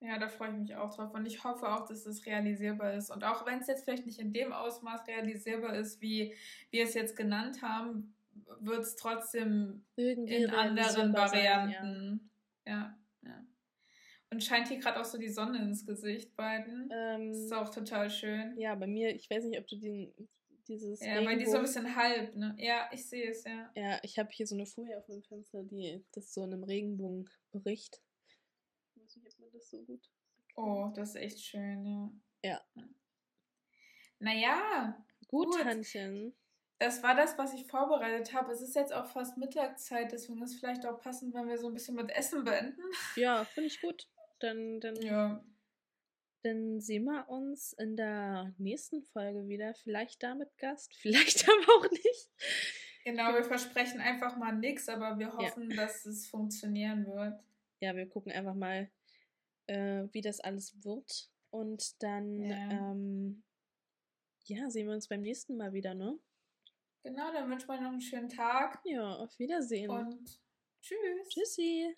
Ja, 0.01 0.19
da 0.19 0.29
freue 0.29 0.51
ich 0.51 0.57
mich 0.59 0.77
auch 0.77 0.95
drauf. 0.95 1.13
Und 1.13 1.27
ich 1.27 1.43
hoffe 1.43 1.69
auch, 1.69 1.85
dass 1.87 2.07
es 2.07 2.25
realisierbar 2.25 2.95
ist. 2.95 3.11
Und 3.11 3.25
auch 3.25 3.45
wenn 3.47 3.59
es 3.59 3.67
jetzt 3.67 3.85
vielleicht 3.85 4.07
nicht 4.07 4.21
in 4.21 4.33
dem 4.33 4.53
Ausmaß 4.53 5.07
realisierbar 5.09 5.75
ist, 5.75 6.01
wie 6.01 6.37
wir 6.71 6.85
es 6.85 6.95
jetzt 6.95 7.17
genannt 7.17 7.63
haben, 7.63 8.15
wird 8.61 8.81
es 8.81 8.95
trotzdem 8.95 9.85
Irgendwie 9.97 10.35
in 10.35 10.51
anderen 10.51 11.13
Varianten. 11.13 12.31
Sein, 12.65 12.73
ja. 12.73 12.73
ja. 12.73 12.98
Und 14.31 14.45
scheint 14.45 14.69
hier 14.69 14.79
gerade 14.79 15.01
auch 15.01 15.05
so 15.05 15.19
die 15.19 15.29
Sonne 15.29 15.59
ins 15.59 15.87
Gesicht 15.87 16.37
beiden. 16.37 16.91
Ähm, 16.93 17.29
das 17.29 17.39
ist 17.39 17.53
auch 17.53 17.71
total 17.71 18.11
schön. 18.11 18.59
Ja, 18.59 18.75
bei 18.75 18.87
mir, 18.87 19.15
ich 19.15 19.31
weiß 19.31 19.45
nicht, 19.45 19.59
ob 19.59 19.67
du 19.67 19.77
den, 19.77 20.13
dieses. 20.69 21.01
Ja, 21.01 21.23
bei 21.23 21.35
dir 21.35 21.49
so 21.49 21.57
ein 21.57 21.63
bisschen 21.63 21.97
halb, 21.97 22.37
ne? 22.37 22.55
Ja, 22.59 22.91
ich 22.93 23.09
sehe 23.09 23.31
es, 23.31 23.45
ja. 23.45 23.71
Ja, 23.75 23.99
ich 24.03 24.19
habe 24.19 24.29
hier 24.31 24.47
so 24.47 24.55
eine 24.55 24.67
Folie 24.67 24.99
auf 24.99 25.07
dem 25.07 25.23
Fenster, 25.23 25.63
die 25.63 26.05
das 26.13 26.35
so 26.35 26.45
in 26.45 26.53
einem 26.53 26.65
Regenbogen 26.65 27.29
bericht 27.53 28.03
weiß 29.09 29.17
nicht, 29.17 29.35
ob 29.35 29.41
man 29.41 29.53
das 29.53 29.71
so 29.71 29.83
gut. 29.83 30.11
Oh, 30.57 30.91
das 30.95 31.11
ist 31.11 31.17
echt 31.17 31.41
schön, 31.41 31.85
ja. 31.85 32.11
Ja. 32.43 32.85
Naja. 34.19 35.05
Gut, 35.29 35.53
gut. 35.53 35.65
Hannchen. 35.65 36.35
Das 36.79 37.03
war 37.03 37.17
das, 37.17 37.37
was 37.39 37.55
ich 37.55 37.67
vorbereitet 37.67 38.33
habe. 38.33 38.53
Es 38.53 38.61
ist 38.61 38.77
jetzt 38.77 38.93
auch 38.93 39.07
fast 39.07 39.37
Mittagszeit, 39.37 40.13
deswegen 40.13 40.43
ist 40.43 40.53
es 40.53 40.61
vielleicht 40.61 40.87
auch 40.87 41.01
passend, 41.01 41.35
wenn 41.35 41.49
wir 41.49 41.59
so 41.59 41.69
ein 41.69 41.75
bisschen 41.75 41.97
mit 41.97 42.11
Essen 42.11 42.45
beenden. 42.45 42.83
Ja, 43.17 43.45
finde 43.45 43.69
ich 43.69 43.81
gut. 43.81 44.07
Dann, 44.41 44.81
dann, 44.81 44.97
ja. 44.97 45.45
dann 46.43 46.81
sehen 46.81 47.05
wir 47.05 47.29
uns 47.29 47.73
in 47.73 47.97
der 47.97 48.55
nächsten 48.59 49.03
Folge 49.03 49.49
wieder. 49.49 49.75
Vielleicht 49.75 50.23
da 50.23 50.35
mit 50.35 50.57
Gast, 50.59 50.95
vielleicht 51.01 51.49
aber 51.49 51.73
auch 51.79 51.91
nicht. 51.91 52.31
Genau, 53.05 53.33
wir 53.33 53.45
versprechen 53.45 54.01
einfach 54.01 54.37
mal 54.37 54.53
nichts, 54.53 54.89
aber 54.89 55.19
wir 55.19 55.33
hoffen, 55.33 55.71
ja. 55.71 55.77
dass 55.77 56.05
es 56.05 56.27
funktionieren 56.27 57.07
wird. 57.07 57.41
Ja, 57.81 57.97
wir 57.97 58.09
gucken 58.09 58.33
einfach 58.33 58.55
mal, 58.55 58.91
äh, 59.67 60.05
wie 60.13 60.21
das 60.21 60.41
alles 60.41 60.85
wird. 60.85 61.31
Und 61.51 62.03
dann, 62.03 62.45
ja. 62.45 62.71
Ähm, 62.71 63.43
ja, 64.45 64.71
sehen 64.71 64.87
wir 64.87 64.95
uns 64.95 65.09
beim 65.09 65.23
nächsten 65.23 65.57
Mal 65.57 65.73
wieder, 65.73 65.95
ne? 65.95 66.19
Genau, 67.03 67.33
dann 67.33 67.49
wünschen 67.51 67.69
wir 67.69 67.81
noch 67.81 67.93
einen 67.93 68.01
schönen 68.01 68.29
Tag. 68.29 68.81
Ja, 68.85 69.17
auf 69.17 69.39
Wiedersehen. 69.39 69.91
Und 69.91 70.41
tschüss. 70.81 71.29
Tschüssi. 71.29 71.95